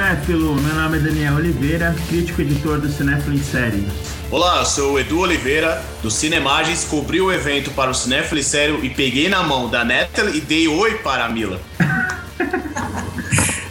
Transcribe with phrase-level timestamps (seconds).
[0.00, 3.86] Cinéfilo, meu nome é Daniel Oliveira, crítico editor do Cinéfilo em Série.
[4.30, 8.42] Olá, eu sou o Edu Oliveira, do Cinemagens, cobri o evento para o Cinéfilo em
[8.42, 11.60] Sério e peguei na mão da Natalie e dei oi para a Mila.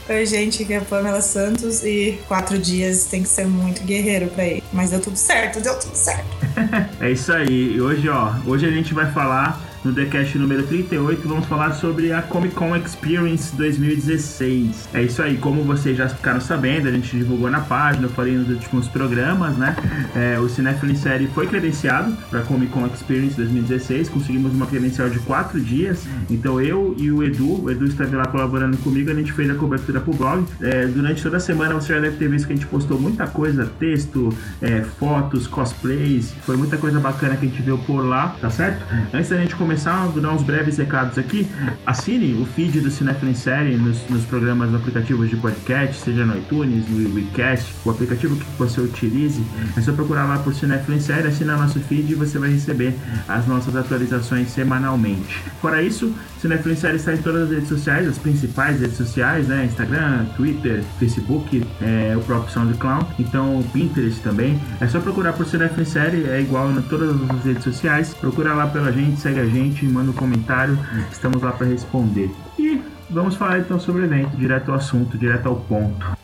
[0.08, 4.28] Oi, gente, aqui é a Pamela Santos e quatro dias tem que ser muito guerreiro
[4.28, 4.64] pra ir.
[4.74, 6.26] Mas deu tudo certo, deu tudo certo.
[7.02, 7.76] é isso aí.
[7.76, 12.12] E hoje, ó, hoje a gente vai falar no TheCast número 38, vamos falar sobre
[12.12, 14.90] a Comic Con Experience 2016.
[14.94, 18.36] É isso aí, como vocês já ficaram sabendo, a gente divulgou na página, eu falei
[18.36, 19.76] nos últimos programas, né?
[20.16, 24.66] É, o Cinefilo em Série foi credenciado para a Comic Con Experience 2016, conseguimos uma
[24.68, 26.06] credencial de 4 dias.
[26.30, 29.56] Então eu e o Edu, o Edu esteve lá colaborando comigo, a gente fez a
[29.56, 30.46] cobertura pro blog.
[30.62, 33.28] É, durante toda a semana você já deve ter visto que a gente postou muita
[33.28, 34.30] coisa, texto,
[34.62, 38.86] é, fotos, cosplays, foi muita coisa bacana que a gente viu por lá, tá certo?
[39.14, 41.48] Antes da gente começar começar, vou dar uns breves recados aqui.
[41.86, 46.90] Assine o feed do Cinefilm Série nos, nos programas, aplicativos de podcast, seja no iTunes,
[46.90, 49.40] no WeCast, o aplicativo que você utilize.
[49.78, 52.96] É só procurar lá por Cinefilm Série, assina nosso feed e você vai receber
[53.28, 55.40] as nossas atualizações semanalmente.
[55.62, 59.66] Fora isso, Cinefilm Série está em todas as redes sociais, as principais redes sociais, né?
[59.66, 64.60] Instagram, Twitter, Facebook, é, o próprio SoundCloud, então Pinterest também.
[64.82, 68.16] É só procurar por Cinefilm Série, é igual em todas as redes sociais.
[68.16, 70.78] Procura lá pela gente, segue a gente gente, manda um comentário,
[71.12, 72.32] estamos lá para responder.
[72.58, 76.18] E vamos falar então sobre o evento, direto ao assunto, direto ao ponto.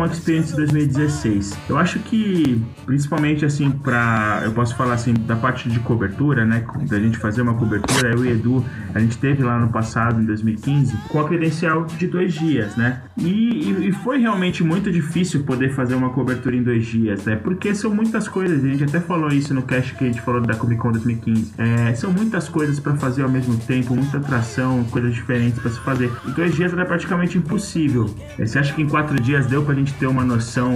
[0.00, 1.58] Con Experience 2016.
[1.68, 6.64] Eu acho que, principalmente assim, para eu posso falar assim, da parte de cobertura, né?
[6.88, 10.24] Da gente fazer uma cobertura, eu e Edu, a gente teve lá no passado, em
[10.24, 13.02] 2015, com a credencial de dois dias, né?
[13.18, 17.36] E, e foi realmente muito difícil poder fazer uma cobertura em dois dias, né?
[17.36, 20.40] Porque são muitas coisas, a gente até falou isso no cast que a gente falou
[20.40, 21.54] da Comic Con 2015.
[21.58, 25.80] É, são muitas coisas para fazer ao mesmo tempo, muita atração, coisas diferentes para se
[25.80, 26.10] fazer.
[26.26, 28.14] Em dois dias era praticamente impossível.
[28.38, 30.72] Você acha que em quatro dias deu pra gente ter uma noção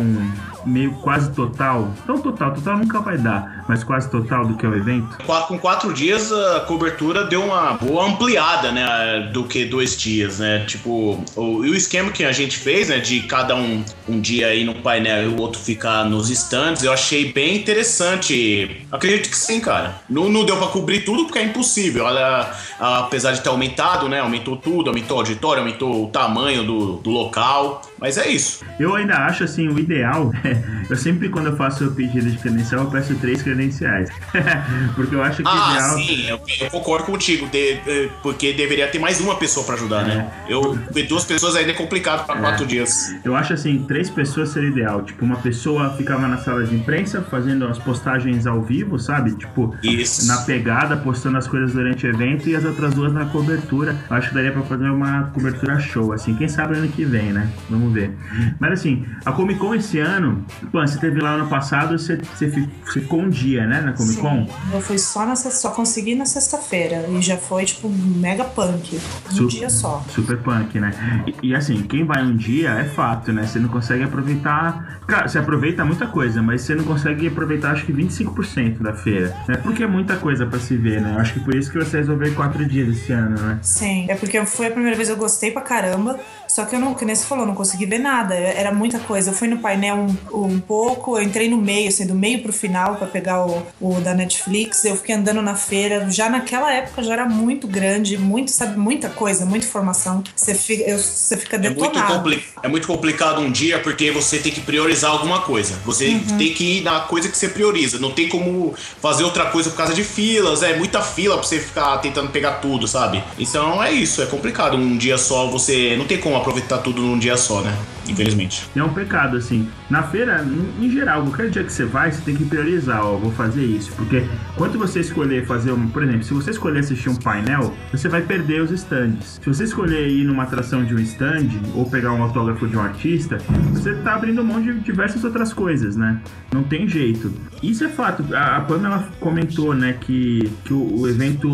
[0.67, 4.69] meio quase total, não total, total nunca vai dar, mas quase total do que é
[4.69, 5.19] o evento?
[5.49, 10.65] Com quatro dias a cobertura deu uma boa ampliada, né, do que dois dias, né?
[10.67, 14.65] Tipo, o, o esquema que a gente fez, né, de cada um um dia aí
[14.65, 18.87] no painel e o outro ficar nos stands, eu achei bem interessante.
[18.91, 19.97] Acredito que sim, cara.
[20.09, 22.07] Não, não deu para cobrir tudo porque é impossível.
[22.07, 26.97] Ela, apesar de ter aumentado, né, aumentou tudo, aumentou o auditório, aumentou o tamanho do,
[26.97, 28.65] do local, mas é isso.
[28.79, 30.31] Eu ainda acho assim, o ideal
[30.88, 34.10] eu sempre, quando eu faço o pedido de credencial, eu peço três credenciais.
[34.94, 35.97] porque eu acho que ah, ideal.
[35.97, 40.04] Sim, eu, eu concordo contigo, de, eh, porque deveria ter mais uma pessoa para ajudar,
[40.04, 40.12] né?
[40.12, 40.16] é.
[40.16, 40.32] né?
[40.48, 40.78] Eu,
[41.09, 42.41] duas pessoas ainda é complicado para é.
[42.41, 43.15] quatro dias.
[43.25, 45.03] Eu acho assim, três pessoas seria ideal.
[45.03, 49.34] Tipo, uma pessoa ficava na sala de imprensa fazendo as postagens ao vivo, sabe?
[49.36, 50.26] Tipo, Isso.
[50.26, 53.97] na pegada, postando as coisas durante o evento e as outras duas na cobertura.
[54.09, 56.34] Eu acho que daria para fazer uma cobertura show, assim.
[56.34, 57.50] Quem sabe ano que vem, né?
[57.69, 58.12] Vamos ver.
[58.59, 62.50] Mas assim, a Comic Con esse ano, pô, você teve lá ano passado, você, você
[62.93, 64.47] ficou um dia, né, na Comic Con?
[64.47, 69.00] Sim, eu fui só na só consegui na sexta-feira e já foi tipo mega punk,
[69.31, 70.04] um Su dia só.
[70.09, 70.93] Super punk, né?
[71.27, 73.47] E, e, assim, quem vai um dia é fato, né?
[73.47, 77.84] Você não consegue aproveitar, claro, você aproveita muita coisa, mas você não consegue aproveitar acho
[77.84, 79.57] que 25% da feira, né?
[79.57, 81.16] Porque é muita coisa para se ver, né?
[81.19, 83.59] Acho que por isso que você resolveu quatro dias esse ano, né?
[83.63, 86.19] Sim, é porque foi a primeira vez eu gostei pra caramba.
[86.48, 88.34] Só que eu não, que nem você falou, não consegui ver nada.
[88.34, 89.30] Era muita coisa.
[89.30, 90.07] Eu fui no painel
[90.42, 94.01] um, pouco, eu entrei no meio, assim, do meio pro final para pegar o, o,
[94.01, 94.84] da Netflix.
[94.84, 96.10] Eu fiquei andando na feira.
[96.10, 100.22] Já naquela época já era muito grande, muito, sabe, muita coisa, muita informação.
[100.34, 102.15] Você fica, você fica detonado.
[102.15, 105.78] É muito, é muito complicado um dia porque você tem que priorizar alguma coisa.
[105.84, 106.39] Você uhum.
[106.39, 107.98] tem que ir na coisa que você prioriza.
[107.98, 110.63] Não tem como fazer outra coisa por causa de filas.
[110.63, 113.22] É muita fila pra você ficar tentando pegar tudo, sabe?
[113.39, 114.77] Então é isso, é complicado.
[114.77, 115.97] Um dia só você.
[115.97, 117.77] Não tem como aproveitar tudo num dia só, né?
[118.09, 118.68] Infelizmente.
[118.74, 119.68] É um pecado, assim.
[119.89, 120.45] Na feira,
[120.80, 123.92] em geral, qualquer dia que você vai, você tem que priorizar, ó, vou fazer isso.
[123.92, 124.24] Porque
[124.56, 125.89] quando você escolher fazer um.
[125.89, 129.41] Por exemplo, se você escolher assistir um painel, você vai perder os stands.
[129.42, 132.80] Se você escolher ir numa atração de um stand ou pegar um autógrafo de um
[132.80, 133.39] artista,
[133.72, 136.21] você tá abrindo mão de diversas outras coisas, né?
[136.53, 137.33] Não tem jeito.
[137.62, 138.24] Isso é fato.
[138.34, 141.48] A, Pamela comentou, né, que, que o, evento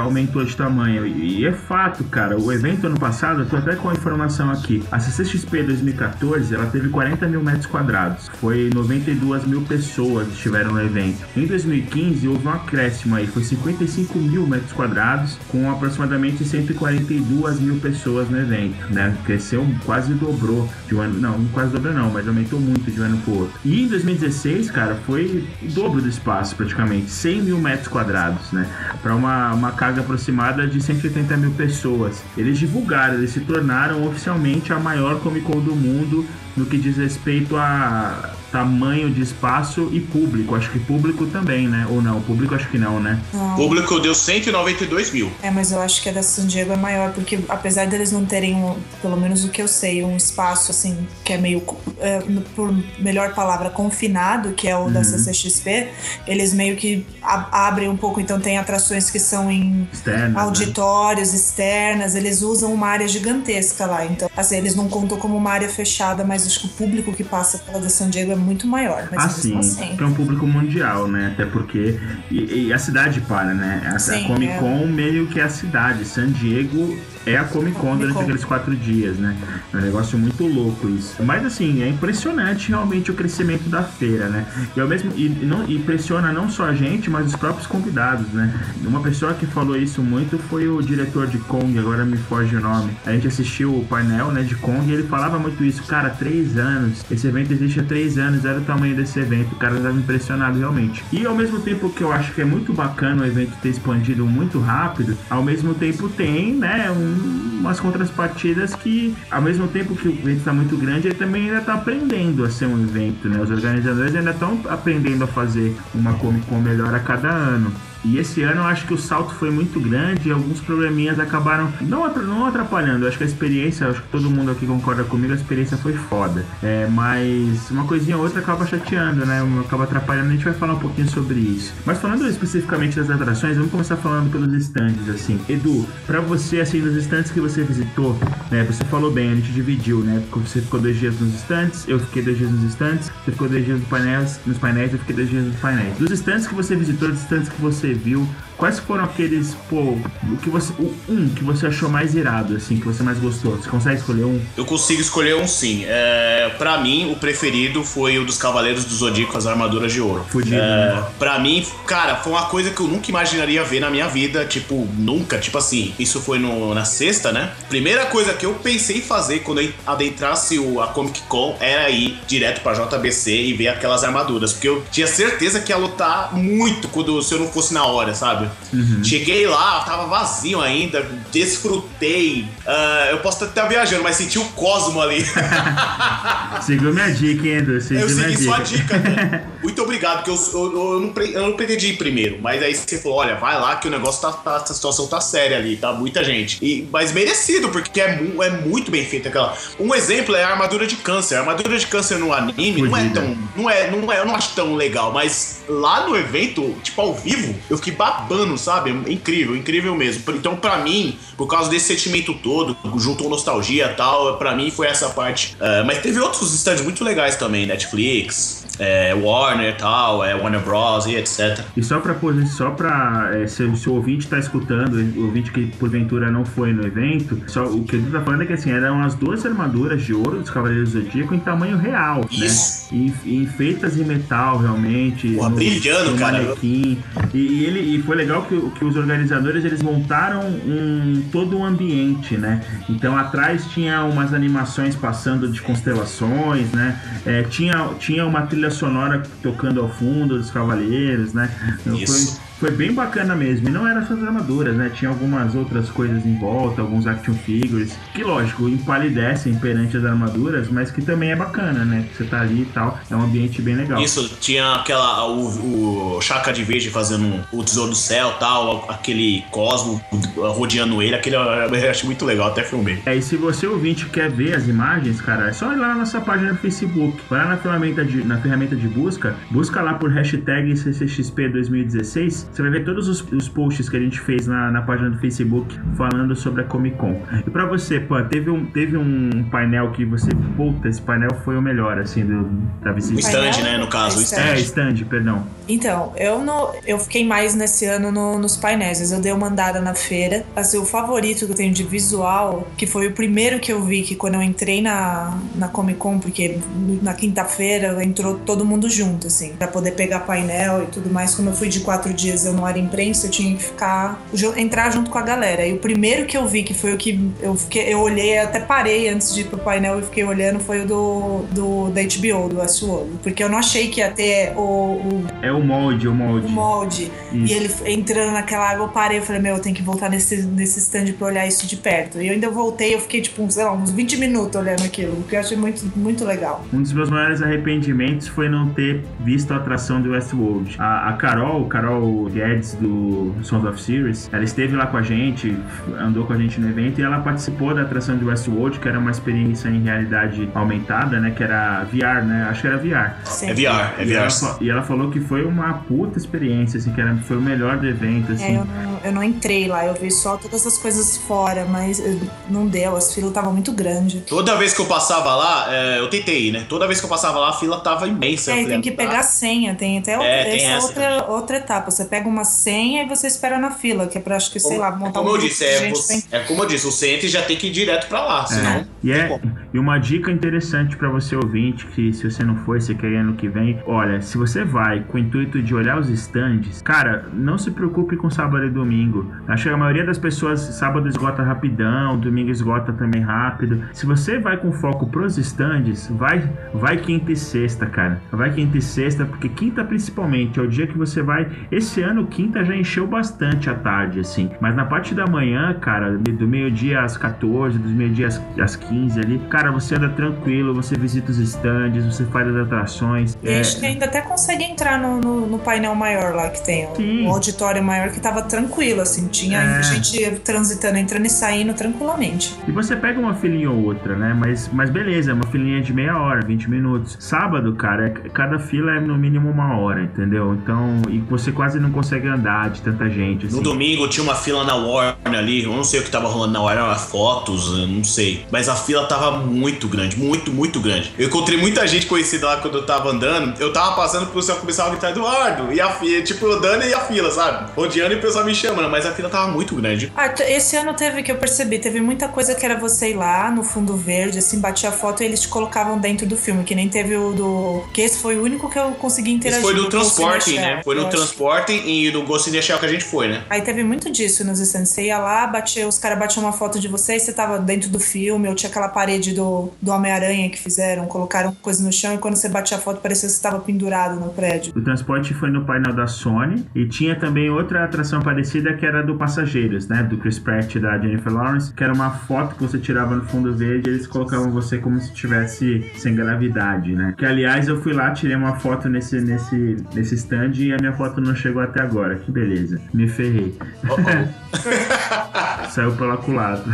[0.00, 1.06] aumentou de tamanho.
[1.06, 2.38] E, é fato, cara.
[2.38, 4.82] O evento ano passado, eu tô até com a informação aqui.
[4.90, 8.28] A CCXP 2020 2014, ela teve 40 mil metros quadrados.
[8.40, 11.26] Foi 92 mil pessoas que estiveram no evento.
[11.36, 17.76] Em 2015, houve um acréscimo aí, foi 55 mil metros quadrados, com aproximadamente 142 mil
[17.76, 19.16] pessoas no evento, né?
[19.24, 23.04] Cresceu, quase dobrou de um ano, não, quase dobrou não, mas aumentou muito de um
[23.04, 23.58] ano pro outro.
[23.64, 28.66] E em 2016, cara, foi o dobro do espaço praticamente, 100 mil metros quadrados, né?
[29.02, 32.22] Para uma, uma carga aproximada de 180 mil pessoas.
[32.36, 36.24] Eles divulgaram, eles se tornaram oficialmente a maior Comic Con do mundo
[36.60, 40.54] no que diz respeito a tamanho de espaço e público.
[40.54, 41.86] Acho que público também, né?
[41.88, 42.20] Ou não?
[42.20, 43.18] Público acho que não, né?
[43.32, 43.56] Não.
[43.56, 45.30] Público deu 192 mil.
[45.42, 48.24] É, mas eu acho que a da San Diego é maior, porque apesar deles não
[48.24, 51.62] terem, um, pelo menos o que eu sei, um espaço assim, que é meio,
[51.98, 52.20] é,
[52.54, 54.92] por melhor palavra, confinado, que é o uhum.
[54.92, 55.88] da CCXP,
[56.26, 60.40] eles meio que abrem um pouco, então tem atrações que são em externas, né?
[60.40, 61.36] auditórios, né?
[61.36, 64.04] externas, eles usam uma área gigantesca lá.
[64.04, 67.22] Então, assim, eles não contam como uma área fechada, mas acho que o público que
[67.22, 69.08] passa pela da San Diego é muito maior.
[69.10, 69.96] Mas ah, sim, assim.
[69.98, 71.30] é um público mundial, né?
[71.32, 71.98] Até porque.
[72.30, 73.90] E, e a cidade para, né?
[73.94, 74.86] A, sim, a Comic Con é.
[74.86, 76.04] meio que é a cidade.
[76.04, 79.36] San Diego é a Comic Con durante aqueles quatro dias, né?
[79.72, 81.22] É um negócio muito louco isso.
[81.22, 84.46] Mas assim, é impressionante realmente o crescimento da feira, né?
[84.74, 88.52] E ao mesmo e, não, impressiona não só a gente, mas os próprios convidados, né?
[88.84, 92.60] Uma pessoa que falou isso muito foi o diretor de Kong, agora me foge o
[92.60, 92.96] nome.
[93.04, 95.82] A gente assistiu o painel, né, de Kong e ele falava muito isso.
[95.84, 97.04] Cara, três anos.
[97.10, 99.52] Esse evento existe há três anos, era o tamanho desse evento.
[99.52, 101.04] O cara estava impressionado realmente.
[101.12, 104.24] E ao mesmo tempo que eu acho que é muito bacana o evento ter expandido
[104.24, 110.08] muito rápido, ao mesmo tempo tem, né, um umas contrapartidas que, ao mesmo tempo que
[110.08, 113.38] o evento está muito grande, ele também ainda está aprendendo a ser um evento, né?
[113.38, 117.70] Os organizadores ainda estão aprendendo a fazer uma Comic Con melhor a cada ano.
[118.04, 121.72] E esse ano eu acho que o salto foi muito grande e alguns probleminhas acabaram
[121.80, 122.04] não,
[122.46, 123.04] atrapalhando.
[123.04, 125.92] Eu acho que a experiência, acho que todo mundo aqui concorda comigo, a experiência foi
[125.92, 126.44] foda.
[126.62, 129.40] É, mas uma coisinha ou outra acaba chateando, né?
[129.60, 130.28] Acaba atrapalhando.
[130.28, 131.72] A gente vai falar um pouquinho sobre isso.
[131.84, 135.40] Mas falando especificamente das atrações, vamos começar falando pelos estandes, assim.
[135.48, 138.16] Edu, para você, assim, dos estandes que você visitou,
[138.50, 138.64] né?
[138.64, 140.22] Você falou bem, a gente dividiu, né?
[140.32, 143.64] Você ficou dois dias nos estandes, eu fiquei dois dias nos estandes, você ficou dois
[143.64, 145.98] dias nos painéis, nos painéis, eu fiquei dois dias nos painéis.
[145.98, 148.26] Dos estandes que você visitou, dos estandes que você viu,
[148.60, 152.76] quais foram aqueles, pô, o que você, o um que você achou mais irado, assim,
[152.76, 153.56] que você mais gostou?
[153.56, 154.38] Você consegue escolher um?
[154.54, 155.84] Eu consigo escolher um sim.
[155.86, 160.26] É, para mim, o preferido foi o dos Cavaleiros do Zodíaco, as armaduras de ouro.
[160.28, 161.04] Fudido, é, né?
[161.18, 164.86] Pra mim, cara, foi uma coisa que eu nunca imaginaria ver na minha vida, tipo,
[164.98, 167.52] nunca, tipo assim, isso foi no, na sexta, né?
[167.70, 171.88] Primeira coisa que eu pensei em fazer quando eu adentrasse o, a Comic Con era
[171.88, 176.34] ir direto pra JBC e ver aquelas armaduras, porque eu tinha certeza que ia lutar
[176.34, 178.49] muito quando se eu não fosse na hora, sabe?
[178.72, 179.02] Uhum.
[179.04, 182.48] Cheguei lá, tava vazio ainda, desfrutei.
[182.66, 185.24] Uh, eu posso estar viajando, mas senti o cosmo ali.
[186.62, 187.72] Seguiu minha dica, hein, Edu?
[187.72, 188.42] eu segui dica.
[188.42, 189.44] sua dica, né?
[189.62, 192.38] Muito obrigado, porque eu, eu, eu, não, eu não pretendi ir primeiro.
[192.40, 195.20] Mas aí você falou: olha, vai lá que o negócio tá, tá, a situação tá
[195.20, 196.58] séria ali, tá muita gente.
[196.62, 199.56] E, mas merecido, porque é, é muito bem feita aquela.
[199.78, 201.36] Um exemplo é a armadura de câncer.
[201.36, 203.38] A armadura de câncer no anime não é tão.
[203.56, 207.14] Não é, não é, eu não acho tão legal, mas lá no evento, tipo, ao
[207.14, 208.90] vivo, eu fiquei babando, sabe?
[208.90, 210.22] Incrível, incrível mesmo.
[210.34, 214.70] Então, para mim, por causa desse sentimento todo, junto com nostalgia e tal, para mim
[214.70, 215.56] foi essa parte.
[215.60, 220.60] Uh, mas teve outros stands muito legais também, Netflix, é, Warner e tal, é, Warner
[220.60, 221.06] Bros.
[221.06, 221.60] e etc.
[221.76, 225.66] E só pra, só pra é, se, se o ouvinte tá escutando, o ouvinte que
[225.76, 229.02] porventura não foi no evento, só, o que ele tá falando é que assim, eram
[229.02, 232.46] as duas armaduras de ouro dos Cavaleiros do Zodíaco em tamanho real, né?
[232.46, 232.92] Isso.
[232.94, 233.12] né?
[233.26, 235.34] E, e feitas em metal, realmente.
[235.34, 236.42] Pô, no, brilhando, no cara.
[236.42, 236.98] Manequim.
[237.34, 241.64] E, e, ele, e foi legal que, que os organizadores eles montaram um, todo um
[241.64, 242.62] ambiente, né?
[242.88, 246.98] Então atrás tinha umas animações passando de constelações, né?
[247.26, 251.50] É, tinha, tinha uma trilha sonora tocando ao fundo dos cavaleiros, né?
[251.86, 252.40] Isso.
[252.60, 253.68] Foi, bem bacana mesmo.
[253.68, 254.92] E não era só as armaduras, né?
[254.94, 260.68] Tinha algumas outras coisas em volta, alguns action figures, que lógico, empalidecem perante as armaduras,
[260.68, 262.06] mas que também é bacana, né?
[262.14, 264.00] Você tá ali e tal, é um ambiente bem legal.
[264.02, 265.26] Isso, tinha aquela.
[265.26, 270.00] O, o Chaka de Verde fazendo o Tesouro do Céu tal, aquele Cosmo
[270.36, 273.00] rodeando ele, aquele eu acho muito legal, até filmei.
[273.06, 275.94] É, e se você ouvinte quer ver as imagens, cara, é só ir lá na
[275.96, 279.94] nossa página no Facebook, vai lá na ferramenta de, na ferramenta de busca, busca lá
[279.94, 284.46] por hashtag CCXP 2016 Você vai ver todos os, os posts que a gente fez
[284.46, 287.20] na, na página do Facebook falando sobre a Comic Con.
[287.46, 291.56] E pra você, pô, teve um, teve um painel que você, puta, esse painel foi
[291.56, 292.44] o melhor, assim, do,
[292.82, 293.16] da visita.
[293.16, 293.78] O stand, né?
[293.78, 294.40] No caso, o stand.
[294.40, 295.46] É, stand, perdão.
[295.68, 299.12] Então, eu, no, eu fiquei mais nesse ano no, nos painéis.
[299.12, 300.44] Eu dei uma andada na feira.
[300.56, 304.02] Assim, o favorito que eu tenho de visual, que foi o primeiro que eu vi
[304.02, 306.58] que quando eu entrei na, na Comic Con, porque
[307.02, 311.34] na quinta-feira entrou todo mundo junto, assim, pra poder pegar painel e tudo mais.
[311.34, 314.22] Como eu fui de quatro dias, eu não era imprensa, eu tinha que ficar,
[314.56, 315.66] entrar junto com a galera.
[315.66, 318.60] E o primeiro que eu vi, que foi o que eu fiquei, eu olhei, até
[318.60, 322.48] parei antes de ir pro painel e fiquei olhando, foi o do, do da HBO,
[322.48, 323.18] do Westworld.
[323.22, 324.60] Porque eu não achei que ia ter o.
[324.60, 326.46] o é o molde, o molde.
[326.46, 327.12] O molde.
[327.32, 327.52] Isso.
[327.52, 330.42] E ele entrando naquela água, eu parei, eu falei, meu, eu tenho que voltar nesse,
[330.42, 332.20] nesse stand pra olhar isso de perto.
[332.20, 335.36] E eu ainda voltei, eu fiquei, tipo, sei lá, uns 20 minutos olhando aquilo, porque
[335.36, 336.64] eu achei muito, muito legal.
[336.72, 340.76] Um dos meus maiores arrependimentos foi não ter visto a atração do Westworld.
[340.78, 345.56] A, a Carol, Carol Guedes do Sons of Series, ela esteve lá com a gente,
[345.98, 348.98] andou com a gente no evento e ela participou da atração do Westworld, que era
[348.98, 351.32] uma experiência em realidade aumentada, né?
[351.36, 352.46] Que era VR, né?
[352.50, 353.14] Acho que era VR.
[353.24, 353.50] Sim.
[353.50, 354.10] É VR, é VR.
[354.10, 357.40] E ela, e ela, falou que foi uma puta experiência, assim, que era, foi o
[357.40, 358.44] melhor do evento, assim.
[358.44, 362.02] É, eu não, eu não entrei lá, eu vi só todas as coisas fora, mas
[362.48, 364.22] não deu, as filas estavam muito grandes.
[364.26, 366.66] Toda vez que eu passava lá, é, eu tentei ir, né?
[366.68, 368.52] Toda vez que eu passava lá, a fila tava imensa.
[368.52, 371.90] É, tem que pegar senha, tem até é, tem essa outra, outra etapa.
[371.90, 374.78] Você pega uma senha e você espera na fila, que é pra, acho que, sei
[374.78, 377.42] lá, montar como um eu disse, é, você, é como eu disse, o centro já
[377.42, 378.70] tem que ir direto pra lá, senão.
[378.70, 378.86] É.
[379.02, 379.40] E, é,
[379.72, 383.16] e uma dica interessante para você ouvinte, que se você não foi, você quer ir
[383.16, 387.26] ano que vem, olha, se você vai com o intuito de olhar os stands, cara,
[387.32, 389.30] não se preocupe com sábado e domingo.
[389.48, 393.82] Acho que a maioria das pessoas, sábado esgota rapidão, domingo esgota também rápido.
[393.92, 398.20] Se você vai com foco pros stands, vai, vai quinta e sexta, cara.
[398.30, 401.48] Vai quinta e sexta, porque quinta principalmente é o dia que você vai.
[401.70, 404.50] Esse ano, quinta já encheu bastante a tarde, assim.
[404.60, 409.18] Mas na parte da manhã, cara, do meio-dia às 14, dos meio-dia às, às 15
[409.20, 413.38] ali, cara, você anda tranquilo, você visita os stands, você faz as atrações.
[413.42, 413.60] E é...
[413.60, 417.26] acho que ainda até consegue entrar no, no, no, painel maior lá que tem, Sim.
[417.26, 419.82] o auditório maior que tava tranquilo, assim, tinha é.
[419.82, 422.56] gente transitando, entrando e saindo tranquilamente.
[422.66, 424.34] E você pega uma filinha ou outra, né?
[424.34, 427.16] Mas, mas beleza, é uma filinha de meia hora, 20 minutos.
[427.18, 430.54] Sábado, cara, é, cada fila é no mínimo uma hora, entendeu?
[430.54, 433.46] Então, e você quase não consegue andar de tanta gente.
[433.46, 433.56] Assim.
[433.56, 436.52] No domingo tinha uma fila na Warner ali, eu não sei o que tava rolando
[436.52, 438.44] na Warner, fotos, não sei.
[438.50, 441.12] Mas a fila tava muito grande, muito, muito grande.
[441.18, 443.60] Eu encontrei muita gente conhecida lá quando eu tava andando.
[443.60, 445.72] Eu tava passando pro céu começava a gritar Eduardo.
[445.72, 447.70] E a fila, tipo, eu dando e a fila, sabe?
[447.74, 450.12] Rodeando e o pessoal me chamando, mas a fila tava muito grande.
[450.16, 453.50] Ah, esse ano teve que eu percebi, teve muita coisa que era você ir lá
[453.50, 456.74] no fundo verde, assim, batia a foto e eles te colocavam dentro do filme, que
[456.74, 457.84] nem teve o do.
[457.92, 459.64] Que esse foi o único que eu consegui interagir.
[459.64, 460.80] Esse foi no transporte, né?
[460.84, 463.42] Foi no transporte e no Ghost in the Shell que a gente foi, né?
[463.50, 464.90] Aí teve muito disso nos stands.
[464.90, 467.90] Você ia lá, batia, os caras batiam uma foto de você e você tava dentro
[467.90, 472.14] do filme, ou tinha aquela parede do, do Homem-Aranha que fizeram, colocaram coisa no chão
[472.14, 474.72] e quando você batia a foto parecia que você estava pendurado no prédio.
[474.76, 479.02] O transporte foi no painel da Sony e tinha também outra atração parecida que era
[479.02, 480.02] do Passageiros, né?
[480.02, 483.24] Do Chris Pratt e da Jennifer Lawrence, que era uma foto que você tirava no
[483.24, 487.14] fundo verde e eles colocavam você como se estivesse sem gravidade, né?
[487.16, 490.92] Que aliás eu fui lá, tirei uma foto nesse, nesse, nesse stand e a minha
[490.92, 492.16] foto não chegou até agora.
[492.16, 492.80] Que beleza.
[492.92, 493.54] Me ferrei.
[493.88, 493.94] Oh,
[495.66, 495.70] oh.
[495.70, 496.64] Saiu pela culatra.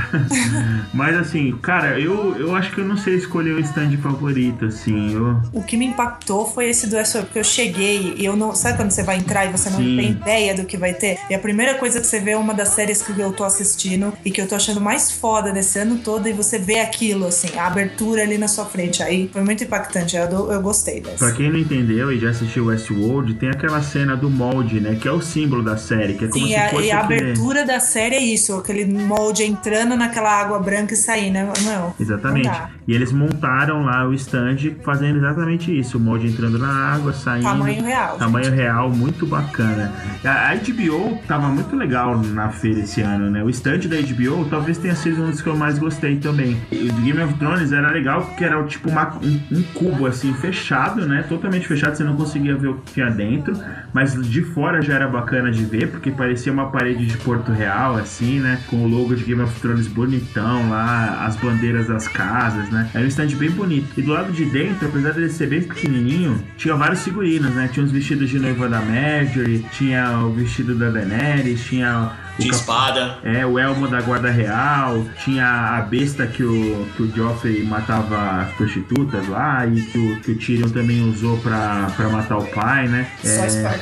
[0.92, 5.14] Mas assim, cara, eu, eu acho que eu não sei escolher o stand favorito, assim.
[5.14, 5.40] Eu...
[5.52, 8.54] O que me impactou foi esse do SO, porque eu cheguei e eu não.
[8.54, 9.96] Sabe quando você vai entrar e você não Sim.
[9.96, 11.18] tem ideia do que vai ter?
[11.28, 14.12] E a primeira coisa que você vê é uma das séries que eu tô assistindo
[14.24, 17.56] e que eu tô achando mais foda desse ano todo, e você vê aquilo, assim,
[17.56, 19.02] a abertura ali na sua frente.
[19.02, 20.16] Aí foi muito impactante.
[20.16, 21.18] Eu, eu gostei dessa.
[21.18, 24.85] Pra quem não entendeu e já assistiu Westworld, tem aquela cena do molde, né?
[24.94, 26.86] Que é o símbolo da série, que é como Sim, se fosse.
[26.86, 31.34] E a abertura da série é isso, aquele molde entrando naquela água branca e saindo,
[31.34, 31.52] né?
[31.64, 31.94] Não.
[31.98, 32.48] Exatamente.
[32.48, 37.12] Não e eles montaram lá o stand fazendo exatamente isso, o molde entrando na água,
[37.12, 37.42] saindo.
[37.42, 38.16] Tamanho real.
[38.16, 38.54] Tamanho gente.
[38.54, 39.92] real, muito bacana.
[40.24, 43.42] A HBO tava muito legal na feira esse ano, né?
[43.42, 46.56] O stand da HBO talvez tenha sido um dos que eu mais gostei também.
[46.70, 51.06] O Game of Thrones era legal porque era tipo uma, um, um, cubo assim fechado,
[51.06, 51.24] né?
[51.28, 53.58] Totalmente fechado, você não conseguia ver o que tinha dentro,
[53.92, 57.96] mas de fora já era bacana de ver porque parecia uma parede de Porto Real,
[57.96, 58.60] assim, né?
[58.68, 62.90] Com o logo de Game of Thrones bonitão lá, as bandeiras das casas, né?
[62.94, 63.88] Era um stand bem bonito.
[63.96, 67.68] E do lado de dentro, apesar de ele ser bem pequenininho, tinha vários figurinos, né?
[67.72, 72.60] Tinha os vestidos de noiva da Marjorie, tinha o vestido da Daenerys, tinha Tinha cap-
[72.60, 73.18] espada.
[73.24, 75.46] É, o elmo da guarda real, tinha
[75.78, 80.30] a besta que o, que o Joffrey matava as prostitutas lá e que o, que
[80.32, 83.06] o Tyrion também usou pra, pra matar o pai, né?
[83.22, 83.80] Só É, spoiler.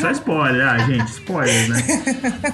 [0.00, 1.82] Só spoiler, ah, gente, spoiler, né?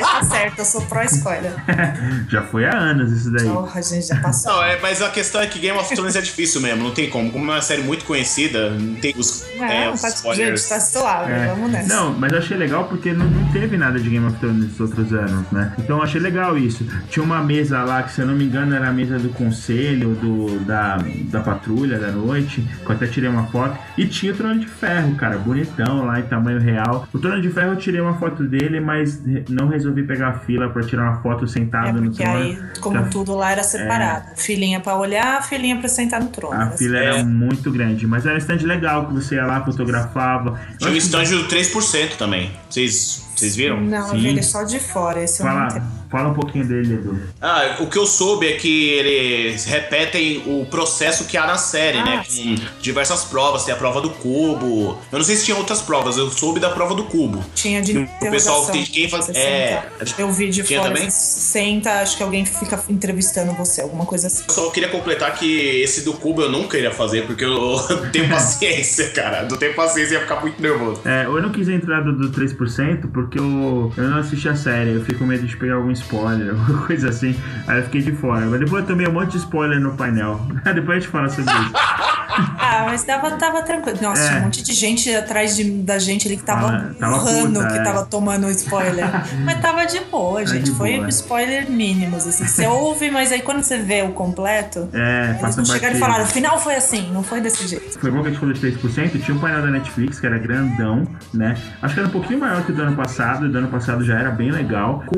[0.00, 1.52] Tá certo, eu sou pró-spoiler.
[2.30, 3.46] Já foi há anos isso daí.
[3.48, 4.52] Porra, gente, já passou.
[4.52, 7.10] Não, é, mas a questão é que Game of Thrones é difícil mesmo, não tem
[7.10, 7.30] como.
[7.30, 10.60] Como é uma série muito conhecida, não tem os, é, Não, os tá, spoilers.
[10.62, 11.46] gente, tá suave, É.
[11.48, 11.94] vamos nessa.
[11.94, 14.80] Não, mas eu achei legal porque não, não teve nada de Game of Thrones nos
[14.80, 15.72] outros anos, né?
[15.78, 16.86] Então eu achei legal isso.
[17.10, 20.10] Tinha uma mesa lá que, se eu não me engano, era a mesa do conselho,
[20.14, 20.98] do, da,
[21.30, 23.76] da patrulha da noite, que eu até tirei uma foto.
[23.96, 27.06] E tinha o Trono de Ferro, cara, bonitão lá em tamanho real.
[27.12, 30.68] O Trono de Ferro eu tirei uma foto dele, mas não resolvi pegar a fila
[30.68, 32.38] pra tirar uma foto É sentado no porque trono.
[32.38, 34.26] aí, como tudo lá era separado.
[34.36, 36.54] Filhinha pra olhar, filhinha pra sentar no trono.
[36.54, 39.64] A Era fila era muito grande, mas era um stand legal que você ia lá,
[39.64, 40.58] fotografava.
[40.78, 42.50] Tinha que- stand do 3% também.
[42.68, 43.80] Vocês, vocês viram?
[43.80, 44.18] Não, eu Sim.
[44.18, 45.97] vi ele só de fora, esse eu não tenho.
[46.10, 47.18] Fala um pouquinho dele, Edu.
[47.40, 51.98] Ah, o que eu soube é que eles repetem o processo que há na série,
[51.98, 52.24] Ah, né?
[52.26, 54.98] Com diversas provas, tem a prova do cubo.
[55.12, 57.44] Eu não sei se tinha outras provas, eu soube da prova do cubo.
[57.54, 59.82] Tinha de O pessoal tem quem faz- é.
[60.18, 60.92] Eu vi de tinha fora.
[60.94, 61.10] também?
[61.10, 64.44] Senta, acho que alguém fica entrevistando você, alguma coisa assim.
[64.48, 67.76] Eu só queria completar que esse do cubo eu nunca iria fazer, porque eu
[68.12, 69.46] tenho paciência, cara.
[69.48, 71.00] Não tenho paciência ia ficar muito nervoso.
[71.04, 74.92] É, eu não quis entrar do, do 3% porque eu, eu não assisti a série,
[74.94, 77.34] eu fico com medo de pegar algum spoiler, alguma coisa assim.
[77.66, 78.46] Aí eu fiquei de fora.
[78.46, 80.40] Mas depois eu tomei um monte de spoiler no painel.
[80.64, 81.72] depois a gente fala sobre isso.
[82.60, 83.98] Ah, mas tava, tava tranquilo.
[84.00, 84.28] Nossa, É.
[84.28, 87.78] tinha um monte de gente atrás de- da gente ali que tava Ah, urrando, que
[87.78, 87.82] é.
[87.82, 89.06] tava tomando spoiler.
[89.44, 90.64] mas tava de boa, gente.
[90.66, 91.08] de Foi boa.
[91.08, 92.46] spoiler mínimos, assim.
[92.46, 96.22] Você ouve, mas aí quando você vê o completo, É, eles não chegaram e falaram,
[96.24, 97.98] o final foi assim, não foi desse jeito.
[97.98, 99.18] Foi bom que a gente falou de 3%.
[99.18, 101.56] Tinha um painel da Netflix que era grandão, né?
[101.82, 103.46] Acho que era um pouquinho maior que o do ano passado.
[103.46, 105.16] E do ano passado já era bem legal, com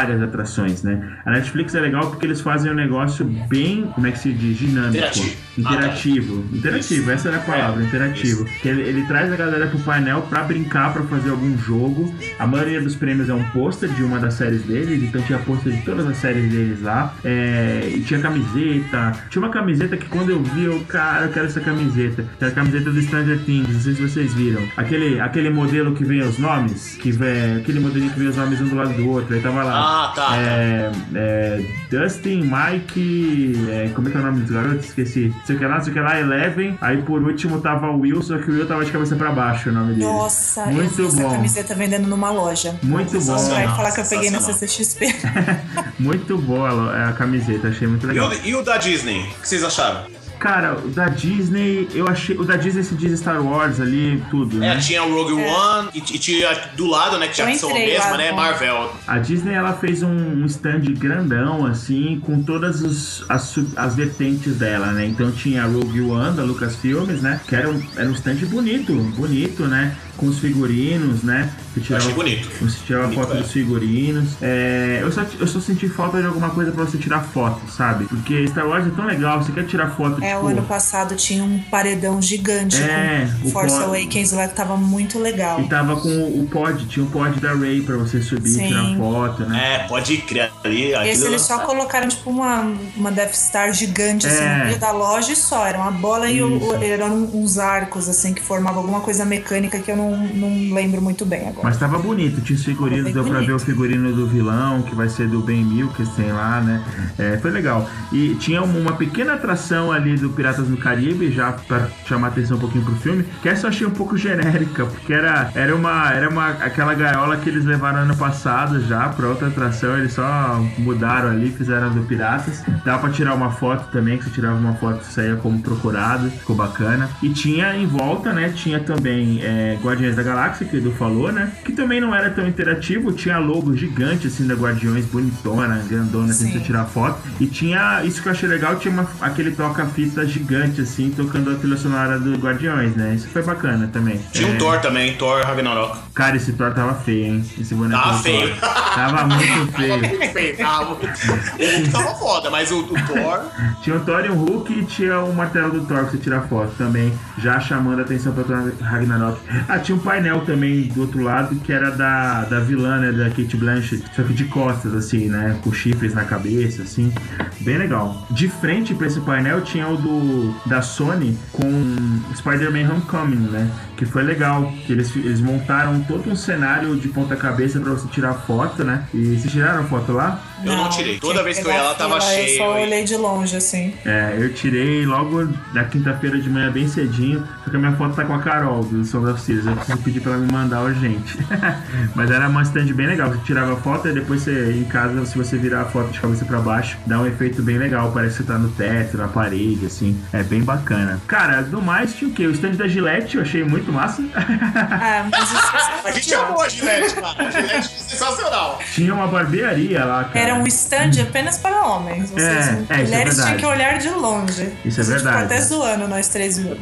[0.00, 0.98] várias atrações, né?
[1.26, 4.56] A Netflix é legal porque eles fazem um negócio bem, como é que se diz?
[4.58, 4.96] Dinâmico.
[4.96, 5.36] Interativo.
[5.58, 6.44] Interativo.
[6.52, 8.44] Interativo, essa era a palavra, É, interativo.
[8.62, 12.14] Que ele, ele traz a galera pro painel pra brincar, pra fazer algum jogo.
[12.38, 15.72] A maioria dos prêmios é um pôster de uma das séries deles, então tinha pôster
[15.72, 17.14] de todas as séries deles lá.
[17.22, 19.12] É, e tinha camiseta.
[19.28, 22.22] Tinha uma camiseta que quando eu vi, eu, cara, eu quero essa camiseta.
[22.38, 24.62] Que era a camiseta do Stranger Things, não sei se vocês viram.
[24.76, 28.60] Aquele, aquele modelo que vem os nomes, que vem, aquele modelinho que vem os nomes
[28.60, 29.34] um do lado do outro.
[29.34, 29.72] Aí tava lá.
[29.74, 30.36] Ah, tá.
[30.36, 34.86] É, é, Dustin, Mike, é, como é que é o nome dos garotos?
[34.86, 35.34] Esqueci.
[35.44, 36.76] Sei que lá, sei que lá, Eleven.
[36.80, 39.70] Aí por último tava o Will, só que o Will tava de cabeça pra baixo
[39.70, 40.04] o nome dele.
[40.04, 41.30] Nossa, eu Muito vi essa bom.
[41.30, 42.74] camiseta vendendo numa loja.
[42.82, 43.20] Muito bom.
[43.20, 44.40] Você vai falar que eu peguei na.
[44.40, 45.06] CCXP.
[45.98, 48.30] Muito boa a, a camiseta, achei muito E legal.
[48.30, 49.20] o, e o da Disney?
[49.20, 50.04] O que vocês acharam?
[50.40, 52.34] Cara, o da Disney, eu achei.
[52.36, 54.76] O da Disney se diz Star Wars ali, tudo, É, né?
[54.78, 57.28] tinha o Rogue One e, e tinha do lado, né?
[57.28, 58.32] Que já são a mesma, né?
[58.32, 58.90] Marvel.
[59.06, 64.56] A Disney ela fez um, um stand grandão, assim, com todas os- as, as vertentes
[64.56, 65.06] dela, né?
[65.06, 67.38] Então tinha a Rogue One da Lucasfilmes, né?
[67.46, 69.94] Que era um, era um stand bonito, bonito, né?
[70.20, 71.50] Com os figurinos, né?
[71.72, 72.48] Que Eu tirava, achei bonito.
[72.60, 73.40] você tirava Bonito, foto é.
[73.40, 74.28] dos figurinos.
[74.42, 78.04] É, eu, só, eu só senti falta de alguma coisa pra você tirar foto, sabe?
[78.04, 80.44] Porque Star Wars é tão legal, você quer tirar foto, É, tipo...
[80.44, 84.54] o ano passado tinha um paredão gigante É, com o Force pod- Awakens lá que
[84.54, 85.60] tava muito legal.
[85.60, 88.68] E tava com o pod, tinha o pod da Ray pra você subir e Sim.
[88.68, 89.74] tirar foto, né?
[89.84, 90.92] É, pode criar ali.
[91.08, 94.58] Esse eles só colocaram tipo uma, uma Death Star gigante assim, É.
[94.58, 95.66] no meio da loja e só.
[95.66, 96.66] Era uma bola e o- Isso.
[96.66, 101.00] o- eram uns arcos assim que formavam alguma coisa mecânica que eu não, não lembro
[101.00, 101.60] muito bem agora.
[101.64, 103.46] Mas tava bonito, tinha os figurinos, deu pra bonito.
[103.46, 106.84] ver o figurino do vilão, que vai ser do Ben Milkestein lá, né?
[107.18, 107.88] É, foi legal.
[108.12, 112.60] E tinha uma, pequena atração ali do Piratas no Caribe, já pra chamar atenção um
[112.60, 116.28] pouquinho pro filme, que essa eu achei um pouco genérica, porque era, era, uma, era
[116.28, 121.30] uma aquela gaiola que eles levaram ano passado já pra outra atração, eles só mudaram
[121.30, 122.62] ali, fizeram do Piratas.
[122.84, 126.30] Dava pra tirar uma foto também, que você tirava uma foto e saía como procurado,
[126.30, 127.08] ficou bacana.
[127.22, 128.50] E tinha em volta, né?
[128.50, 131.50] Tinha também é, Guardiões da Galáxia, que o Edu falou, né?
[131.64, 136.46] Que também não era tão interativo, tinha logo gigante assim da Guardiões, bonitona, grandona, assim,
[136.46, 136.52] Sim.
[136.52, 137.18] pra tirar foto.
[137.38, 141.54] E tinha, isso que eu achei legal, tinha uma- aquele toca-fita gigante, assim, tocando a
[141.54, 143.14] trilha sonora do Guardiões, né?
[143.14, 144.20] Isso foi bacana também.
[144.32, 145.98] Tinha É, um Thor também, Thor Ragnarok.
[146.14, 147.44] Cara, esse Thor tava feio, hein?
[147.58, 148.48] Esse boneco Tava feio.
[148.56, 148.70] Thor.
[148.94, 150.56] Tava muito Tava feio.
[150.56, 150.92] Tava...
[150.92, 153.40] O Hulk tava foda, mas o, o Thor.
[153.82, 156.42] Tinha o Thor e o Hulk e tinha o martelo do Thor pra você tirar
[156.42, 159.38] foto também, já chamando a atenção pra Thor Ragnarok.
[159.68, 163.28] Ah, tinha um painel também do outro lado que era da, da vilã, né, da
[163.30, 167.12] Kate Blanchett, só que de costas, assim, né, com chifres na cabeça, assim,
[167.60, 168.26] bem legal.
[168.30, 171.96] De frente pra esse painel tinha o do, da Sony com
[172.36, 173.70] Spider-Man Homecoming, né?
[173.96, 178.08] Que foi legal, que eles, eles montaram todo um cenário de ponta cabeça pra você
[178.08, 179.04] tirar foto, né?
[179.12, 180.42] E vocês tiraram foto lá?
[180.64, 181.18] Eu não, tirei.
[181.18, 182.48] Toda vez que eu ia lá tava cheio.
[182.50, 183.94] Eu só olhei de longe, assim.
[184.04, 187.46] É, eu tirei logo na quinta-feira de manhã, bem cedinho.
[187.64, 189.66] Só que a minha foto tá com a Carol do Song of Series.
[189.66, 191.38] Eu preciso pedir pra ela me mandar urgente.
[192.14, 193.30] Mas era uma stand bem legal.
[193.30, 196.20] Você tirava a foto e depois você, em casa, se você virar a foto de
[196.20, 198.10] cabeça pra baixo, dá um efeito bem legal.
[198.12, 200.20] Parece que você tá no teto, na parede, assim.
[200.32, 201.20] É bem bacana.
[201.26, 202.46] Cara, do mais tinha o quê?
[202.46, 204.22] O stand da Gillette eu achei muito massa.
[204.34, 207.46] Ah, mas isso A gente amou a Gillette, cara.
[207.46, 208.78] A Gillette é sensacional.
[208.92, 210.38] tinha uma barbearia lá, cara.
[210.38, 212.30] Era um stand apenas para homens.
[212.30, 213.56] Vocês, É, é, é mulheres tinham verdade.
[213.56, 214.72] que olhar de longe.
[214.84, 215.36] Isso é A gente verdade.
[215.42, 216.72] Ficou até zoando nós três lá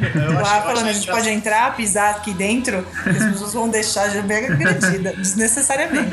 [0.41, 3.69] acho- falando, eu a gente acho- pode entrar, pisar aqui dentro, e as pessoas vão
[3.69, 6.09] deixar já bem agredida, desnecessariamente.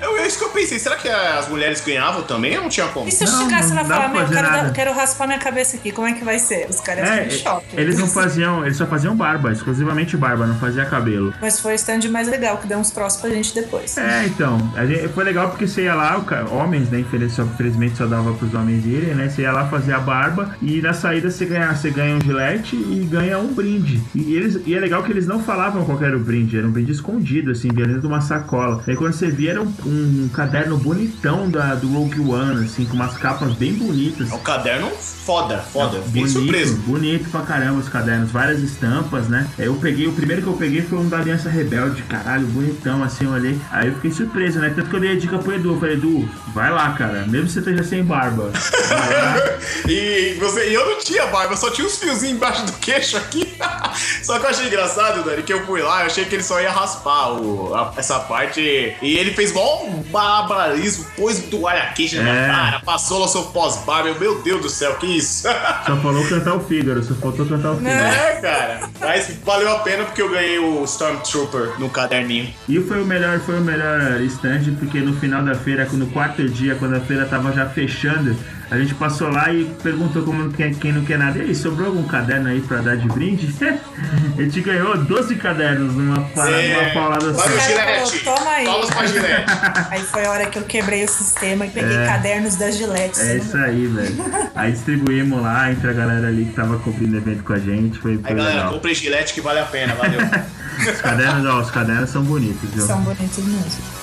[0.00, 0.78] Eu, é isso que eu pensei.
[0.78, 3.08] Será que as mulheres ganhavam também ou não tinha como?
[3.08, 4.70] E se eu Não, chegasse não lá e falar, meu, eu fazer quero, dar- nada.
[4.72, 6.66] quero raspar minha cabeça aqui, como é que vai ser?
[6.68, 7.66] Os caras É, ficam em choque.
[7.76, 11.32] eles não faziam, eles só faziam barba, exclusivamente barba, não fazia cabelo.
[11.40, 13.96] Mas foi o stand mais legal, que deu uns troços pra gente depois.
[13.98, 16.44] É, então, a gente- foi legal porque você ia lá, o ca-
[16.88, 17.28] homens, né?
[17.28, 19.28] só- Infelizmente só dava pros homens irem, né?
[19.28, 22.76] Você ia lá fazer a barba e na saída você ganha, você ganha um gilete
[22.76, 24.00] e ganha um brinde.
[24.14, 26.70] E, eles, e é legal que eles não falavam qual era o brinde, era um
[26.70, 28.82] brinde escondido, assim, dentro de uma sacola.
[28.86, 32.94] Aí quando você via era um, um caderno bonitão da, do Rogue One, assim, com
[32.94, 34.30] umas capas bem bonitas.
[34.30, 35.98] É um caderno foda, foda.
[36.02, 36.76] Fiquei Bonito, surpreso.
[36.86, 39.46] bonito pra caramba os cadernos, várias estampas, né?
[39.58, 43.24] Eu peguei, o primeiro que eu peguei foi um da Aliança Rebelde, caralho, bonitão, assim,
[43.24, 43.58] eu olhei.
[43.70, 44.70] Aí eu fiquei surpreso, né?
[44.74, 47.46] Tanto que eu dei a dica pro Edu, eu falei, Edu, vai lá, cara, mesmo
[47.46, 48.44] que você esteja sem barba.
[48.44, 48.52] Lá.
[49.88, 53.54] E, você, e eu não tinha barba, só tinha uns fiozinhos embaixo do queixo aqui.
[54.22, 56.60] só que eu achei engraçado, Dani, que eu fui lá, eu achei que ele só
[56.60, 58.60] ia raspar o, a- essa parte.
[58.60, 62.46] E ele fez mó um barbarismo, pôs toalha queixa na É.
[62.48, 64.08] cara, passou lá seu pós-barba.
[64.08, 65.48] Eu, Meu Deus do céu, que isso?
[65.86, 67.96] Só falou cantar o Fígaro, só faltou cantar o Fígaro.
[67.98, 68.80] é, cara.
[69.00, 72.52] Mas valeu a pena porque eu ganhei o Stormtrooper no caderninho.
[72.68, 76.46] E foi o melhor, foi o melhor stand, porque no final da feira, no quarto
[76.48, 78.36] dia, quando a feira tava já fechando,
[78.70, 81.38] a gente passou lá e perguntou como quer, quem não quer nada.
[81.38, 83.48] E aí, sobrou algum caderno aí pra dar de brinde?
[84.36, 87.40] a gente ganhou 12 cadernos numa, para, numa paulada só.
[87.40, 88.66] Falou, "Toma aí."
[89.90, 93.18] Aí foi a hora que eu quebrei o sistema e peguei cadernos da Gillette.
[93.20, 94.50] É você isso aí, velho.
[94.54, 97.98] Aí distribuímos lá entre a galera ali que tava cobrindo o evento com a gente.
[97.98, 98.72] Foi, Aí, foi galera, legal.
[98.74, 100.20] comprei Gillette que vale a pena, valeu.
[100.78, 102.86] Os cadernos, ó, os cadernos são bonitos, viu?
[102.86, 103.97] São bonitos mesmo.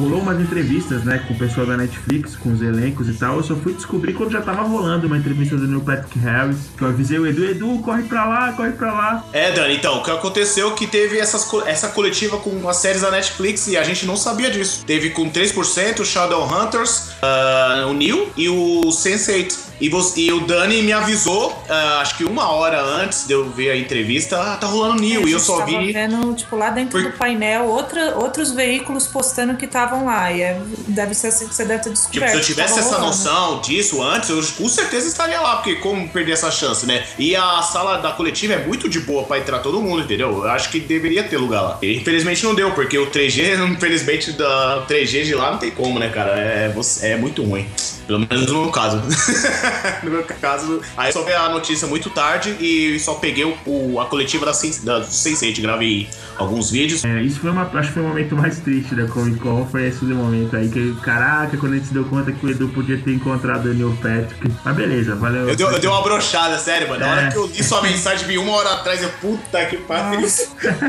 [0.00, 3.36] Rolou umas entrevistas, né, com o pessoal da Netflix, com os elencos e tal.
[3.36, 6.56] Eu só fui descobrir quando já tava rolando uma entrevista do Neil Patrick Harris.
[6.74, 9.24] Que eu avisei o Edu, Edu, corre pra lá, corre pra lá.
[9.30, 13.02] É, Dani, então, o que aconteceu é que teve essas, essa coletiva com as séries
[13.02, 14.84] da Netflix e a gente não sabia disso.
[14.86, 19.69] Teve com 3% o Shadowhunters, ah, o Neil e o Sense8.
[19.80, 23.48] E, você- e o Dani me avisou, ah, acho que uma hora antes de eu
[23.50, 25.26] ver a entrevista, ah, tá rolando Neil.
[25.26, 25.92] E eu só tava vi.
[25.92, 30.30] vendo, tipo, lá dentro Por- do painel, outra, outros veículos postando que estavam lá.
[30.32, 32.30] E é- deve ser assim que você deve ter Tipo, descoberto.
[32.32, 33.06] se eu tivesse essa rolando.
[33.06, 37.04] noção disso antes, eu com certeza estaria lá, porque como perder essa chance, né?
[37.18, 40.44] E a sala da coletiva é muito de boa pra entrar todo mundo, entendeu?
[40.44, 41.78] Eu acho que deveria ter lugar lá.
[41.82, 45.98] E, infelizmente não deu, porque o 3G, infelizmente, da 3G de lá não tem como,
[45.98, 46.32] né, cara?
[46.38, 47.66] É, você- é muito ruim.
[48.06, 49.00] Pelo menos no meu caso.
[50.02, 53.56] no meu caso, aí eu só vi a notícia muito tarde e só peguei o,
[53.66, 57.04] o- a coletiva da, Sen- da Sense8, gravei alguns vídeos.
[57.04, 59.88] É, isso foi uma, acho que foi o momento mais triste da Comic Con, foi
[59.88, 62.98] esse momento aí que, caraca, quando a gente se deu conta que o Edu podia
[62.98, 64.50] ter encontrado o Neil Patrick.
[64.64, 65.48] Mas beleza, valeu.
[65.48, 67.00] Eu dei, eu dei uma brochada, sério, mano.
[67.00, 67.30] Na hora É.
[67.30, 70.26] que eu li sua mensagem, vi uma hora atrás, eu, puta que pariu.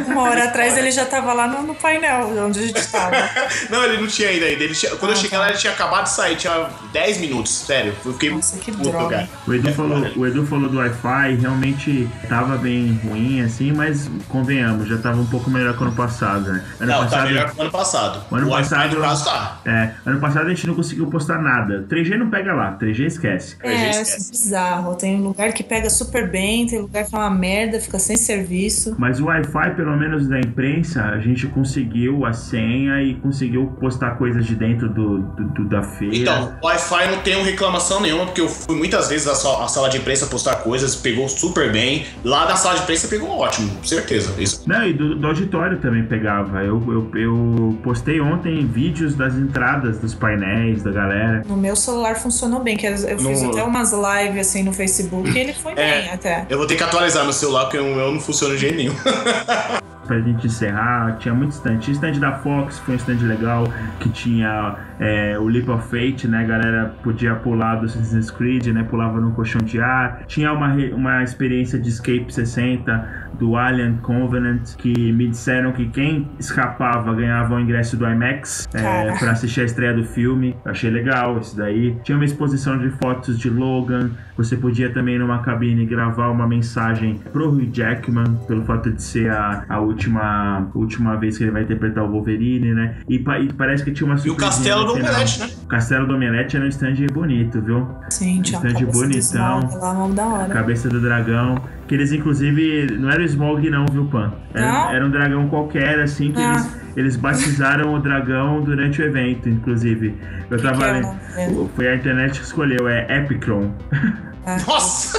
[0.07, 3.11] Uma hora atrás ele já tava lá no, no painel onde a gente tava.
[3.69, 4.45] Não, ele não tinha ainda.
[4.45, 4.63] ainda.
[4.63, 5.39] Ele tinha- quando eu Ah, cheguei tá.
[5.39, 7.93] lá, ele tinha acabado de sair, tinha 10 minutos, sério.
[8.05, 9.27] Eu fiquei Nossa, que droga.
[9.47, 14.09] O Edu, É, falou, o Edu falou do Wi-Fi, realmente tava bem ruim, assim, mas
[14.27, 16.63] convenhamos, já tava um pouco melhor que ano passado, né?
[16.79, 18.21] Ano Não, tá passado, melhor que o ano passado.
[18.31, 19.57] O ano Wi-Fi, passado- no caso, tá.
[19.65, 21.85] É, ano passado a gente não conseguiu postar nada.
[21.89, 23.57] 3G não pega lá, 3G esquece.
[23.61, 24.31] É, gente isso é esquece.
[24.31, 24.95] bizarro.
[24.95, 28.95] Tem lugar que pega super bem, tem lugar que é uma merda, fica sem serviço.
[28.97, 34.11] Mas o Wi-Fi, pelo menos da imprensa, a gente conseguiu a senha e conseguiu postar
[34.11, 36.15] coisas de dentro do, do- do- da feira.
[36.15, 39.89] Então, Wi-Fi não tenho reclamação nenhuma, porque eu fui muitas vezes à sa- à sala
[39.89, 42.05] de imprensa postar coisas, pegou super bem.
[42.23, 44.33] Lá da sala de imprensa pegou ótimo, certeza.
[44.37, 44.63] Isso.
[44.67, 46.59] Não, e do, do auditório também pegava.
[46.63, 51.43] Eu, eu, eu postei ontem vídeos das entradas dos painéis da galera.
[51.47, 54.71] No meu celular funcionou bem, que eu eu fiz No- até umas lives assim no
[54.73, 56.01] Facebook e ele foi É.
[56.01, 56.45] bem até.
[56.49, 58.93] Eu vou ter que atualizar meu celular, porque o meu não funciona de jeito nenhum.
[60.11, 61.77] Pra gente encerrar, tinha muito stand.
[61.77, 63.63] Tinha stand da Fox, foi um stand legal,
[63.97, 66.39] que tinha é, o Leap of Fate, né?
[66.39, 68.83] A galera podia pular do Assassin's Creed, né?
[68.83, 70.23] Pulava no colchão de ar.
[70.27, 76.29] Tinha uma, uma experiência de Escape 60 do Alien Covenant, que me disseram que quem
[76.39, 80.55] escapava ganhava o ingresso do IMAX é, pra assistir a estreia do filme.
[80.63, 81.97] Eu achei legal isso daí.
[82.03, 84.11] Tinha uma exposição de fotos de Logan.
[84.37, 89.31] Você podia também numa cabine gravar uma mensagem pro Hugh Jackman, pelo fato de ser
[89.31, 92.97] a, a última, última vez que ele vai interpretar o Wolverine, né?
[93.09, 94.91] E, pa- e parece que tinha uma E o Castelo do.
[94.93, 95.49] Omelete, né?
[95.63, 97.87] O Castelo do Omelete era um stand bonito, viu?
[98.09, 99.69] Sim, tinha uma Stand bonitão.
[99.79, 100.53] Lá, da hora.
[100.53, 101.55] Cabeça do dragão.
[101.91, 104.31] Que eles, inclusive, não era o Smog, não, viu, Pan?
[104.53, 106.51] Era, era um dragão qualquer, assim, que Ah.
[106.53, 110.15] eles, eles batizaram o dragão durante o evento, inclusive.
[110.49, 111.01] Eu Que tava.
[111.35, 113.73] que foi a internet que escolheu, é Epicron.
[114.45, 115.17] Ah, Nossa!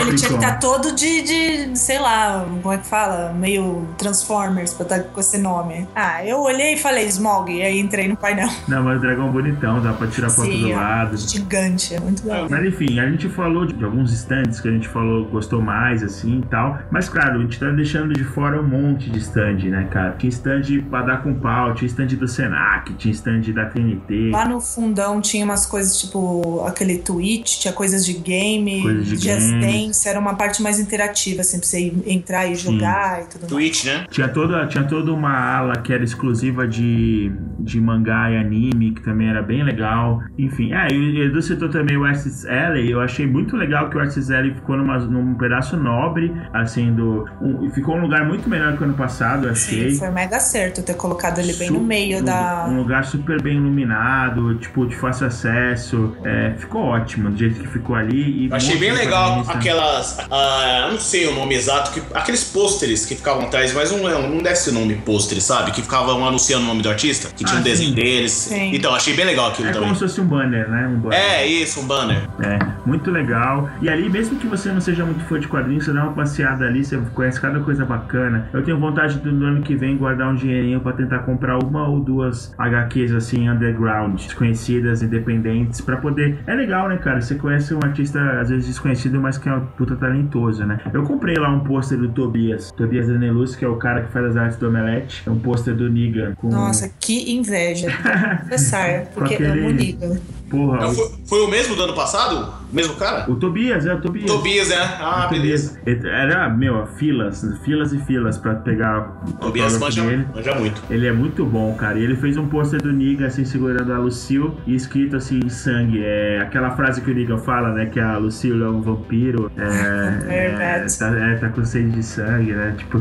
[0.00, 3.32] Ele tinha que estar todo de, de, sei lá, como é que fala?
[3.32, 5.86] Meio Transformers pra estar com esse nome.
[5.94, 8.48] Ah, eu olhei e falei Smog, e aí entrei no painel.
[8.68, 11.16] Não, mas o dragão bonitão, dá pra tirar foto do lado.
[11.16, 12.46] gigante, é muito legal.
[12.48, 16.02] Mas enfim, a gente falou de, de alguns stands que a gente falou, gostou mais,
[16.02, 16.78] assim e tal.
[16.90, 20.14] Mas claro, a gente tá deixando de fora um monte de stand, né, cara?
[20.18, 24.30] Tinha stand pra dar com pau, tinha stand do Senac, tinha stand da TNT.
[24.30, 29.24] Lá no fundão tinha umas coisas tipo aquele Twitch, tinha coisas de game, De Just
[29.52, 29.60] game.
[29.86, 33.40] Dance, era uma parte mais interativa, assim, pra você ir- entrar e jogar e tudo
[33.42, 33.52] mais.
[33.52, 34.04] Twitch, né?
[34.10, 39.02] Tinha toda, tinha toda uma ala que era exclusiva de, de mangá e anime, que
[39.02, 40.22] também era bem legal.
[40.38, 42.90] Enfim, ah, e o Edu citou também o Artist Alley.
[42.90, 47.26] Eu achei muito legal que o Artist Alley ficou numa, num pedaço nobre, assim, do.
[47.40, 49.90] Um, ficou um lugar muito melhor que o ano passado, eu achei.
[49.90, 52.66] Sim, foi mega certo ter colocado ele bem Su- no meio um, da.
[52.68, 56.16] Um lugar super bem iluminado, tipo, de fácil acesso.
[56.24, 58.25] É, ficou ótimo do jeito que ficou ali.
[58.28, 60.18] E Eu achei bem legal aquelas.
[60.30, 64.28] ah, não sei o nome exato, que, aqueles pôsteres que ficavam atrás, mas não, é-
[64.28, 65.70] não deve ser nome pôster, sabe?
[65.72, 67.94] Que ficavam anunciando o nome do artista, que tinha Ah, um desenho sim.
[67.94, 68.32] deles.
[68.32, 68.74] Sim.
[68.74, 69.88] Então, achei bem legal aquilo É também.
[69.88, 70.86] como se fosse um banner, né?
[70.88, 71.18] Um banner.
[71.18, 72.22] É, isso, um banner.
[72.40, 73.68] É, muito legal.
[73.80, 76.64] E ali, mesmo que você não seja muito fã de quadrinhos, você dá uma passeada
[76.66, 78.48] ali, você conhece cada coisa bacana.
[78.52, 81.88] Eu tenho vontade do no ano que vem guardar um dinheirinho pra tentar comprar uma
[81.88, 86.38] ou duas HQs assim, underground, desconhecidas, independentes, pra poder.
[86.46, 87.20] É legal, né, cara?
[87.20, 90.80] Você conhece um artista, às vezes desconhecido, mas que é um puta talentoso, né?
[90.92, 94.24] Eu comprei lá um pôster do Tobias, Tobias Danelus, que é o cara que faz
[94.26, 95.22] as artes do Omelete.
[95.26, 96.48] É um pôster do Niga com.
[96.48, 97.88] Nossa, que inveja.
[98.42, 100.20] Confessar, porque aquele- amo Niga.
[100.48, 102.52] Porra, Então, foi, foi o mesmo do ano passado?
[102.70, 103.30] O mesmo cara?
[103.30, 104.30] o Tobias, é o Tobias.
[104.30, 104.76] Tobias, né?
[105.00, 105.78] Ah, beleza.
[105.86, 110.26] Era, meu, filas, filas e filas pra pegar o Tobias manja, dele.
[110.34, 110.82] manja muito.
[110.90, 111.98] Ele é muito bom, cara.
[111.98, 115.48] E ele fez um pôster do Niga, assim, segurando a Lucille e escrito assim em
[115.48, 116.02] sangue.
[116.02, 117.86] É aquela frase que o Niga fala, né?
[117.86, 119.50] Que a Lucille é um vampiro.
[119.56, 120.98] É, é, Verdade.
[120.98, 122.74] tá, é, tá com sede de sangue, né?
[122.76, 122.98] Tipo,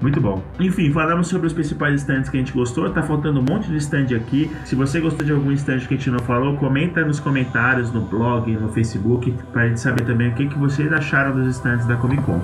[0.00, 0.42] muito bom.
[0.60, 2.88] Enfim, falamos sobre os principais stands que a gente gostou.
[2.90, 4.50] Tá faltando um monte de stand aqui.
[4.64, 8.02] Se você gostou de algum stand que a gente não falou, comenta nos comentários, no
[8.02, 11.96] blog, no Facebook, pra gente saber também o que, que vocês acharam dos stands da
[11.96, 12.42] Comic Con.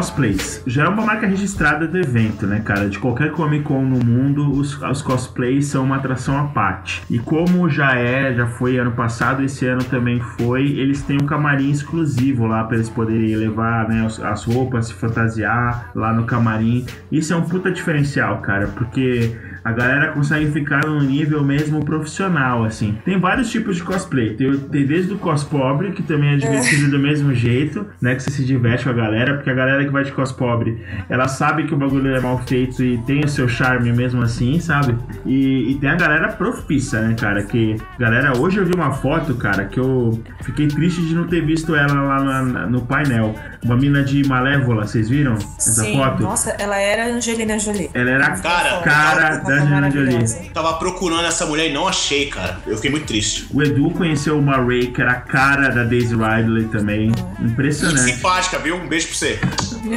[0.00, 0.62] Cosplays.
[0.66, 2.88] Já é uma marca registrada do evento, né, cara?
[2.88, 7.02] De qualquer Comic Con no mundo, os, os cosplays são uma atração à parte.
[7.10, 11.26] E como já é, já foi ano passado, esse ano também foi, eles têm um
[11.26, 16.24] camarim exclusivo lá para eles poderem levar né, as, as roupas, se fantasiar lá no
[16.24, 16.86] camarim.
[17.12, 22.64] Isso é um puta diferencial, cara, porque a galera consegue ficar num nível mesmo profissional,
[22.64, 22.98] assim.
[23.04, 24.34] Tem vários tipos de cosplay.
[24.34, 28.14] Tem, tem desde o cos pobre, que também é divertido do mesmo jeito, né?
[28.14, 30.82] Que você se diverte com a galera, porque a galera que vai de cos pobre,
[31.08, 34.58] ela sabe que o bagulho é mal feito e tem o seu charme mesmo assim,
[34.60, 34.96] sabe?
[35.26, 37.42] E, e tem a galera profissa, né, cara?
[37.42, 41.44] Que, galera, hoje eu vi uma foto, cara, que eu fiquei triste de não ter
[41.44, 43.34] visto ela lá na- no painel.
[43.64, 46.22] Uma mina de Malévola, vocês viram essa Sim, foto?
[46.22, 47.90] nossa, ela era Angelina Jolie.
[47.92, 50.50] Ela era Cara, cara Ela Angelina Jolie.
[50.52, 52.58] Tava procurando essa mulher e não achei, cara.
[52.66, 53.46] Eu fiquei muito triste.
[53.52, 57.06] O Edu conheceu uma Ray, que era a cara da Daisy Ridley também.
[57.38, 58.12] Muito Impressionante.
[58.14, 58.76] simpática, viu?
[58.76, 59.38] Um beijo pra você.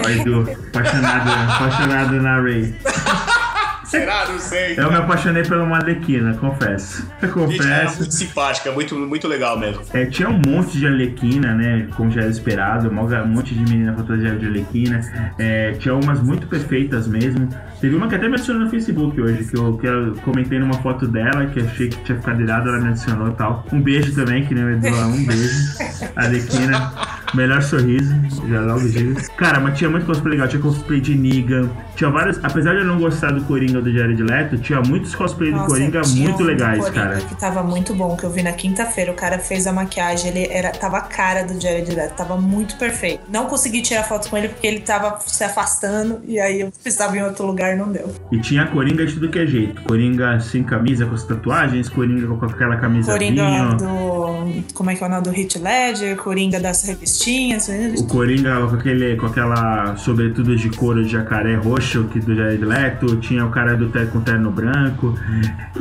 [0.06, 2.74] Ó, Edu, apaixonado, apaixonado na Ray.
[3.86, 4.28] Será?
[4.28, 4.74] Não sei.
[4.76, 7.08] Eu me apaixonei pela Malequina, confesso.
[7.22, 8.00] Eu Gente, é confesso.
[8.00, 9.84] muito simpática, muito, muito legal mesmo.
[9.94, 11.88] É, tinha um monte de Arlequina, né?
[11.96, 15.00] Como já era esperado, um monte de menina fantasiada de Arlequina.
[15.38, 17.48] É, tinha umas muito perfeitas mesmo.
[17.84, 20.76] Teve uma que até me adicionou no Facebook hoje, que eu, que eu comentei numa
[20.76, 23.66] foto dela, que achei que tinha ficado irado, ela me adicionou e tal.
[23.74, 25.78] Um beijo também, que nem o Edu lá, um beijo.
[26.16, 26.94] Arlequina,
[27.34, 28.16] melhor sorriso,
[28.48, 29.20] já logo digo.
[29.36, 32.40] Cara, mas tinha muito cosplay legal, tinha cosplay de Negan, tinha vários.
[32.42, 35.72] Apesar de eu não gostar do Coringa do Jared Leto, tinha muitos cosplays do Nossa,
[35.72, 37.20] Coringa tinha muito um do legais, Coringa cara.
[37.20, 39.12] que tava muito bom, que eu vi na quinta-feira.
[39.12, 42.78] O cara fez a maquiagem, ele era, tava a cara do Jared Leto, tava muito
[42.78, 43.24] perfeito.
[43.30, 47.14] Não consegui tirar foto com ele porque ele tava se afastando e aí eu precisava
[47.18, 48.14] ir em outro lugar e não deu.
[48.32, 49.82] E tinha Coringa de tudo que é jeito.
[49.84, 54.74] Coringa sem camisa, com as tatuagens, Coringa com aquela camisa Coringa do.
[54.74, 56.18] Como é que é o nome do Hit Ledger?
[56.18, 57.70] Coringa das revistinhas.
[57.98, 62.64] O Coringa com, aquele, com aquela sobretudo de couro de jacaré roxo que do Jared
[62.64, 63.18] Leto.
[63.18, 65.18] Tinha o cara do terno com terno branco.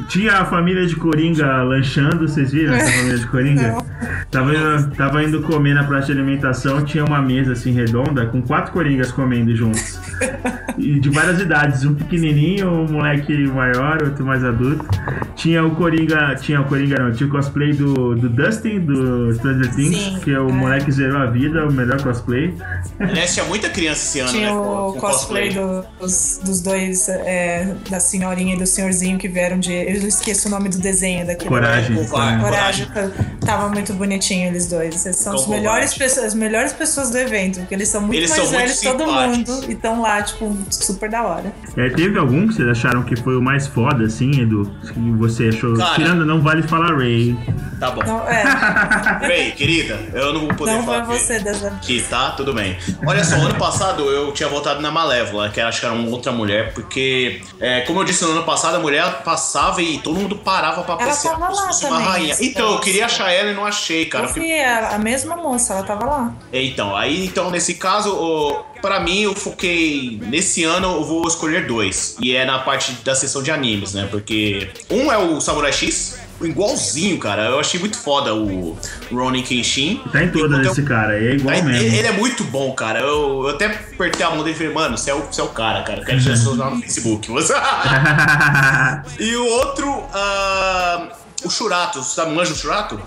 [0.09, 3.72] Tinha a família de Coringa lanchando, vocês viram essa família de Coringa?
[3.72, 3.91] Não.
[4.31, 8.41] Tava indo, tava indo comer na praça de alimentação, tinha uma mesa assim redonda com
[8.43, 10.01] quatro Coringas comendo juntos.
[10.79, 14.85] E de várias idades, um pequenininho, um moleque maior, outro mais adulto.
[15.35, 19.75] Tinha o Coringa, tinha o Coringa não, tinha o cosplay do, do Dustin, do Stranger
[19.75, 20.53] Things, Sim, que é o é.
[20.53, 22.55] moleque zerou a vida, o melhor cosplay.
[22.99, 24.53] Aliás, tinha muita criança esse ano, Tinha né?
[24.53, 29.59] o com cosplay do- dos, dos dois, é, da senhorinha e do senhorzinho que vieram
[29.59, 29.73] de.
[29.73, 31.49] Eu esqueço o nome do desenho daquele.
[31.49, 31.97] Coragem.
[31.97, 32.43] Covarde.
[32.45, 32.87] Coragem,
[33.45, 35.05] tava muito bonitinho eles dois.
[35.05, 38.14] Eles são Cão os melhores pessoas, as melhores pessoas do evento, porque eles são muito
[38.18, 41.52] Eles mais são muito velhos que todo mundo e estão lá, tipo, super da hora.
[41.76, 44.70] É, teve algum que vocês acharam que foi o mais foda, assim, Edu?
[44.92, 45.74] Que você achou.
[45.76, 45.94] Cara.
[45.94, 47.37] Tirando, não vale falar Ray.
[47.81, 48.02] Tá bom.
[48.05, 48.44] Não, é,
[49.26, 51.07] Bem, querida, eu não vou poder não foi falar.
[51.07, 51.70] que- você dessa.
[51.83, 52.76] Que tá, tudo bem.
[53.07, 56.31] Olha só, ano passado eu tinha votado na Malévola, que acho que era uma outra
[56.33, 60.37] mulher, porque, é, como eu disse no ano passado, a mulher passava e todo mundo
[60.37, 62.37] parava pra Ela apreciar tava como se lá também, rainha.
[62.40, 64.25] Então, eu queria achar ela e não achei, cara.
[64.25, 66.33] Eu Eu fiquei- fui a, a mesma moça, ela tava lá.
[66.53, 71.66] Então, aí então nesse caso, o, pra mim eu foquei nesse ano eu vou escolher
[71.66, 74.09] dois e é na parte da sessão de animes, né?
[74.11, 77.45] Porque um é o Samurai X, igualzinho, cara.
[77.47, 78.77] Eu achei muito foda o
[79.12, 80.01] Ronin Kenshin.
[80.11, 81.87] Tá em todas Enquanto esse cara, é igual Aí, mesmo.
[81.87, 82.99] ele, ele é muito bom, cara.
[83.01, 85.45] Eu, eu até apertei a mão dele e falei, mano, você é o, você é
[85.45, 86.01] o cara, cara.
[86.01, 87.31] Eu quero te adicionar no Facebook.
[89.21, 91.09] e o outro, ah,
[91.45, 92.03] o Churato.
[92.03, 93.01] Você sabe, manja o Churato?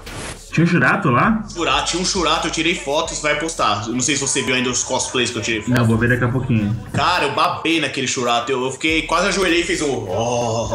[0.55, 1.43] Tinha o Jurato lá?
[1.53, 3.83] Churato, tinha um Churato, eu tirei fotos, vai postar.
[3.87, 5.77] Eu não sei se você viu ainda os cosplays que eu tirei fotos.
[5.77, 6.73] Não, vou ver daqui a pouquinho.
[6.93, 8.49] Cara, eu babei naquele churato.
[8.53, 10.07] Eu, eu fiquei, quase ajoelhei e fiz um.
[10.07, 10.69] Oh.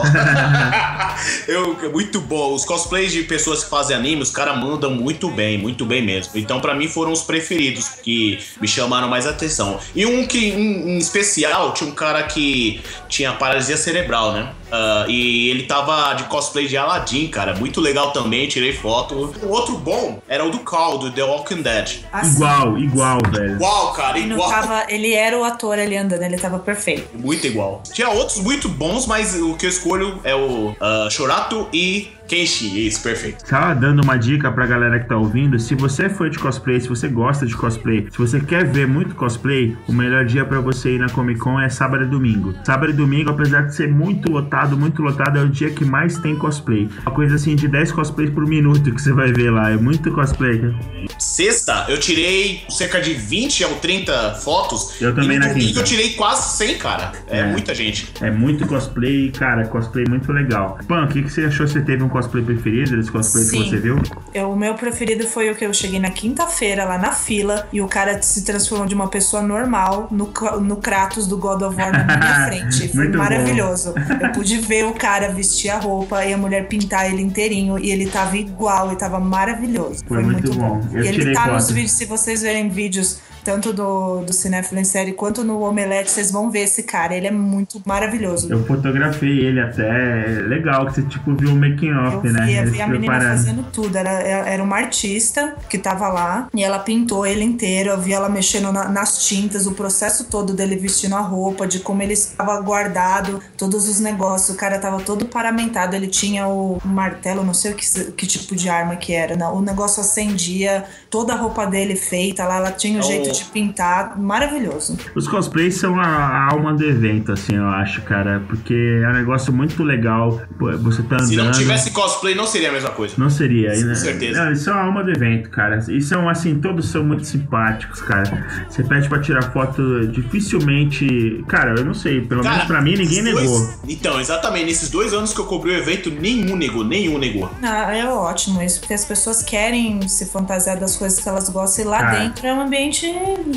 [1.49, 2.53] eu, muito bom.
[2.53, 6.33] Os cosplays de pessoas que fazem anime, os caras mandam muito bem, muito bem mesmo.
[6.35, 9.81] Então, pra mim, foram os preferidos que me chamaram mais atenção.
[9.97, 14.53] E um que, em, em especial, tinha um cara que tinha paralisia cerebral, né?
[14.71, 17.55] Ah, e ele tava de cosplay de Aladdin, cara.
[17.55, 19.33] Muito legal também, tirei foto.
[19.43, 22.01] O outro bom era o do Call, do The Walking Dead.
[22.13, 23.53] Assim, Igual, igual, velho.
[23.55, 24.51] Igual, cara, Ele, igual.
[24.51, 27.09] tava, ele era o ator ali andando, ele tava perfeito.
[27.15, 27.83] Muito igual.
[27.93, 32.87] Tinha outros muito bons, mas o que eu escolho é o ah, Shorato e Kenshi.
[32.87, 33.45] Isso, perfeito.
[33.45, 35.59] Tá dando uma dica pra galera que tá ouvindo.
[35.59, 38.87] Se você é fã de cosplay, se você gosta de cosplay, se você quer ver
[38.87, 42.55] muito cosplay, o melhor dia pra você ir na Comic Con é sábado e domingo.
[42.65, 46.19] Sábado e domingo, apesar de ser muito lotado, muito lotado, é o dia que mais
[46.19, 46.89] tem cosplay.
[47.03, 49.71] Uma coisa assim de 10 cosplays por minuto que você vai ver lá.
[49.71, 50.61] É muito cosplay.
[50.61, 50.75] cara.
[51.19, 55.01] Sexta, eu tirei cerca de 20 ou 30 fotos.
[55.01, 55.81] Eu também e no na quinta.
[55.81, 57.11] eu tirei quase 100, cara.
[57.27, 57.45] É, É.
[57.51, 58.09] muita gente.
[58.21, 60.79] É muito cosplay, cara, cosplay muito legal.
[60.87, 61.67] Pan, o que, que você achou?
[61.67, 63.71] Você teve um cosplay preferido desse cosplay que Sim.
[63.71, 63.97] você viu?
[64.35, 67.81] Eu- o meu preferido foi o que eu cheguei na quinta-feira lá na fila e
[67.81, 71.93] o cara se transformou de uma pessoa normal no, no Kratos do God of War
[71.93, 72.89] na minha frente.
[72.89, 73.25] Foi Muito bom.
[73.25, 73.95] maravilhoso.
[74.21, 77.91] Eu pude ver o cara vestir a roupa e a mulher pintar ele inteirinho e
[77.91, 80.05] ele tava igual e tava maravilhoso.
[80.07, 80.81] Foi muito bom.
[80.93, 81.75] Eu e ele tá nos foto.
[81.75, 86.31] vídeos, se vocês verem vídeos tanto do, do Cinéfilo em série quanto no Omelete, vocês
[86.31, 87.15] vão ver esse cara.
[87.15, 88.51] Ele é muito maravilhoso.
[88.51, 89.81] Eu fotografei ele até.
[89.91, 92.45] É legal que você tipo viu o making off, vi, né?
[92.53, 93.37] eu Eles vi a menina preparando.
[93.39, 93.97] fazendo tudo.
[93.97, 97.91] Era, era uma artista que tava lá e ela pintou ele inteiro.
[97.91, 101.81] Eu vi ela mexendo na- nas tintas, o processo todo dele vestindo a roupa, de
[101.81, 104.51] como ele estava guardado, todos os negócios.
[104.55, 105.95] O cara tava todo paramentado.
[105.97, 109.37] Ele tinha o martelo, não sei o que, que tipo de arma que era.
[109.37, 109.57] Não.
[109.57, 112.57] O negócio acendia, toda a roupa dele feita lá.
[112.57, 114.97] Ela tinha o É jeito jeito de pintar maravilhoso.
[115.15, 118.43] Os cosplays são a, a alma do evento, assim, eu acho, cara.
[118.49, 120.41] Porque é um negócio muito legal.
[120.83, 121.29] Você tá andando.
[121.29, 123.15] Se não tivesse cosplay, não seria a mesma coisa.
[123.19, 123.95] Não seria, Com né?
[123.95, 124.45] certeza.
[124.45, 125.79] Não, isso é a alma do evento, cara.
[125.89, 128.47] E são, assim, todos são muito simpáticos, cara.
[128.69, 131.45] Você pede pra tirar foto dificilmente.
[131.49, 133.43] Cara, eu não sei, pelo menos pra mim ninguém esses negou.
[133.43, 137.51] dois- Então, exatamente, nesses dois anos que eu cobri o evento, nenhum negou, nenhum negou.
[137.63, 141.85] Ah, é ótimo isso, porque as pessoas querem se fantasiar das coisas que elas gostam
[141.85, 142.19] e lá Ah.
[142.19, 143.07] dentro é um ambiente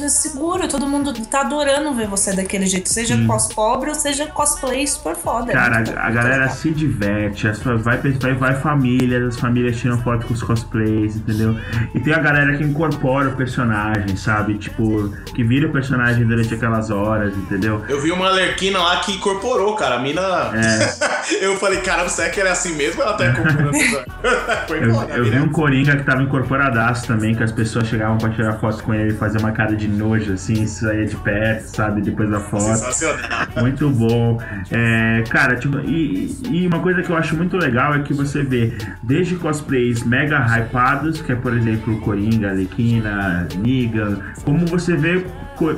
[0.10, 0.68] seguro.
[0.68, 5.16] Todo mundo tá adorando ver você daquele jeito, seja cos pobre ou seja cosplay super
[5.16, 5.52] foda.
[5.52, 6.56] É Cara, a, a galera legal.
[6.56, 11.58] se diverte, as, vai, vai, vai família, as famílias tiram foto com os cosplays, entendeu?
[11.94, 14.58] E tem a galera que incorpora o personagem, sabe?
[14.58, 17.84] Tipo, que vira o personagem durante aquelas horas, entendeu?
[17.88, 19.96] Eu vi uma Lerquina lá que incorporou, cara.
[19.96, 20.22] A mina.
[20.22, 21.44] É.
[21.46, 23.02] eu falei, caramba, será que ela é assim mesmo?
[23.02, 23.72] Ela tá incorporando.
[24.68, 27.88] Foi Eu, embora, a eu vi um Coringa que tava incorporadaço também, que as pessoas
[27.88, 31.16] chegavam pra tirar foto com ele e fazer uma cara de nojo, assim, saía de
[31.16, 32.02] perto, sabe?
[32.02, 32.64] Depois da foto.
[32.64, 33.48] Sensacional.
[33.58, 34.40] Muito bom.
[34.72, 38.44] É, cara, tipo, e, e uma coisa que eu acho muito legal é que você
[38.44, 45.24] vê desde cosplays mega hypados, que é, por exemplo, Coringa, Alequina, Negan, como você vê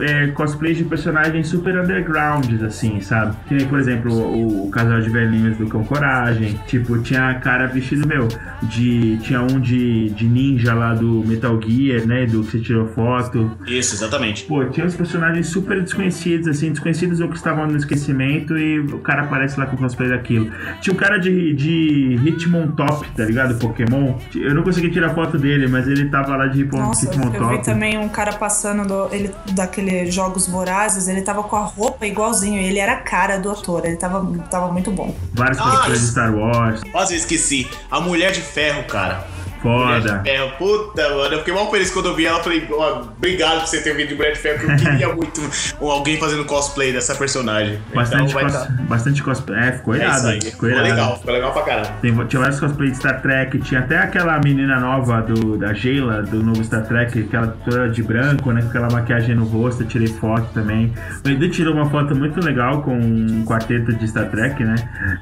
[0.02, 3.36] é, cosplays de personagens super undergrounds, assim, sabe?
[3.48, 6.60] Que nem, por exemplo, o, o casal de velhinhos do Cão Coragem.
[6.68, 8.28] Tipo, tinha cara vestido, meu,
[8.64, 9.18] de.
[9.18, 12.26] Tinha um de, de ninja lá do Metal Gear, né?
[12.26, 13.52] Do que você tirou foto.
[13.68, 14.44] Isso, exatamente.
[14.46, 19.00] Pô, tinha uns personagens super desconhecidos, assim, desconhecidos ou que estavam no esquecimento e o
[19.00, 20.50] cara aparece lá com o cosplay daquilo.
[20.82, 23.56] Tinha um cara de, de Hitmontop, tá ligado?
[23.60, 24.16] Pokémon.
[24.36, 27.18] Eu não consegui tirar foto dele, mas ele tava lá de Hitmon- Nossa, eu vi
[27.18, 27.64] Hitmontop.
[27.66, 29.32] também um cara passando do, ele,
[29.66, 33.86] daquele Jogos Vorazes, ele tava com a roupa igualzinho, ele era a cara do ator,
[33.86, 35.13] ele tava, tava muito bom.
[35.34, 35.97] Vários Ah, de.
[35.99, 36.82] Star Wars.
[36.91, 37.68] Quase eu esqueci.
[37.89, 39.26] A Mulher de Ferro, cara.
[39.70, 40.18] Mulher Foda.
[40.20, 41.34] de Ferro, puta, mano.
[41.34, 42.41] Eu fiquei mal feliz quando eu vi ela.
[42.43, 45.41] Falei, ó, obrigado por você ter vindo de Mulher de Ferro, porque eu queria muito
[45.82, 47.80] alguém fazendo cosplay dessa personagem.
[47.93, 48.68] Bastante, então cos- tá.
[48.82, 49.59] bastante cosplay.
[49.59, 50.28] É, ficou É irado.
[50.28, 50.41] aí.
[50.41, 50.84] Ficou irado.
[50.84, 51.88] legal, ficou legal pra caralho.
[52.01, 56.22] Tem, tinha vários cosplays de Star Trek, tinha até aquela menina nova do, da Sheila,
[56.24, 58.61] do novo Star Trek, aquela toda de branco, né?
[58.61, 60.93] Com aquela maquiagem no rosto, eu tirei foto também.
[61.26, 64.76] O Edu tirou uma foto muito legal com um quarteto de Star Trek, né?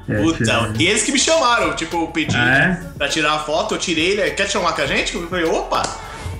[0.08, 2.80] É, Puta, tirou- e eles que me chamaram, tipo, eu pedi Ah, é?
[2.98, 4.30] pra tirar a foto, eu tirei, né?
[4.34, 5.14] Quer tirar uma com a gente?
[5.14, 5.82] Eu falei, opa!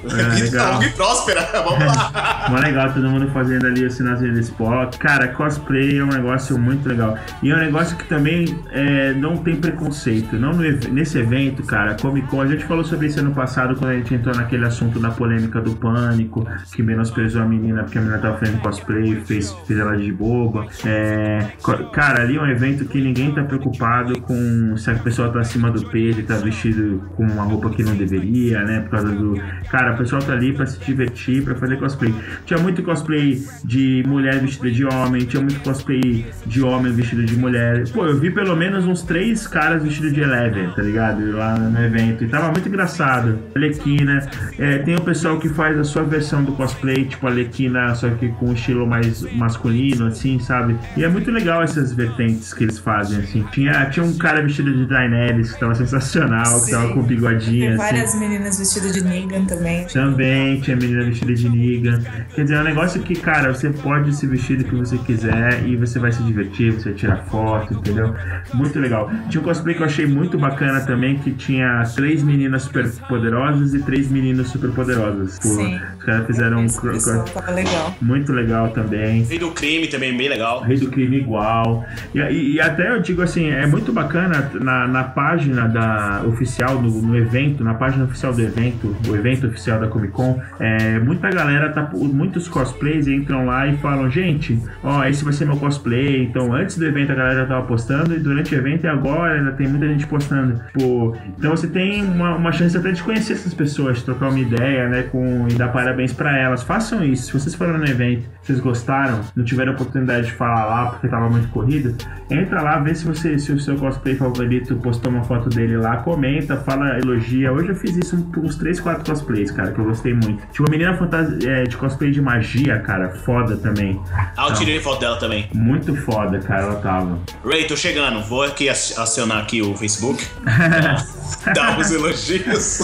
[0.05, 0.73] É, Vida legal.
[0.75, 2.47] longa e próspera, vamos lá.
[2.51, 4.99] Mó legal, todo mundo fazendo ali o sinalzinho do Spock.
[4.99, 7.17] Cara, cosplay é um negócio muito legal.
[7.43, 10.37] E é um negócio que também é, não tem preconceito.
[10.37, 13.91] Não no nesse evento, cara, Comic Con, a gente falou sobre isso ano passado quando
[13.91, 18.01] a gente entrou naquele assunto da polêmica do pânico, que menosprezou a menina porque a
[18.01, 20.67] menina tava fazendo cosplay, fez, fez ela de boba.
[20.85, 21.47] É,
[21.93, 25.71] cara, ali é um evento que ninguém tá preocupado com se a pessoa tá acima
[25.71, 28.81] do peso e tá vestido com uma roupa que não deveria, né?
[28.81, 29.41] Por causa do.
[29.71, 32.15] Cara, o pessoal tá ali pra se divertir, pra fazer cosplay.
[32.47, 37.37] Tinha muito cosplay de mulher vestida de homem, tinha muito cosplay de homem vestido de
[37.37, 37.89] mulher.
[37.91, 41.33] Pô, eu vi pelo menos uns três caras vestidos de Eleven, tá ligado?
[41.33, 42.25] Lá no evento.
[42.25, 43.39] E tava muito engraçado.
[43.55, 44.27] Alequina.
[44.59, 48.29] É, tem o pessoal que faz a sua versão do cosplay, tipo Alequina, só que
[48.29, 50.77] com um estilo mais masculino, assim, sabe?
[50.97, 53.45] E é muito legal essas vertentes que eles fazem, assim.
[53.53, 56.95] Tinha, tinha um cara vestido de Daenerys que tava sensacional, que tava Sim.
[56.95, 57.77] com bigodinho, Tem assim.
[57.77, 59.84] várias meninas vestidas de Negan também.
[59.93, 62.01] Também tinha menina vestida de niga.
[62.35, 65.67] Quer dizer, é um negócio que, cara, você pode se vestir do que você quiser
[65.67, 68.15] e você vai se divertir, você vai tirar foto, entendeu?
[68.53, 69.11] Muito legal.
[69.29, 73.75] Tinha um cosplay que eu achei muito bacana também, que tinha três meninas super poderosas
[73.75, 75.39] e três meninos super poderosos.
[75.39, 75.81] Pô, Sim.
[75.99, 77.95] Os caras fizeram um Esse cro- pessoal cro- tava legal.
[78.01, 79.23] muito legal também.
[79.25, 80.63] Rei do crime também, bem legal.
[80.63, 81.85] Rei do crime igual.
[82.15, 86.81] E, e- e até eu digo assim, é muito bacana na, na página da oficial,
[86.81, 90.99] no, no evento, na página oficial do evento, o evento oficial da Comic Con, é,
[90.99, 95.57] muita galera, tá, muitos cosplays entram lá e falam, gente, ó, esse vai ser meu
[95.57, 96.25] cosplay.
[96.25, 99.35] Então antes do evento a galera já tava postando e durante o evento e agora
[99.35, 100.61] ainda tem muita gente postando.
[100.73, 104.39] Pô, então você tem uma, uma chance até de conhecer essas pessoas, de trocar uma
[104.39, 106.63] ideia, né, com, e dar parabéns pra elas.
[106.63, 107.27] Façam isso.
[107.27, 111.29] Se vocês foram no evento, vocês gostaram, não tiveram oportunidade de falar lá porque tava
[111.29, 111.95] muito corrido,
[112.31, 115.99] entra lá, vê se você se o seu cosplay favorito postou uma foto dele lá,
[115.99, 117.53] comenta, fala, elogia.
[117.53, 120.43] Hoje eu fiz isso com uns 3, 4 cosplays, cara, que eu gostei muito.
[120.53, 124.01] Tinha uma menina fantasia, é, de cosplay de magia, cara, foda também.
[124.37, 125.49] Ah, eu tirei foto dela também.
[125.55, 127.19] Muito foda, cara, ela tava.
[127.45, 128.23] Ray, tô chegando.
[128.23, 130.25] Vou aqui ac- acionar aqui o Facebook.
[131.55, 132.81] Dar os elogios.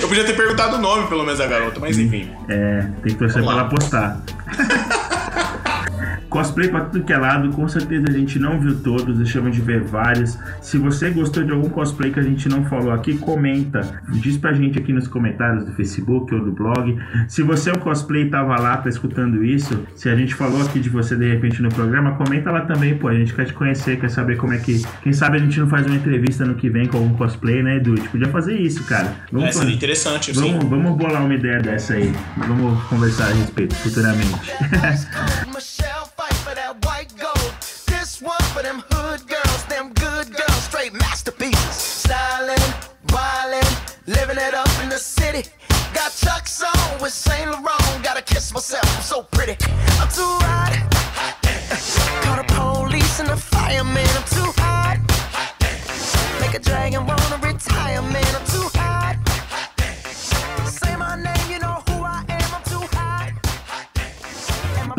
[0.00, 2.30] Eu podia ter perguntado o nome, pelo menos, da garota, mas enfim.
[2.48, 3.60] É, tem que torcer pra Vamos lá.
[3.60, 4.20] ela postar.
[6.34, 9.62] Cosplay pra tudo que é lado, com certeza a gente não viu todos, deixamos de
[9.62, 10.36] ver vários.
[10.60, 14.02] Se você gostou de algum cosplay que a gente não falou aqui, comenta.
[14.14, 16.98] Diz pra gente aqui nos comentários do Facebook ou do blog.
[17.28, 20.60] Se você é um cosplay e tava lá, tá escutando isso, se a gente falou
[20.60, 23.06] aqui de você de repente no programa, comenta lá também, pô.
[23.06, 24.82] A gente quer te conhecer, quer saber como é que.
[25.04, 27.76] Quem sabe a gente não faz uma entrevista no que vem com algum cosplay, né,
[27.76, 27.92] Edu?
[27.92, 29.14] A gente podia fazer isso, cara.
[29.32, 30.40] É, fazer- seria interessante, sim.
[30.40, 32.12] Vamos, vamos bolar uma ideia dessa aí.
[32.36, 34.34] Vamos conversar a respeito futuramente.
[36.64, 37.54] That white gold.
[37.84, 41.74] This one for them hood girls, them good girls, straight masterpieces.
[41.74, 42.56] Styling,
[43.08, 43.68] wildin',
[44.06, 45.46] living it up in the city.
[45.92, 48.02] Got Chuck's on with Saint Laurent.
[48.02, 49.58] Gotta kiss myself, I'm so pretty.
[50.00, 50.72] I'm too hot.
[52.24, 54.08] Call the police and the fireman.
[54.16, 54.96] I'm too hot.
[56.40, 58.34] Make a dragon wanna retire, man.
[58.34, 58.73] I'm too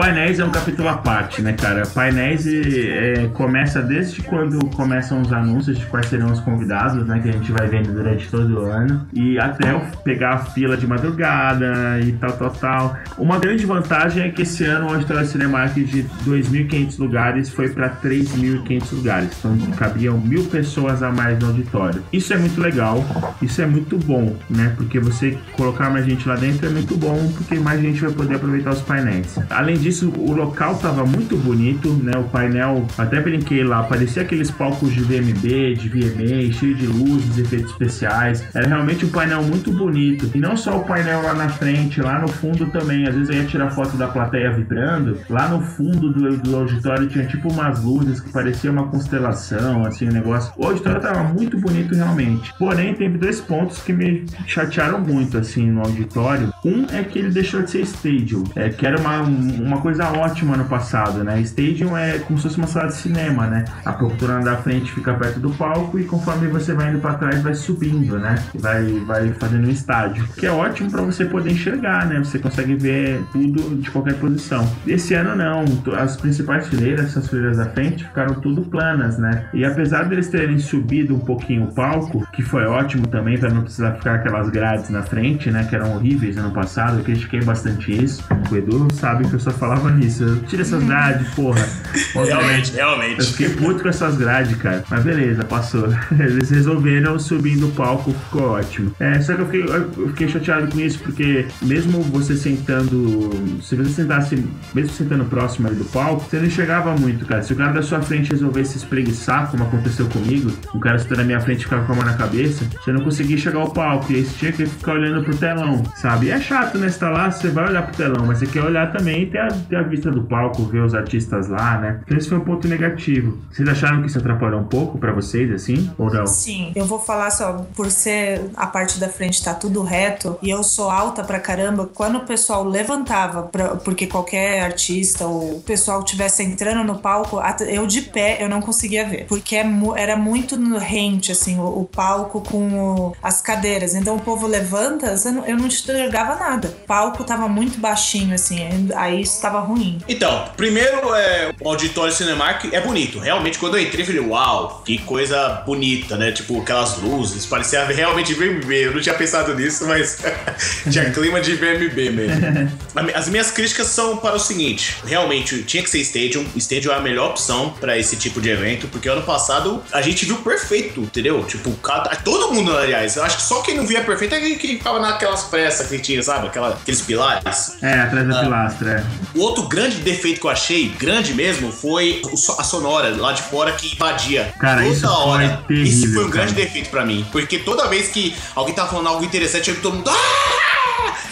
[0.05, 1.81] Painéis é um capítulo à parte, né, cara?
[1.87, 7.19] Painéis é, começa desde quando começam os anúncios de quais serão os convidados, né?
[7.23, 9.07] Que a gente vai vendo durante todo o ano.
[9.11, 12.97] E até eu pegar a fila de madrugada e tal, tal, tal.
[13.17, 17.89] Uma grande vantagem é que esse ano o Auditório Cinemark de 2.500 lugares foi para
[17.89, 19.29] 3.500 lugares.
[19.39, 22.03] Então cabiam mil pessoas a mais no auditório.
[22.13, 23.03] Isso é muito legal,
[23.41, 24.71] isso é muito bom, né?
[24.77, 28.35] Porque você colocar mais gente lá dentro é muito bom, porque mais gente vai poder
[28.35, 29.39] aproveitar os painéis.
[29.49, 32.13] Além disso, o local tava muito bonito, né?
[32.17, 37.37] O painel, até brinquei lá, parecia aqueles palcos de VMB, de VMA, cheio de luzes,
[37.37, 38.43] efeitos especiais.
[38.53, 40.29] Era realmente um painel muito bonito.
[40.33, 43.07] E não só o painel lá na frente, lá no fundo também.
[43.07, 45.19] Às vezes eu ia tirar foto da plateia vibrando.
[45.29, 50.07] Lá no fundo do, do auditório tinha tipo umas luzes que parecia uma constelação, assim,
[50.07, 50.51] o negócio.
[50.57, 52.53] O auditório tava muito bonito realmente.
[52.57, 56.53] Porém, teve dois pontos que me chatearam muito, assim, no auditório.
[56.63, 60.57] Um é que ele deixou de ser stadium, é, que era uma, uma coisa ótima
[60.57, 61.39] no passado, né?
[61.41, 63.65] Stadium é como se fosse uma sala de cinema, né?
[63.85, 67.43] A poltrona da frente fica perto do palco e conforme você vai indo para trás,
[67.43, 68.33] vai subindo, né?
[68.55, 72.17] Vai, vai fazendo um estádio, que é ótimo para você poder enxergar, né?
[72.17, 74.67] Você consegue ver tudo de qualquer posição.
[74.87, 75.63] Esse ano não,
[75.99, 79.45] as principais fileiras, essas fileiras da frente, ficaram tudo planas, né?
[79.53, 83.61] E apesar deles terem subido um pouquinho o palco, que foi ótimo também para não
[83.61, 85.63] precisar ficar aquelas grades na frente, né?
[85.69, 88.27] Que eram horríveis ano passado, eu critiquei bastante isso.
[88.51, 90.43] O Edu sabe que eu só falava nisso.
[90.47, 91.67] Tira essas grades, porra.
[92.13, 93.25] Realmente, Eu realmente.
[93.31, 94.83] fiquei puto com essas grades, cara.
[94.89, 95.87] Mas beleza, passou.
[96.19, 98.91] Eles resolveram subindo o palco, ficou ótimo.
[98.99, 103.31] É, só que eu fiquei, eu fiquei chateado com isso, porque mesmo você sentando.
[103.61, 104.43] Se você sentasse,
[104.73, 107.41] mesmo sentando próximo ali do palco, você não enxergava muito, cara.
[107.41, 111.23] Se o cara da sua frente resolvesse espreguiçar, como aconteceu comigo, o cara sentando na
[111.25, 114.11] minha frente e ficava com a mão na cabeça, você não conseguia chegar ao palco.
[114.11, 116.27] E aí você tinha que ficar olhando pro telão, sabe?
[116.27, 116.89] E é chato, né?
[116.89, 119.39] Você tá lá, você vai olhar pro telão, mas você quer olhar também e ter
[119.39, 121.99] a, ter a vista do palco, ver os artistas lá, né?
[122.05, 123.37] Então esse foi um ponto negativo.
[123.51, 125.89] Vocês acharam que isso atrapalhou um pouco pra vocês, assim?
[125.97, 126.25] Ou não?
[126.27, 130.49] Sim, eu vou falar só, por ser a parte da frente tá tudo reto e
[130.49, 136.03] eu sou alta pra caramba, quando o pessoal levantava, pra, porque qualquer artista ou pessoal
[136.03, 139.65] tivesse entrando no palco, eu de pé eu não conseguia ver, porque é
[139.97, 143.95] era muito rente, assim, o, o palco com o- as cadeiras.
[143.95, 145.15] Então o povo levanta,
[145.47, 146.67] eu não enxergava nada.
[146.67, 148.59] O palco tava muito baixinho, assim,
[148.95, 149.99] aí tava ruim.
[150.07, 153.19] Então, primeiro, é, o auditório Cinemark é bonito.
[153.19, 156.31] Realmente, quando eu entrei, eu falei, uau, que coisa bonita, né?
[156.31, 158.71] Tipo, aquelas luzes, parecia realmente VMB.
[158.71, 160.17] Eu não tinha pensado nisso, mas
[160.91, 162.71] tinha clima de VMB mesmo.
[163.13, 166.45] As minhas críticas são para o seguinte: realmente, tinha que ser Stadium.
[166.55, 170.25] Stadium é a melhor opção para esse tipo de evento, porque ano passado a gente
[170.25, 171.43] viu perfeito, entendeu?
[171.43, 173.15] Tipo, cada, todo mundo, aliás.
[173.15, 175.99] Eu acho que só quem não via perfeito é quem que ficava naquelas pressas que
[175.99, 176.47] tinha, sabe?
[176.47, 177.77] Aquela, aqueles pilares.
[177.81, 179.34] É, atrás da pilastra, é.
[179.35, 182.21] O outro grande defeito que eu achei, grande mesmo, foi
[182.57, 184.53] a sonora lá de fora que invadia.
[184.59, 185.63] Cara, toda isso foi hora.
[185.67, 186.45] terrível, Isso foi um cara.
[186.45, 187.25] grande defeito pra mim.
[187.31, 190.09] Porque toda vez que alguém tava falando algo interessante, aí todo mundo.
[190.09, 190.64] "Ah!"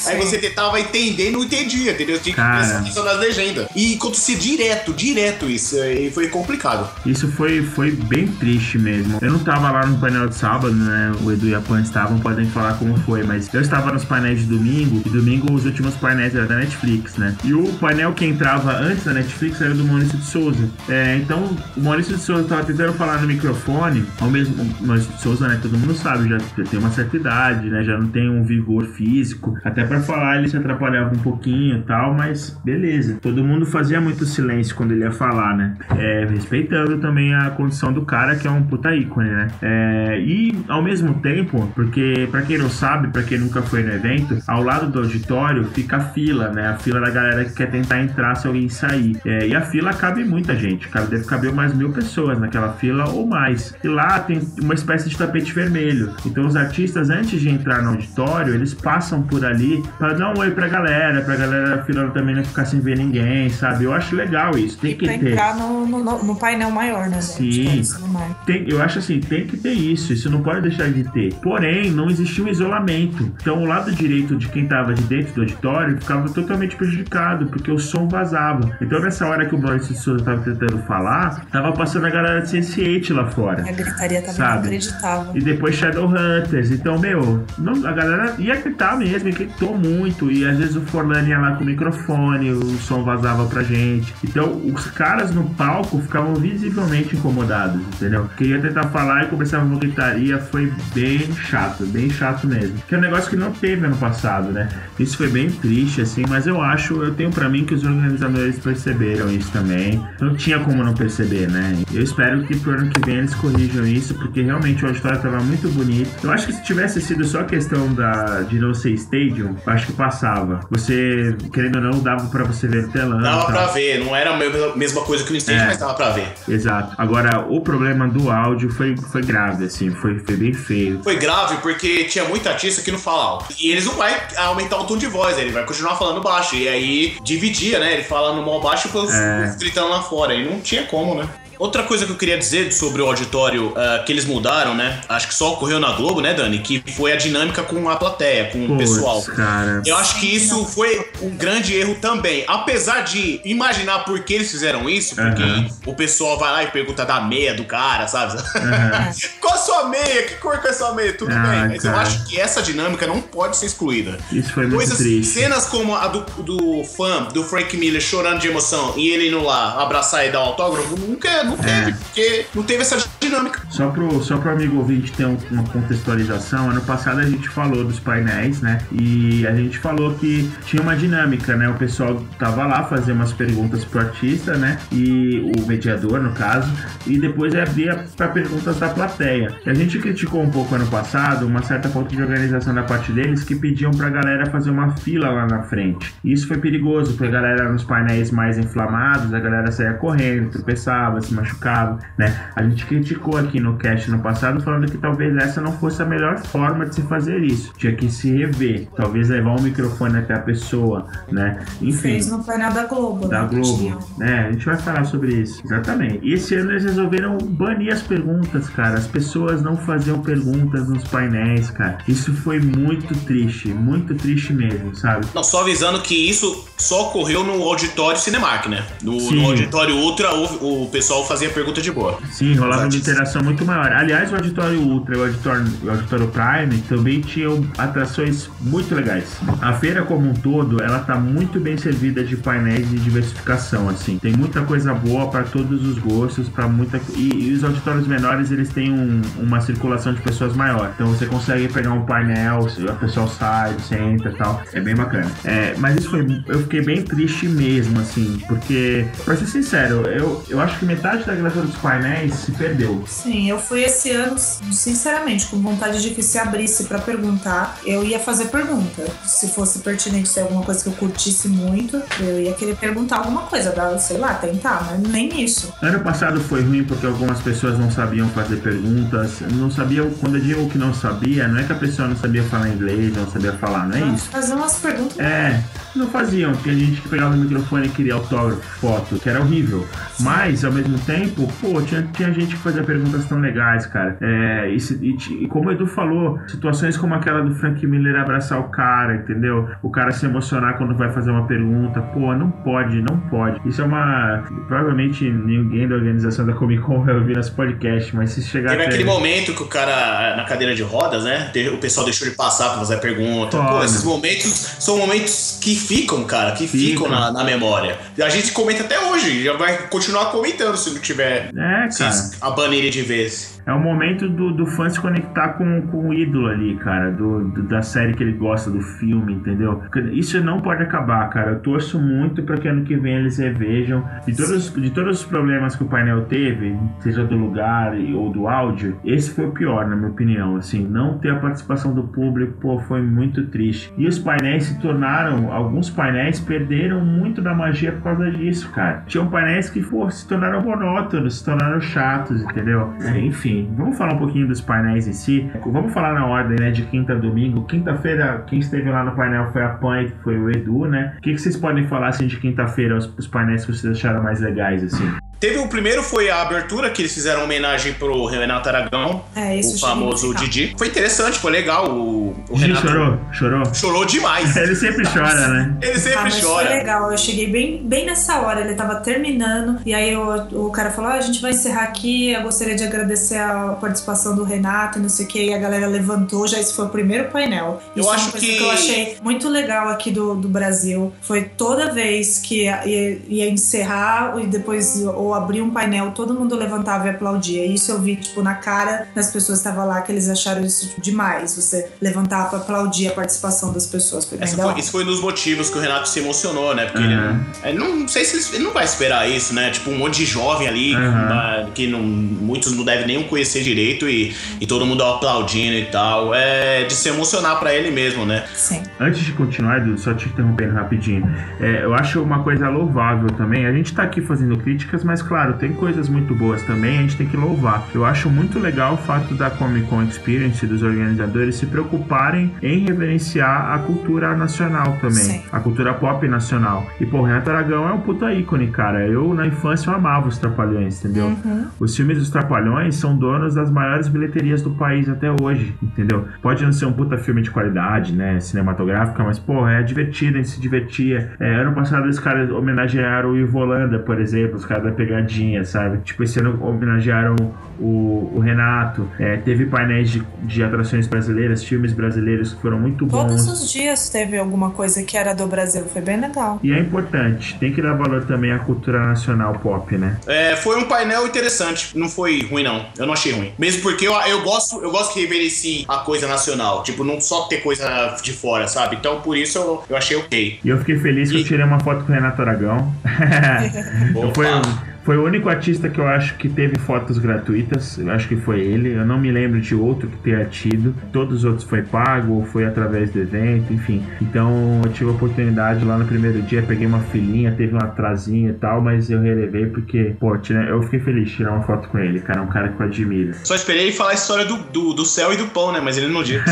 [0.08, 2.20] Aí você tentava entender e não entendia, entendeu?
[2.20, 3.68] Tinha que prestar atenção nas legendas.
[3.76, 5.78] E acontecia direto, direto isso.
[5.84, 6.89] E foi complicado.
[7.06, 9.20] Isso foi, foi bem triste mesmo.
[9.22, 11.12] Eu não tava lá no painel de sábado, né?
[11.24, 14.39] O Edu e a Pan estavam, podem falar como foi, mas eu estava nos painéis
[14.39, 17.36] de domingo, e domingo os últimos painéis eram da Netflix, né?
[17.43, 20.70] E o painel que entrava antes da Netflix era do Maurício de Souza.
[20.89, 24.64] É, então, o Maurício de Souza tava tentando falar no microfone, ao mesmo.
[24.80, 25.60] O Maurício de Souza, né?
[25.62, 27.84] Todo mundo sabe, já, já tem uma certa idade, né?
[27.84, 31.82] Já não tem um vigor físico, até pra falar, ele se atrapalhava um pouquinho e
[31.84, 33.18] tal, mas beleza.
[33.22, 35.76] Todo mundo fazia muito silêncio quando ele ia falar, né?
[35.98, 39.48] É, respeitando também a condição do cara, que é um puta ícone, né?
[39.62, 43.91] É, e ao mesmo tempo, porque pra quem não sabe, pra quem nunca foi no
[43.91, 46.70] evento, ao lado do auditório fica a fila, né?
[46.70, 49.18] A fila da galera que quer tentar entrar se alguém sair.
[49.26, 53.10] É, e a fila cabe muita gente, cabe, deve caber umas mil pessoas naquela fila
[53.10, 53.76] ou mais.
[53.84, 56.14] E lá tem uma espécie de tapete vermelho.
[56.26, 60.40] Então os artistas, antes de entrar no auditório, eles passam por ali para dar um
[60.40, 63.84] oi pra galera, pra galera fila também não ficar sem ver ninguém, sabe?
[63.86, 65.32] Eu acho legal isso, tem que pra ter.
[65.32, 67.22] entrar no, no, no painel maior, né?
[67.22, 67.82] Sim.
[68.12, 68.44] Mar.
[68.46, 71.34] Tem- eu acho assim, tem que ter isso, isso não pode deixar de ter.
[71.36, 73.32] Porém, não existia um isolamento.
[73.42, 77.72] Então, o lado direito de quem tava de dentro do auditório ficava totalmente prejudicado, porque
[77.72, 78.76] o som vazava.
[78.82, 82.42] Então, nessa hora que o Maurício de Souza tava tentando falar, tava passando a galera
[82.42, 83.62] de Sense8 lá fora.
[83.68, 84.58] A gritaria tava Sabe?
[84.68, 85.32] inacreditável.
[85.36, 86.72] E depois Shadowhunters.
[86.72, 90.32] Então, meu, não- a galera ia gritar mesmo, e gritou muito.
[90.32, 94.14] E às vezes o Forlan ia lá com o microfone, o som vazava pra gente.
[94.24, 98.30] Então, os caras no palco ficavam visivelmente incomodados, entendeu?
[98.36, 102.76] Queria tentar falar e começava uma gritaria, foi bem chato, bem chato mesmo.
[102.88, 104.68] Que é um negócio que não teve ano passado, né?
[104.99, 108.59] Isso foi bem triste, assim, mas eu acho, eu tenho pra mim que os organizadores
[108.59, 110.03] perceberam isso também.
[110.20, 111.78] Não tinha como não perceber, né?
[111.93, 115.41] Eu espero que pro ano que vem eles corrijam isso, porque realmente o auditório tava
[115.41, 116.09] muito bonito.
[116.24, 119.93] Eu acho que se tivesse sido só questão da, de não ser stadium, acho que
[119.93, 120.60] passava.
[120.70, 123.22] Você, querendo ou não, dava pra você ver no telão.
[123.22, 125.66] Dava pra ver, não era a mesma- coisa que no stage, É.
[125.68, 126.28] mas dava pra ver.
[126.47, 126.93] Exato.
[126.97, 131.01] Agora, o problema do áudio foi, foi grave, assim, foi, foi bem feio.
[131.04, 133.54] Foi grave porque tinha muita artista que não fala alto.
[133.60, 136.56] E eles não vai aumentar o tom de voz, ele vai continuar falando baixo.
[136.56, 137.93] E aí dividia, né?
[137.93, 139.56] Ele falando mal baixo e É.
[139.60, 140.34] gritando lá fora.
[140.34, 141.28] E não tinha como, né?
[141.64, 144.99] Outra coisa que eu queria dizer sobre o auditório ah, que eles mudaram, né?
[145.07, 146.59] Acho que só ocorreu na Globo, né, Dani?
[146.59, 149.22] Que foi a dinâmica com a plateia, com o Puts, pessoal.
[149.24, 149.82] cara.
[149.86, 152.43] Eu acho que isso foi um grande erro também.
[152.49, 155.68] Apesar de imaginar por que eles fizeram isso, porque Aham.
[155.86, 158.34] o pessoal vai lá e pergunta da meia do cara, sabe?
[158.57, 159.11] Aham.
[159.39, 160.24] Qual a sua meia?
[160.24, 161.14] Que cor que é a sua meia?
[161.14, 162.03] Tudo Ah, bem, mas eu cara.
[162.03, 164.18] acho que essa dinâmica não pode ser excluída.
[164.34, 165.34] Isso foi muito Coisas, triste.
[165.34, 169.41] cenas como a do, do fã do Frank Miller chorando de emoção e ele indo
[169.41, 171.93] lá abraçar e dar um autógrafo, nunca, não teve, É.
[171.93, 173.62] porque não teve essa dinâmica.
[173.70, 177.84] Só pro, só pro amigo ouvinte ter um- uma contextualização, ano passado a gente falou
[177.84, 178.80] dos painéis, né?
[178.91, 181.68] E a gente falou que tinha uma dinâmica, né?
[181.70, 184.78] O pessoal tava lá fazer umas perguntas pro artista, né?
[184.91, 186.72] E o mediador, no caso,
[187.08, 189.56] e depois abria para perguntas da plateia.
[189.66, 193.12] E a gente criticou um pouco ano passado uma certa falta de organização da parte
[193.12, 196.14] deles que pediam pra galera fazer uma fila lá na frente.
[196.24, 200.49] E isso foi perigoso, porque a galera nos painéis mais inflamados, a galera saía correndo,
[200.51, 202.50] tropeçava, se machucava, né?
[202.56, 206.06] A gente criticou aqui no cast no passado falando que talvez essa não fosse a
[206.06, 207.74] melhor forma de se fazer isso.
[207.78, 211.64] Tinha que se rever, talvez levar um microfone até a pessoa, né?
[211.82, 212.14] Enfim.
[212.14, 213.28] Fez no painel da Globo.
[213.28, 213.98] Da né, Globo, tinha.
[214.18, 214.48] né?
[214.48, 216.20] A gente vai falar sobre isso, exatamente.
[216.24, 218.98] E esse ano eles resolveram banir as perguntas, cara.
[218.98, 221.98] As pessoas não faziam perguntas nos painéis, cara.
[222.08, 225.26] Isso foi muito triste, muito triste mesmo, sabe?
[225.34, 228.86] Não, só avisando que isso só ocorreu no auditório Cinemark, né?
[229.02, 232.20] No, no auditório Ultra, o, o pessoal fazia pergunta de boa.
[232.32, 233.92] Sim, rolava uma interação muito maior.
[233.92, 239.26] Aliás, o Auditório Ultra e o Auditório, o Auditório Prime também tinham atrações muito legais.
[239.62, 244.18] A feira como um todo, ela tá muito bem servida de painéis de diversificação, assim.
[244.18, 248.52] Tem muita coisa boa para todos os gostos, para muita e, e os auditórios menores,
[248.52, 250.92] eles têm um- uma circulação de pessoas maior.
[250.96, 254.62] Então você consegue pegar um painel, a pessoa sai, você entra e tal.
[254.74, 255.30] É bem bacana.
[255.44, 260.44] É, mas isso foi eu fiquei bem triste mesmo, assim, porque pra ser sincero, eu,
[260.50, 263.03] eu acho que metade da gravação dos painéis se perdeu.
[263.07, 268.03] Sim, eu fui esse ano, sinceramente, com vontade de que se abrisse pra perguntar, eu
[268.03, 269.05] ia fazer pergunta.
[269.26, 273.18] Se fosse pertinente, se é alguma coisa que eu curtisse muito, eu ia querer perguntar
[273.18, 275.74] alguma coisa, dar, sei lá, tentar, mas nem isso.
[275.82, 280.41] Ano passado foi ruim porque algumas pessoas não sabiam fazer perguntas, não sabiam, quando eu
[280.41, 283.53] digo que não sabia, não é que a pessoa não sabia falar inglês, não sabia
[283.53, 284.30] falar, não é isso.
[284.30, 285.20] Fazer umas perguntas.
[285.20, 285.64] É,
[285.95, 289.39] não faziam, porque a gente que pegava o microfone e queria autógrafo, foto, que era
[289.39, 289.88] horrível.
[290.20, 294.18] Mas, ao mesmo tempo, pô, tinha, tinha gente que fazia perguntas tão legais, cara.
[294.22, 298.16] É, e, se- e e como o Edu falou, situações como aquela do Frank Miller
[298.20, 299.70] abraçar o cara, entendeu?
[299.82, 303.60] O cara se emocionar quando vai fazer uma pergunta, pô, não pode, não pode.
[303.68, 304.43] Isso é uma.
[304.68, 308.84] Provavelmente ninguém da organização da Comic Con vai ouvir nosso podcast, mas se chegar Teve
[308.86, 311.51] aquele momento que o cara, na cadeira de rodas, né?
[311.74, 313.58] O pessoal deixou ele passar pra fazer a pergunta.
[313.58, 314.49] Pô, esses momentos
[314.80, 317.10] são momentos que ficam, cara, que ficam Ficam.
[317.10, 317.97] na, na memória.
[318.22, 321.50] A gente comenta até hoje, já vai continuar comentando se não tiver.
[321.56, 322.12] É, cara.
[322.41, 323.54] a planilha de vezes.
[323.66, 327.46] É o momento do, do fã se conectar com, com o ídolo ali, cara, do,
[327.50, 329.82] do- da série que ele gosta, do filme, entendeu?
[330.12, 331.52] Isso não pode acabar, cara.
[331.52, 334.04] Eu torço muito pra que ano que vem eles revejam.
[334.28, 338.50] De todos, de todos os problemas que o painel teve, seja do lugar ou do
[338.50, 340.58] áudio, esse foi o pior, na minha opinião.
[340.58, 343.94] Assim, não ter a participação do público, pô, foi muito triste.
[343.98, 349.04] E os painéis se tornaram, alguns painéis perderam muito da magia por causa disso, cara.
[349.08, 352.94] Tinham painéis que, pô, se tornaram monótonos, se tornaram chatos, entendeu?
[353.04, 355.50] É, enfim, vamos falar um pouquinho dos painéis em si.
[355.66, 357.64] Vamos falar na ordem, né, de quinta a domingo.
[357.66, 361.14] Quinta-feira, quem esteve lá no painel foi a Pan, que foi o Edu, né?
[361.18, 364.22] O que, que vocês podem falar, assim, de quinta-feira, os, os painéis que vocês acharam
[364.24, 365.12] mais legais, assim?
[365.40, 369.76] Teve o primeiro, foi a abertura, que eles fizeram homenagem pro Renato Aragão, É, isso
[369.76, 370.34] o famoso.
[370.36, 370.74] Didi.
[370.78, 371.92] Foi interessante, foi legal.
[371.92, 373.20] O, o Gil Renato chorou?
[373.34, 373.76] Chorou?
[373.76, 374.56] chorou demais.
[374.56, 375.76] Ele sempre chora, né?
[375.82, 376.68] Ele Ah, sempre mas chora.
[376.68, 377.12] foi legal.
[377.12, 378.62] Eu cheguei bem, bem nessa hora.
[378.62, 379.82] Ele tava terminando.
[379.86, 382.32] E aí o, o cara falou: ah, a gente vai encerrar aqui.
[382.32, 385.44] Eu gostaria de agradecer a participação do Renato e não sei o que.
[385.46, 386.48] E a galera levantou.
[386.48, 387.82] Já esse foi o primeiro painel.
[387.96, 388.64] Eu Isso é acho uma coisa que- que...
[388.64, 391.14] eu achei muito legal aqui do, do Brasil.
[391.22, 396.56] Foi toda vez que ia, ia- encerrar e depois ou abrir um painel, todo mundo
[396.56, 397.66] levantava e aplaudia.
[397.66, 400.62] E isso eu vi, tipo, na cara das pessoas que estavam lá, que eles acharam
[400.64, 401.56] isso tipo, demais.
[401.56, 404.26] Você levantar pra aplaudir a participação das pessoas.
[404.26, 406.86] Foi Essa foi, isso foi um dos motivos que o Renato se emocionou, né?
[406.86, 407.46] Porque ele, Aham.
[407.64, 409.70] é, não, não sei se ele, ele não vai esperar isso, né?
[409.72, 411.26] Tipo, um monte de jovem ali, Aham.
[411.66, 415.86] uma- que não, muitos não devem nem conhecer direito e, e todo mundo aplaudindo e
[415.86, 416.34] tal.
[416.34, 418.43] É de se emocionar pra ele mesmo, né?
[418.53, 418.82] Sim.
[418.99, 421.30] Antes de continuar, Edu, só te interrompendo rapidinho.
[421.59, 423.66] É, eu acho uma coisa louvável também.
[423.66, 427.16] A gente tá aqui fazendo críticas, mas claro, tem coisas muito boas também, a gente
[427.16, 427.88] tem que louvar.
[427.93, 432.80] Eu acho muito legal o fato da Comic Con Experience, dos organizadores, se preocuparem em
[432.86, 435.14] reverenciar a cultura nacional também.
[435.24, 435.41] Sim.
[435.51, 436.86] A cultura pop nacional.
[436.99, 439.05] E, pô, o Renato Aragão é um puta ícone, cara.
[439.07, 441.26] Eu, na infância, eu amava os Trapalhões, entendeu?
[441.26, 441.66] Uhum.
[441.80, 446.28] Os filmes dos Trapalhões são donos das maiores bilheterias do país até hoje, entendeu?
[446.41, 450.41] Pode não ser um puta filme de qualidade, né, cinematográfica, mas, porra, é divertido, a
[450.41, 451.32] gente se divertia.
[451.39, 455.64] É, ano passado os caras homenagearam o Ivo Holanda, por exemplo, os caras da pegadinha,
[455.66, 455.99] sabe?
[455.99, 457.36] Tipo, esse ano homenagearam
[457.80, 459.08] o, o Renato.
[459.20, 463.64] É, teve painéis de, de atrações brasileiras, filmes brasileiros que foram muito Todos bons.
[463.64, 465.84] os dias teve alguma coisa que era do Brasil.
[465.86, 466.60] Foi bem legal.
[466.64, 470.18] E é importante, tem que dar valor também à cultura nacional pop, né?
[470.28, 471.90] É, foi um painel interessante.
[471.98, 472.86] Não foi ruim, não.
[472.98, 473.52] Eu não achei ruim.
[473.58, 476.84] Mesmo porque eu, eu gosto eu gosto que reverencie a coisa nacional.
[476.84, 478.96] Tipo, não só ter coisa de fora, sabe?
[478.96, 480.60] Então, por isso eu, eu achei ok.
[480.64, 482.94] E eu fiquei feliz que E- eu tirei uma foto com o Renato Aragão.
[484.16, 484.93] Eu Opa.
[485.04, 487.97] Foi o único artista que eu acho que teve fotos gratuitas.
[487.97, 488.93] Eu acho que foi ele.
[488.93, 490.95] Eu não me lembro de outro que tenha tido.
[491.12, 494.04] Todos os outros foi pago ou foi através do evento, enfim.
[494.22, 496.62] Então eu tive a oportunidade lá no primeiro dia.
[496.62, 500.99] Peguei uma filhinha, teve um atrasinho e tal, mas eu relevei porque, pô, eu fiquei
[500.99, 502.39] feliz de tirar uma foto com ele, cara.
[502.39, 503.36] É um cara que eu admiro.
[503.43, 505.82] Só esperei ele falar a história do, do, do céu e do pão, né?
[505.82, 506.43] Mas ele não disse.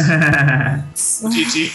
[1.25, 1.71] O Didi.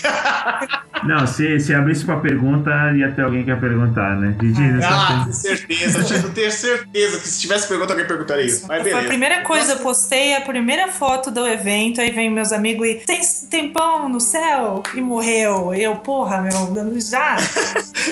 [1.04, 4.34] não, se, se abrisse pra pergunta, ia ter alguém que ia perguntar, né?
[4.38, 6.16] Didi, não ah, sei com certeza.
[6.16, 8.66] Eu tenho certeza que se tivesse pergunta, alguém perguntaria isso.
[8.68, 9.08] Mas Foi a beleza.
[9.08, 13.20] primeira coisa, eu postei a primeira foto do evento, aí vem meus amigos e tem,
[13.50, 14.82] tem pão no céu?
[14.94, 15.74] E morreu.
[15.74, 17.36] E eu, porra, meu, já.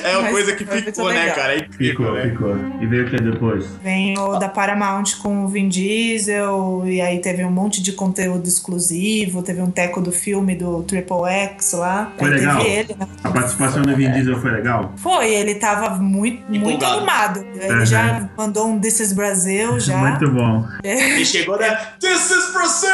[0.02, 1.36] É uma Mas coisa que ficou, né, legal.
[1.36, 1.54] cara?
[1.54, 2.30] É incrível, Ficou, né?
[2.30, 2.56] ficou.
[2.82, 3.64] E veio o que depois?
[3.82, 8.46] Vem o da Paramount com o Vin Diesel, e aí teve um monte de conteúdo
[8.46, 12.12] exclusivo, teve um teco do filme do Triple X lá.
[12.18, 12.60] Foi aí legal?
[12.60, 13.06] ele, né?
[13.22, 14.92] A participação do Vin Diesel foi legal?
[14.96, 17.44] Foi, ele tava muito, muito animado.
[17.54, 17.86] Ele Uhum.
[17.86, 19.96] já mandou um This is Brasil, já.
[19.96, 20.66] Muito bom.
[20.84, 22.90] E chegou da This is Brazil!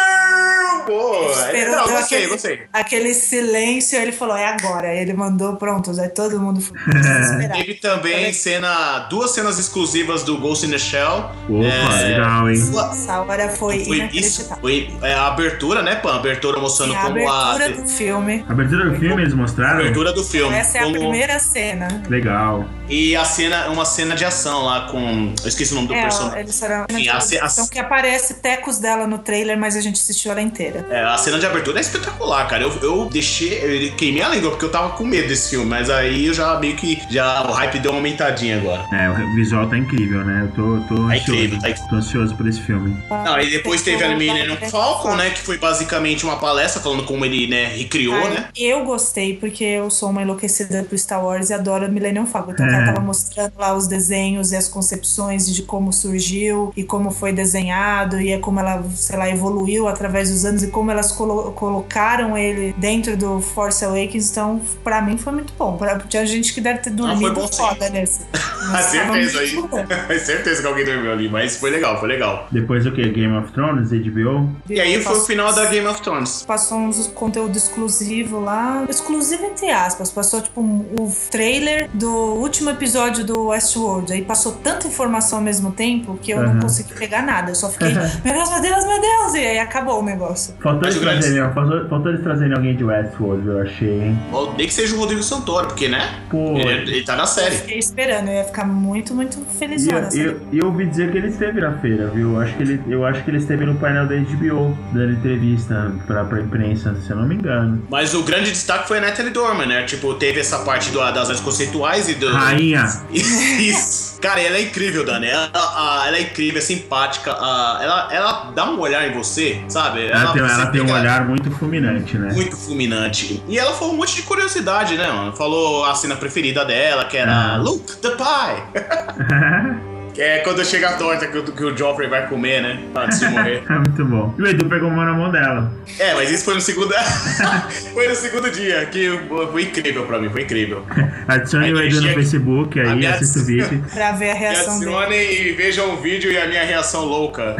[0.86, 2.62] Pô, é, Esperou, não, gostei, aquele- gostei.
[2.72, 4.92] Aquele silêncio, ele falou, é agora.
[4.94, 6.76] Ele mandou, pronto, aí todo mundo foi.
[7.53, 11.30] Teve também cena, duas cenas exclusivas do Ghost in the Shell.
[11.48, 12.57] Opa, É, legal, hein?
[12.92, 14.57] Essa hora foi, Foi isso, inacreditável.
[14.61, 16.12] foi é, a abertura, né, Pan?
[16.14, 17.53] A abertura mostrando Sim, a como a.
[17.55, 18.44] abertura do filme.
[18.48, 19.80] A abertura do filme eles a mostraram?
[19.80, 20.55] abertura do filme.
[20.57, 22.03] Essa é a como- primeira cena.
[22.09, 22.64] Legal.
[22.88, 25.32] E a cena, uma cena de ação lá com.
[25.43, 26.41] Eu esqueci o nome do É, personagem.
[26.41, 26.62] eles
[27.09, 30.41] a ce- a- então que aparece tecos dela no trailer, mas a gente assistiu ela
[30.43, 30.86] inteira.
[30.91, 32.62] É, a cena de abertura é espetacular, cara.
[32.62, 33.86] Eu, eu deixei.
[33.88, 36.59] Eu queimei a língua porque eu tava com medo desse filme, mas aí eu já
[36.59, 37.01] meio que.
[37.11, 38.84] Já, o hype deu uma aumentadinha agora.
[38.93, 40.43] É, o visual tá incrível, né?
[40.43, 41.32] Eu tô, tô Tá ansioso.
[41.32, 41.88] incrível, tá incrível.
[41.91, 42.97] Tô ansioso por esse filme.
[43.11, 45.30] Não, e depois teve a Millennium Falcon, né?
[45.30, 48.49] Que foi basicamente uma palestra falando como ele, né, recriou, Ai, né?
[48.57, 52.53] Eu gostei, porque eu sou uma enlouquecida por Star Wars e adoro Millennium Falcon.
[52.53, 52.74] Então, É.
[52.74, 57.32] ela tava mostrando lá os desenhos e as concepções de como surgiu e como foi
[57.32, 61.52] desenhado e é como ela, sei lá, evoluiu através dos anos e como elas colo-
[61.52, 64.30] colocaram ele dentro do Force Awakens.
[64.30, 65.76] Então, pra mim foi muito bom.
[65.76, 67.58] Pra, tinha gente que deve ter foi dormido bom sim.
[67.62, 68.20] foda nesse.
[68.72, 69.50] Ah, certeza aí.
[70.20, 72.46] certeza que alguém dormiu ali, mas foi legal, foi legal.
[72.52, 73.02] Depois o que?
[73.08, 74.48] Game of Thrones, HBO?
[74.68, 76.44] E aí foi o final da Game of Thrones.
[76.44, 78.84] Passou uns conteúdo exclusivo lá.
[78.88, 80.10] Exclusivo entre aspas.
[80.12, 84.12] Passou, tipo, um- o trailer do último episódio do Westworld.
[84.12, 86.54] Aí passou tanta informação ao mesmo tempo que eu Aham.
[86.54, 87.50] não consegui pegar nada.
[87.50, 89.34] Eu só fiquei, meu Deus, meu Deus, meu Deus!
[89.34, 90.54] E aí acabou o negócio.
[90.60, 94.18] Faltou eles, trazerem, faltou, faltou eles trazerem alguém de Westworld, eu achei, hein?
[94.32, 96.20] Ou Nem que seja o Rodrigo Santoro, porque, né?
[96.30, 96.56] Pô.
[96.56, 97.56] Ele, ele tá na série.
[97.56, 98.28] Fiquei esperando.
[98.28, 100.08] Eu ia ficar muito, muito E felizona.
[100.12, 102.34] eu, eu, e eu ouvi dizer que ele esteve na feira, viu?
[102.34, 105.92] Eu acho que ele, eu acho que ele esteve no painel da HBO, dando entrevista
[106.06, 107.82] pra, pra imprensa, se eu não me engano.
[107.90, 109.82] Mas o grande destaque foi a Natalie Dormer, né?
[109.84, 112.30] Tipo, teve essa parte do- das artes conceituais e do.
[112.32, 112.84] Rainha!
[113.12, 114.09] Isso.
[114.20, 115.26] Cara, ela é incrível, Dani.
[115.26, 117.32] Ela, a- ela é incrível, é simpática.
[117.32, 120.06] a- ela, ela dá um olhar em você, sabe?
[120.08, 122.32] Ela, tem, você ela tem um olhar muito fulminante, né?
[122.32, 123.42] Muito fulminante.
[123.48, 125.32] E ela falou um monte de curiosidade, né, mano?
[125.34, 127.56] Falou a cena preferida dela, que era Ah.
[127.56, 129.80] Luke, the pie!
[130.20, 132.78] que é quando chega a torta que, o- que o Joffrey vai comer, né?
[132.94, 133.62] Antes de morrer.
[133.70, 134.34] é muito bom.
[134.38, 135.72] E o Edu pegou uma na mão dela.
[135.98, 136.92] É, mas isso foi no segundo.
[137.94, 139.08] foi no segundo dia, que
[139.50, 140.84] foi incrível pra mim, foi incrível.
[141.26, 143.82] Adicione Aí o Edu no chega- Facebook, aí minha- assista o vídeo.
[143.94, 144.94] Pra ver a Me reação dele.
[144.94, 147.56] adicionem e vejam o vídeo e a minha reação louca,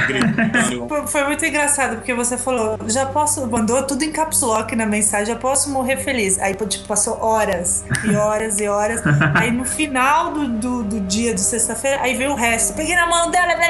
[1.07, 5.27] Foi muito engraçado, porque você falou, já posso, mandou tudo em caps lock na mensagem,
[5.27, 6.39] já posso morrer feliz.
[6.39, 9.01] Aí, tipo, passou horas e horas e horas.
[9.35, 12.50] Aí no final do, do, do dia de sexta-feira, aí veio o resto.
[12.77, 13.51] Peguei na mão dela.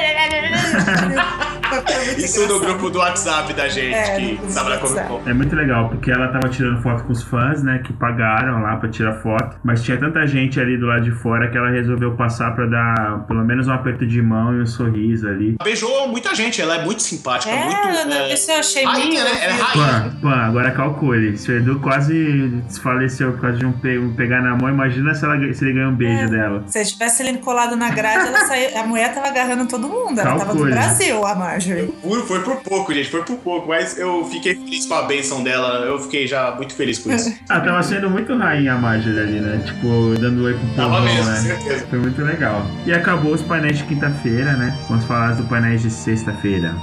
[2.05, 5.07] Muito Isso no grupo do WhatsApp da gente, É, que da Comic.
[5.07, 5.21] Con.
[5.25, 7.79] É muito legal, porque ela tava tirando foto com os fãs, né?
[7.85, 9.55] Que pagaram lá pra tirar foto.
[9.63, 13.19] Mas tinha tanta gente ali do lado de fora que ela resolveu passar pra dar
[13.25, 15.55] pelo menos um aperto de mão e um sorriso ali.
[15.63, 17.77] Beijou muita gente, ela é muito simpática, É, muito.
[17.87, 19.23] eu- é, isso eu achei rainha, meio.
[19.23, 19.31] né?
[19.45, 20.11] Ela é rainha.
[20.11, 21.37] Pã, pã, agora calcule.
[21.37, 25.15] Se o Edu quase desfaleceu por causa de um, pe- um pegar na mão, imagina
[25.15, 26.27] se, ela, se ele ganha um beijo É.
[26.27, 26.63] dela.
[26.67, 30.19] Se tivesse ele colado na grade, ela saía, a mulher tava agarrando todo mundo.
[30.19, 30.71] Ela tava do Calcule.
[30.71, 31.87] Brasil, a Marjorie.
[32.01, 35.43] Puro, foi por pouco, gente, foi por pouco, mas eu fiquei feliz com a benção
[35.43, 37.31] dela, eu fiquei já muito feliz com isso.
[37.49, 39.61] Ah, tava sendo muito rainha a Marjorie ali, né?
[39.65, 41.37] Tipo, dando oi pro Tava povão, mesmo, né?
[41.37, 41.85] certeza.
[41.89, 42.65] Foi muito legal.
[42.85, 44.73] E acabou os painéis de quinta-feira, né?
[44.87, 46.73] Vamos falar do painéis de sexta-feira.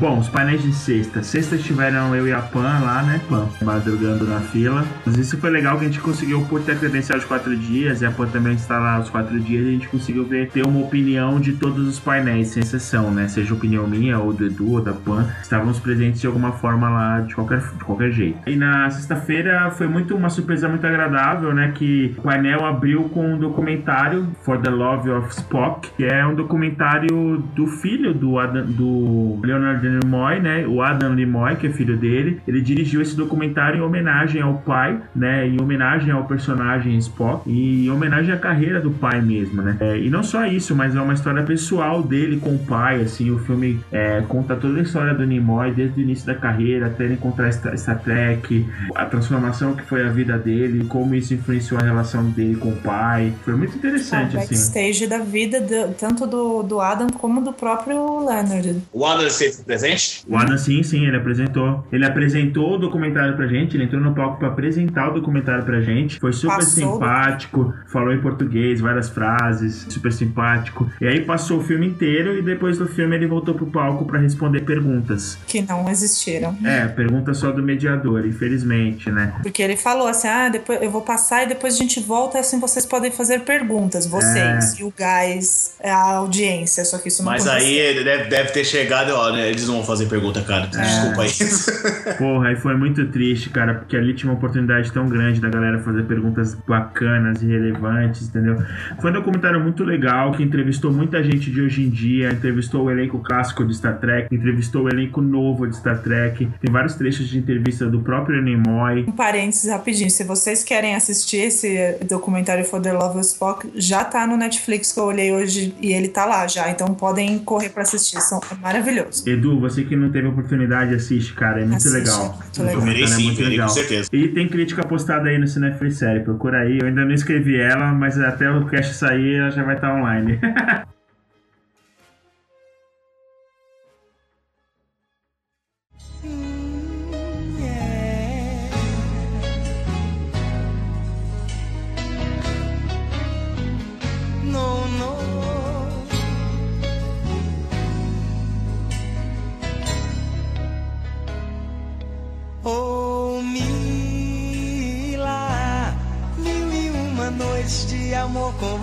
[0.00, 1.22] Bom, os painéis de sexta.
[1.22, 3.20] Sexta tiveram eu e a Pan lá, né?
[3.28, 4.82] Pan, madrugando na fila.
[5.04, 8.06] Mas isso foi legal que a gente conseguiu, por ter credencial de quatro dias, e
[8.06, 11.38] a Pan também está lá os quatro dias, a gente conseguiu ver, ter uma opinião
[11.38, 13.28] de todos os painéis, sem exceção, né?
[13.28, 15.26] Seja opinião minha, ou do Edu, ou da Pan.
[15.42, 18.38] Estávamos presentes de alguma forma lá, de qualquer, de qualquer jeito.
[18.48, 21.72] E na sexta-feira foi muito uma surpresa muito agradável, né?
[21.74, 26.34] Que o painel abriu com um documentário, For the Love of Spock, que é um
[26.34, 30.66] documentário do filho do, Adam, do Leonard Nimoy, né?
[30.66, 32.40] O Adam Nimoy, que é filho dele.
[32.46, 35.46] Ele dirigiu esse documentário em homenagem ao pai, né?
[35.46, 39.76] Em homenagem ao personagem Spock e em homenagem à carreira do pai mesmo, né?
[39.80, 43.30] É, e não só isso, mas é uma história pessoal dele com o pai, assim.
[43.30, 47.04] O filme é, conta toda a história do Nimoy, desde o início da carreira até
[47.04, 51.84] ele encontrar Star, Trek, a transformação que foi a vida dele, como isso influenciou a
[51.84, 53.32] relação dele com o pai.
[53.44, 54.48] Foi muito interessante, assim.
[54.54, 58.76] backstage da vida do- tanto do, do Adam como do próprio Leonard.
[58.92, 60.24] O Adam esteve presente?
[60.28, 61.86] O Adam, sim, sim, ele apresentou.
[61.92, 65.80] Ele apresentou o documentário pra gente, ele entrou no palco pra apresentar o documentário pra
[65.80, 66.18] gente.
[66.18, 66.92] Foi super Passou.
[66.94, 70.90] simpático, falou em português, várias frases, super simpático.
[71.00, 74.18] E aí passou o filme inteiro e depois do filme ele voltou pro palco pra
[74.18, 75.38] responder perguntas.
[75.46, 76.56] Que não existiram.
[76.64, 79.34] É, pergunta só do mediador, infelizmente, né?
[79.42, 82.58] Porque ele falou assim: ah, depois eu vou passar e depois a gente volta, assim
[82.60, 84.80] vocês podem fazer perguntas, vocês É.
[84.80, 86.84] e o Guys, a audiência.
[86.84, 87.68] Só que isso não Mas aconteceu.
[87.68, 90.64] aí ele deve, deve ter chegado, ó, né, eles não vão fazer pergunta, cara.
[90.64, 90.66] É.
[90.66, 92.16] Desculpa aí.
[92.18, 95.78] Porra, e foi muito triste, cara, porque ali tinha uma oportunidade tão grande da galera
[95.78, 98.56] fazer perguntas bacanas e relevantes, entendeu?
[99.00, 102.90] Foi um documentário muito legal que entrevistou muita gente de hoje em dia, entrevistou o
[102.90, 106.48] elenco clássico de Star Trek, entrevistou o elenco novo de Star Trek.
[106.60, 109.04] Tem vários trechos de entrevista do próprio Nimoy.
[109.08, 114.04] Um parênteses rapidinho, se vocês querem assistir esse documentário For the Love of Spock, já
[114.04, 117.68] tá no Netflix que eu olhei hoje e ele tá lá já, então podem correr
[117.68, 119.28] pra assistir, são é maravilhoso.
[119.28, 122.38] Edu, você que não teve oportunidade, assiste, cara, é muito Assiste, legal.
[122.38, 122.80] muito legal.
[122.80, 123.68] Verei sim, é muito legal.
[123.68, 124.08] com certeza.
[124.12, 126.78] E tem crítica postada aí no Cinefree Série, procura aí.
[126.80, 130.40] Eu ainda não escrevi ela, mas até o cast sair ela já vai estar online.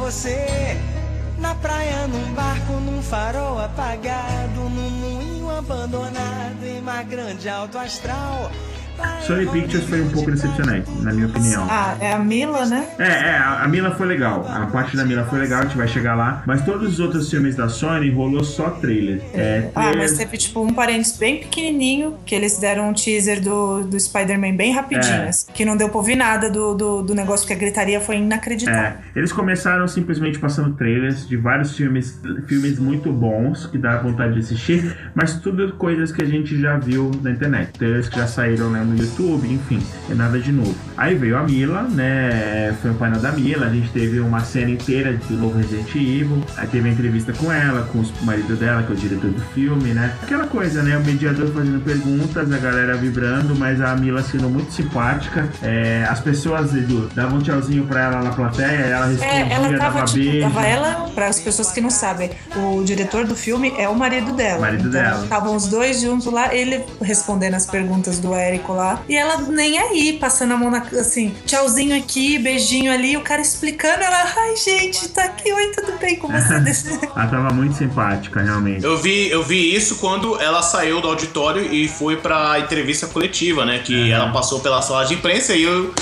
[0.07, 0.77] você.
[1.37, 8.49] Na praia, num barco, num farol apagado, num moinho abandonado, em mar grande alto astral.
[9.25, 11.67] Sony Pictures foi um pouco decepcionante, na minha opinião.
[11.69, 12.87] Ah, é a Mila, né?
[12.97, 14.47] É, é, a a Mila foi legal.
[14.47, 16.41] A parte da Mila foi legal, a gente vai chegar lá.
[16.45, 19.21] Mas todos os outros filmes da Sony rolou só trailer.
[19.33, 23.41] É, Ah, trailer- mas teve tipo um parênteses bem pequenininho, que eles deram um teaser
[23.41, 25.27] do, do Spider-Man bem rapidinho, É.
[25.29, 28.17] assim, que não deu pra ouvir nada do, do, do negócio, que a gritaria foi
[28.17, 28.81] inacreditável.
[28.81, 34.33] É, eles começaram simplesmente passando trailers de vários filmes, filmes muito bons que dá vontade
[34.35, 38.27] de assistir, mas tudo coisas que a gente já viu na internet, trailers que já
[38.27, 40.75] saíram né, no YouTube, enfim, é nada de novo.
[40.95, 42.75] Aí veio a Mila, né?
[42.81, 46.43] Foi o painel da Mila, a gente teve uma cena inteira do novo Resident Evil,
[46.55, 49.41] aí teve a entrevista com ela, com o marido dela, que é o diretor do
[49.53, 50.13] filme, né?
[50.23, 50.97] Aquela coisa, né?
[50.97, 55.47] O mediador fazendo perguntas, a galera vibrando, mas a Mila sendo muito simpática.
[55.61, 59.69] É, as pessoas, Edu, davam um tchauzinho pra ela na plateia, ela respondia, É, ela
[59.69, 60.41] tava, dava tipo, beijo.
[60.41, 64.31] tava ela, para as pessoas que não sabem, o diretor do filme é o marido
[64.33, 64.61] dela.
[64.61, 65.23] Marido então, dela.
[65.23, 69.77] Estavam os dois juntos lá, ele respondendo as perguntas do Érico lá, e ela nem
[69.77, 74.55] aí, passando a mão na, assim, tchauzinho aqui, beijinho ali, o cara explicando, ela, ai
[74.55, 76.57] gente, tá aqui, oi, tudo bem com você?
[77.17, 78.83] Ela tava muito simpática, realmente.
[78.83, 83.65] Eu vi, eu vi isso quando ela saiu do auditório e foi pra entrevista coletiva,
[83.65, 83.79] né?
[83.79, 85.93] Que ela passou pela sala de imprensa e eu,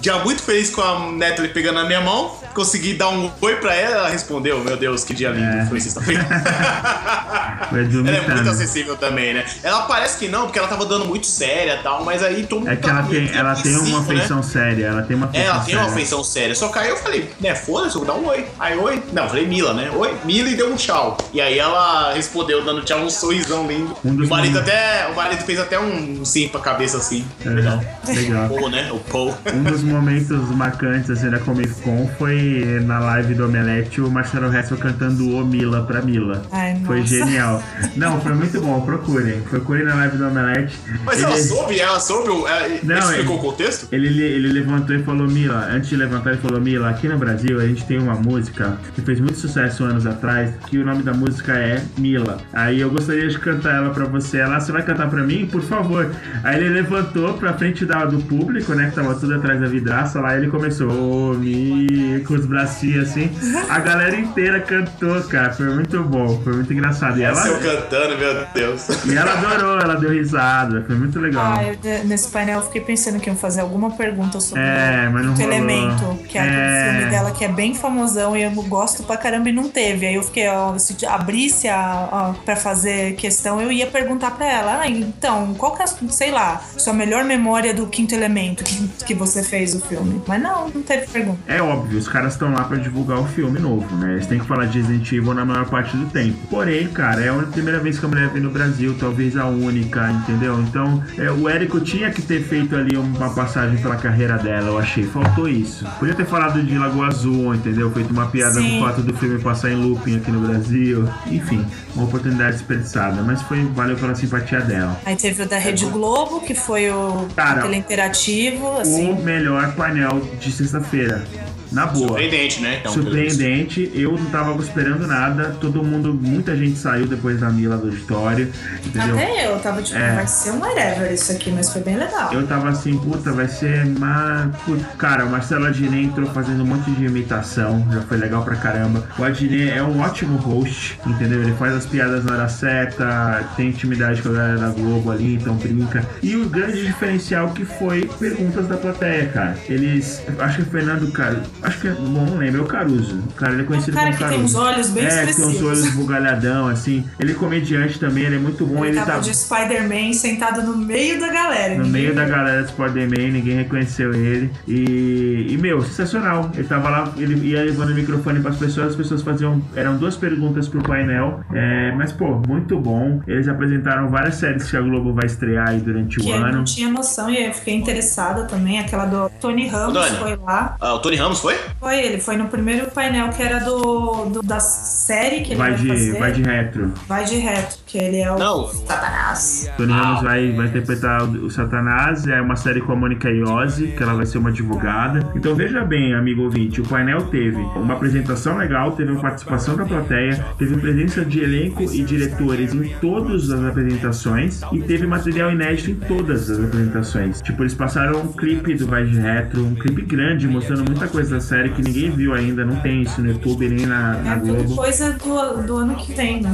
[0.00, 3.74] já muito feliz com a Natalie pegando na minha mão, consegui dar um oi pra
[3.74, 5.66] ela, ela respondeu, meu Deus, que dia lindo, É.
[5.66, 6.26] foi sexta-feira.
[7.66, 7.76] O
[8.06, 9.44] ela é muito acessível também, né?
[9.62, 12.60] Ela parece que não, porque ela tava dando muito séria e tal, mas aí todo
[12.60, 14.06] mundo É que ela tava tem, ela tem uma né?
[14.06, 15.96] feição séria, ela tem uma É, feição ela tem uma séria.
[15.96, 16.54] feição séria.
[16.54, 18.46] Só que aí eu falei, né, foda-se, eu vou dar um oi.
[18.58, 19.02] Aí, oi?
[19.12, 19.90] Não, eu falei Mila, né?
[19.94, 21.16] Oi, Mila e deu um tchau.
[21.32, 23.96] E aí ela respondeu dando tchau, um sorrisão lindo.
[24.04, 25.08] Um o marido momentos- até.
[25.10, 27.24] O marido fez até um sim pra cabeça assim.
[27.44, 27.80] É, Legal.
[28.06, 28.48] legal.
[28.48, 28.90] Paul, né?
[28.92, 29.34] O Paul.
[29.52, 32.45] Um dos momentos marcantes assim, da Comic Con foi
[32.84, 36.42] na live do Omelete o Marcelo Hessel cantando O Mila pra Mila.
[36.52, 37.62] Ai, Foi genial.
[37.96, 39.40] Não, foi muito bom, procurem.
[39.42, 40.76] Procurem na live do Omelete.
[41.04, 42.28] Mas Ele- ela soube, ela soube.
[42.28, 43.88] Ela, Não, explicou ele- o contexto?
[43.92, 47.60] Ele, ele levantou e falou, Mila, antes de levantar, ele falou, Mila, aqui no Brasil
[47.60, 51.12] a gente tem uma música que fez muito sucesso anos atrás, que o nome da
[51.12, 52.38] música é Mila.
[52.52, 54.38] Aí eu gostaria de cantar ela pra você.
[54.38, 55.46] Ela, você vai cantar pra mim?
[55.50, 56.10] Por favor.
[56.44, 60.20] Aí ele levantou pra frente da, do público, né, que tava tudo atrás da vidraça
[60.20, 63.30] lá, e ele começou, ô, Mi, com os bracinhos assim.
[63.68, 67.18] A galera inteira cantou, cara, foi muito bom, foi muito engraçado.
[67.18, 68.88] E ela, eu cantando, meu Deus.
[69.06, 71.54] e ela adorou, ela deu risada, foi muito legal.
[71.58, 75.24] Ah, eu, nesse painel eu fiquei pensando que iam fazer alguma pergunta sobre É, mas
[75.24, 75.52] não o rolou.
[75.52, 76.92] Elemento, que é, É.
[76.98, 80.06] filme dela que é bem famosão e eu gosto pra caramba e não teve.
[80.06, 84.46] Aí eu fiquei, ó, se abrisse a, ó, pra fazer questão, eu ia perguntar pra
[84.46, 88.64] ela, ah, então, qual que é, a, sei lá, sua melhor memória do Quinto Elemento
[88.64, 90.20] que, que você fez o filme?
[90.26, 91.38] Mas não, não teve pergunta.
[91.46, 94.14] É óbvio, os caras estão lá pra divulgar o filme novo, né?
[94.14, 96.36] Eles têm que falar de Resident Evil na maior parte do tempo.
[96.48, 100.10] Porém, cara, é a primeira vez que a mulher vem no Brasil, talvez a única,
[100.10, 100.58] entendeu?
[100.60, 104.78] Então, é, o Érico tinha que ter feito ali uma passagem pela carreira dela, eu
[104.78, 105.04] achei.
[105.04, 105.86] Faltou isso.
[105.98, 107.90] Podia ter falado de Lagoa Azul, entendeu?
[107.90, 108.70] Feito uma piada Sim.
[108.70, 111.08] com o fato do filme passar em looping aqui no Brasil.
[111.26, 111.64] Enfim,
[111.94, 114.98] uma oportunidade desperdiçada, mas foi valeu pela simpatia dela.
[115.04, 119.10] Aí teve o da Rede Globo, que foi o Cara, aquele interativo, assim.
[119.10, 121.24] O melhor painel de sexta-feira.
[121.72, 122.08] Na boa.
[122.08, 122.78] Surpreendente, né?
[122.80, 125.56] Então, Surpreendente, eu não tava esperando nada.
[125.60, 128.50] Todo mundo, muita gente saiu depois da Mila do auditório,
[128.84, 129.14] entendeu?
[129.14, 130.14] Até eu tava tipo, É.
[130.16, 132.32] vai ser um whatever isso aqui, mas foi bem legal.
[132.32, 134.50] Eu tava assim, puta, vai ser uma.
[134.98, 139.04] Cara, o Marcelo Adnet entrou fazendo um monte de imitação, já foi legal pra caramba.
[139.18, 141.42] O Adnet é um ótimo host, entendeu?
[141.42, 145.34] Ele faz as piadas na hora certa, tem intimidade com a galera da Globo ali,
[145.34, 146.04] então brinca.
[146.22, 149.56] E o grande diferencial que foi perguntas da plateia, cara.
[149.68, 150.22] Eles.
[150.38, 151.55] Acho que é Fernando Caruso.
[151.66, 151.90] Acho que é.
[151.92, 153.16] Bom, não lembro, é o Caruso.
[153.18, 154.38] O cara ele é conhecido Um cara como que Caruso.
[154.38, 155.66] tem os olhos bem é, que tem uns expressivos.
[155.82, 157.04] olhos bugalhadão, assim.
[157.18, 158.84] Ele é comediante também, ele é muito bom.
[158.84, 161.74] Ele Ele, tava tá de Spider-Man sentado no meio da galera.
[161.76, 162.34] no meio da viu.
[162.34, 164.50] galera do Spider-Man, ninguém reconheceu ele.
[164.66, 166.50] E, e, meu, sensacional.
[166.54, 169.60] Ele tava lá, ele ia levando o microfone pras pessoas, as pessoas faziam.
[169.74, 171.40] Eram duas perguntas pro painel.
[171.52, 173.20] É, mas, pô, muito bom.
[173.26, 176.58] Eles apresentaram várias séries que a Globo vai estrear aí durante Que o eu ano.
[176.58, 178.78] não tinha noção e eu fiquei interessada também.
[178.78, 180.16] Aquela do Tony Ramos Dani.
[180.18, 180.76] foi lá.
[180.80, 181.55] Ah, o Tony Ramos foi?
[181.78, 185.72] Foi ele, foi no primeiro painel que era do, do- da série que ele Vai
[185.72, 186.18] vai, de, fazer.
[186.18, 186.92] vai de retro.
[187.06, 188.66] Vai de reto, que ele é o Não.
[188.68, 189.70] Satanás.
[189.76, 193.88] Tony Ramos vai, vai interpretar o, o Satanás, é uma série com a Mônica Iose,
[193.88, 195.30] que ela vai ser uma advogada.
[195.34, 199.84] Então veja bem, amigo ouvinte, o painel teve uma apresentação legal, teve uma participação da
[199.84, 205.90] plateia, teve presença de elenco e diretores em todas as apresentações e teve material inédito
[205.90, 207.40] em todas as apresentações.
[207.42, 211.35] Tipo, eles passaram um clipe do Vai de Retro, um clipe grande, mostrando muita coisa
[211.36, 214.38] essa série que ninguém viu ainda, não tem isso no YouTube nem na, na É
[214.38, 214.76] Globo.
[214.76, 216.50] coisa do, do ano que vem, né?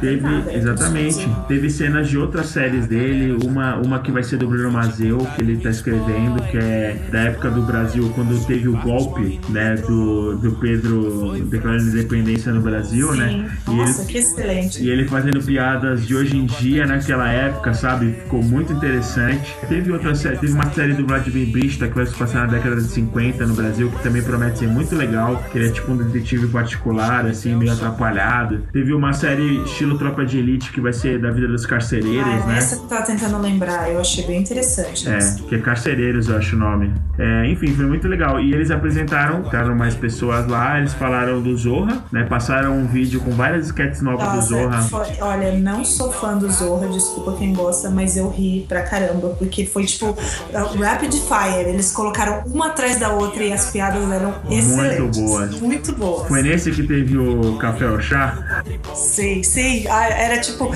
[0.00, 0.52] Teve, nada.
[0.52, 1.28] exatamente.
[1.48, 5.42] Teve cenas de outras séries dele, uma, uma que vai ser do Bruno Mazeu, que
[5.42, 10.36] ele tá escrevendo, que é da época do Brasil, quando teve o golpe, né, do,
[10.36, 13.50] do Pedro declarando independência no Brasil, né?
[13.64, 13.72] Sim.
[13.72, 14.82] E Nossa, ele, que excelente.
[14.82, 18.12] e ele fazendo piadas de hoje em dia, naquela época, sabe?
[18.12, 19.54] Ficou muito interessante.
[19.68, 22.76] Teve outra série, teve uma série do Vladimir Brista que vai se passar na década
[22.76, 25.96] de 50 no Brasil, que também promete ser muito legal, que ele é tipo um
[25.96, 28.64] detetive particular, assim, meio atrapalhado.
[28.72, 32.46] Teve uma série estilo Tropa de Elite, que vai ser da vida dos carcereiros, Ah,
[32.46, 32.58] né?
[32.58, 35.08] essa que eu tava tentando lembrar, eu achei bem interessante.
[35.08, 35.18] É,
[35.48, 36.92] que é Carcereiros, eu acho o nome.
[37.18, 38.40] É, enfim, foi muito legal.
[38.40, 42.24] E eles apresentaram, ficaram mais pessoas lá, eles falaram do Zorra, né?
[42.24, 44.82] Passaram um vídeo com várias sketches novas do Nossa, Zorra.
[44.82, 49.30] foi- olha, não sou fã do Zorra, desculpa quem gosta, mas eu ri pra caramba,
[49.38, 51.68] porque foi tipo uh, rapid fire.
[51.68, 55.18] Eles colocaram uma atrás da outra e as piadas eram excelentes.
[55.18, 55.60] boas.
[55.60, 56.28] Muito boas.
[56.28, 58.62] Foi nesse que teve o café ou chá?
[58.94, 59.86] Sei, sei.
[59.88, 60.70] Ah, era tipo,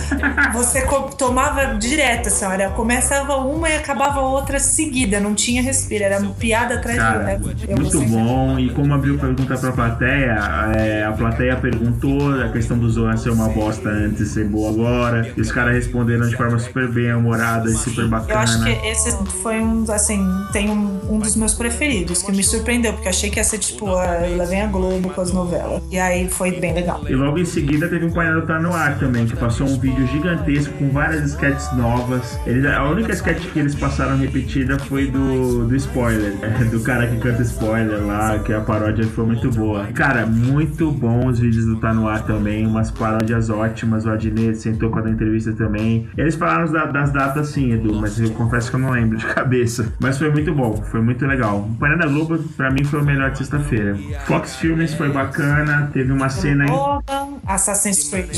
[0.53, 0.85] você
[1.17, 6.75] tomava direto, assim, olha, começava uma e acabava outra seguida, não tinha respiro, era piada
[6.75, 7.77] atrás Cara, de outra.
[7.77, 8.59] Muito bom.
[8.59, 10.39] E como abriu pergunta pra plateia,
[10.77, 14.71] é, a plateia perguntou a questão do Zohan ser uma bosta antes e ser boa
[14.71, 15.33] agora.
[15.37, 18.33] E os caras responderam de forma super bem humorada e super bacana.
[18.33, 22.43] Eu acho que esse foi um, assim, tem um, um dos meus preferidos, que me
[22.43, 25.83] surpreendeu, porque eu achei que ia ser tipo, lá vem a Globo com as novelas.
[25.91, 27.03] E aí foi bem legal.
[27.09, 29.79] E logo em seguida teve um painel do Tá No Ar também, que passou um
[29.79, 32.39] vídeo gigantesco com várias sketches novas.
[32.47, 37.07] Eles, a única sketch que eles passaram repetida foi do, do spoiler, é, do cara
[37.07, 39.85] que canta spoiler lá, que a paródia foi muito boa.
[39.95, 44.05] Cara, muito bom os vídeos do Tá No Ar também, umas paródias ótimas.
[44.07, 46.09] O Adnet sentou com a da entrevista também.
[46.17, 49.27] Eles falaram da- das datas sim, Edu, mas eu confesso que eu não lembro de
[49.35, 49.93] cabeça.
[50.01, 51.59] Mas foi muito bom, foi muito legal.
[51.71, 53.97] O painel da Globo, pra mim, foi o melhor de sexta-feira.
[54.27, 56.65] Fox Filmes foi bacana, teve uma cena.
[56.67, 58.31] em- Logan, Assassin's Creed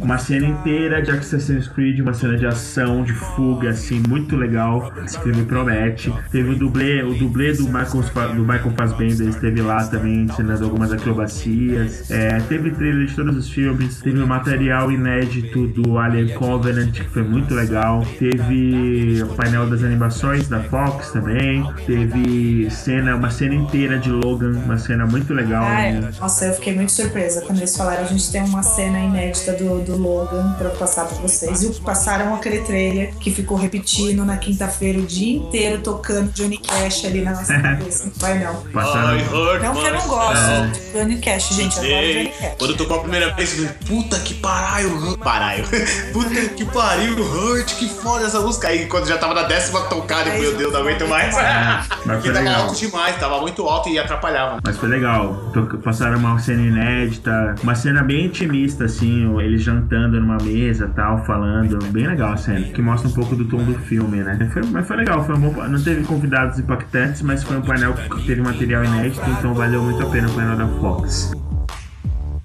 [0.00, 4.92] uma cena inteira de Assassin's Creed, uma cena de ação, de fuga, assim, muito legal.
[5.04, 6.12] Esse filme promete.
[6.30, 10.92] Teve o dublê, o dublê do Michael, do Michael Fassbender esteve lá também, ensinando algumas
[10.92, 12.10] acrobacias.
[12.10, 14.00] É, teve trailer de todos os filmes.
[14.00, 18.04] Teve o material inédito do Alien Covenant, que foi muito legal.
[18.18, 21.64] Teve o painel das animações da Fox também.
[21.86, 25.64] Teve cena, uma cena inteira de Logan, uma cena muito legal.
[25.64, 26.10] Né?
[26.18, 28.02] nossa, eu fiquei muito surpresa quando eles falaram.
[28.02, 31.62] A gente tem uma cena inédita do, do Logan pra passar pra vocês.
[31.62, 37.04] E passaram aquele trailer que ficou repetindo na quinta-feira o dia inteiro tocando Johnny Cash
[37.04, 38.10] ali na nossa cabeça.
[38.16, 38.54] Vai não.
[38.72, 39.18] Passaram.
[39.62, 41.76] Não que eu não gosto de Johnny Cash, gente.
[41.76, 42.54] Eu adoro Johnny Cash.
[42.58, 45.64] Quando tocou a primeira vez, eu falei, puta que pariu, pariu.
[46.12, 48.68] Puta que pariu, Hurt, que foda essa música.
[48.68, 51.34] Aí quando já tava na décima tocada, eu, meu Deus, não aguento mais.
[51.34, 54.58] Mas Porque foi tava alto demais, tava muito alto e atrapalhava.
[54.64, 55.52] Mas foi legal.
[55.82, 61.78] Passaram uma cena inédita, uma cena bem intimista, assim, eles jantando numa mesa tal, falando.
[61.90, 64.48] Bem legal a cena, que mostra um pouco do tom do filme, né?
[64.52, 65.68] Foi- mas foi legal, foi um bom.
[65.68, 70.02] Não teve convidados impactantes, mas foi um painel que teve material inédito, então valeu muito
[70.02, 71.32] a pena o painel da Fox.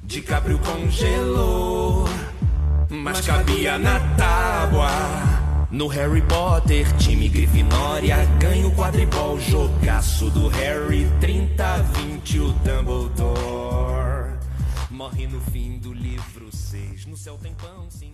[0.04, 2.10] DiCaprio congelou,
[2.90, 5.39] mas cabia na tábua.
[5.72, 14.40] No Harry Potter, time Grifinória ganha o quadribol, jogaço do Harry 30-20 o Dumbledore.
[14.90, 18.09] Morre no fim do livro 6, no céu tem pão sem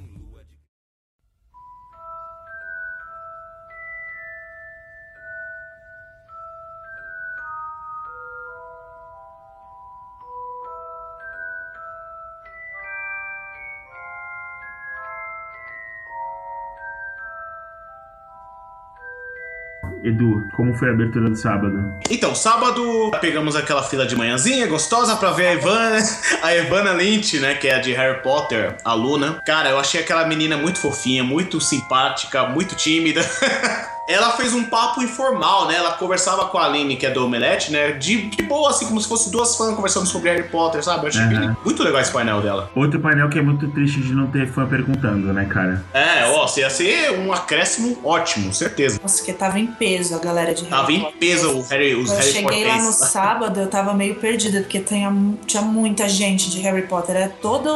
[20.06, 21.96] Edu, como foi a abertura do sábado?
[22.10, 25.98] Então, sábado pegamos aquela fila de manhãzinha gostosa pra ver a Ivana,
[26.44, 29.42] a Ivana Lynch, né, que é a de Harry Potter, a Luna.
[29.44, 33.22] Cara, eu achei aquela menina muito fofinha, muito simpática, muito tímida.
[34.08, 35.76] Ela fez um papo informal, né?
[35.78, 37.92] Ela conversava com a Aline, que é do Omelete, né?
[37.94, 41.06] De, de boa, assim, como se fosse duas fãs conversando sobre Harry Potter, sabe?
[41.06, 42.70] Eu achei bem- muito legal esse painel dela.
[42.76, 45.84] Outro painel que é muito triste de não ter fã perguntando, né, cara?
[45.94, 49.00] É, ó, ia ser um acréscimo ótimo, certeza.
[49.02, 51.20] Nossa, que tava em peso a galera de Harry Tava em Potter.
[51.20, 54.80] peso o Harry, os Eu Harry cheguei lá no sábado, eu tava meio perdida, porque
[54.80, 55.12] tinha,
[55.48, 57.16] tinha muita gente de Harry Potter.
[57.16, 57.70] Era todo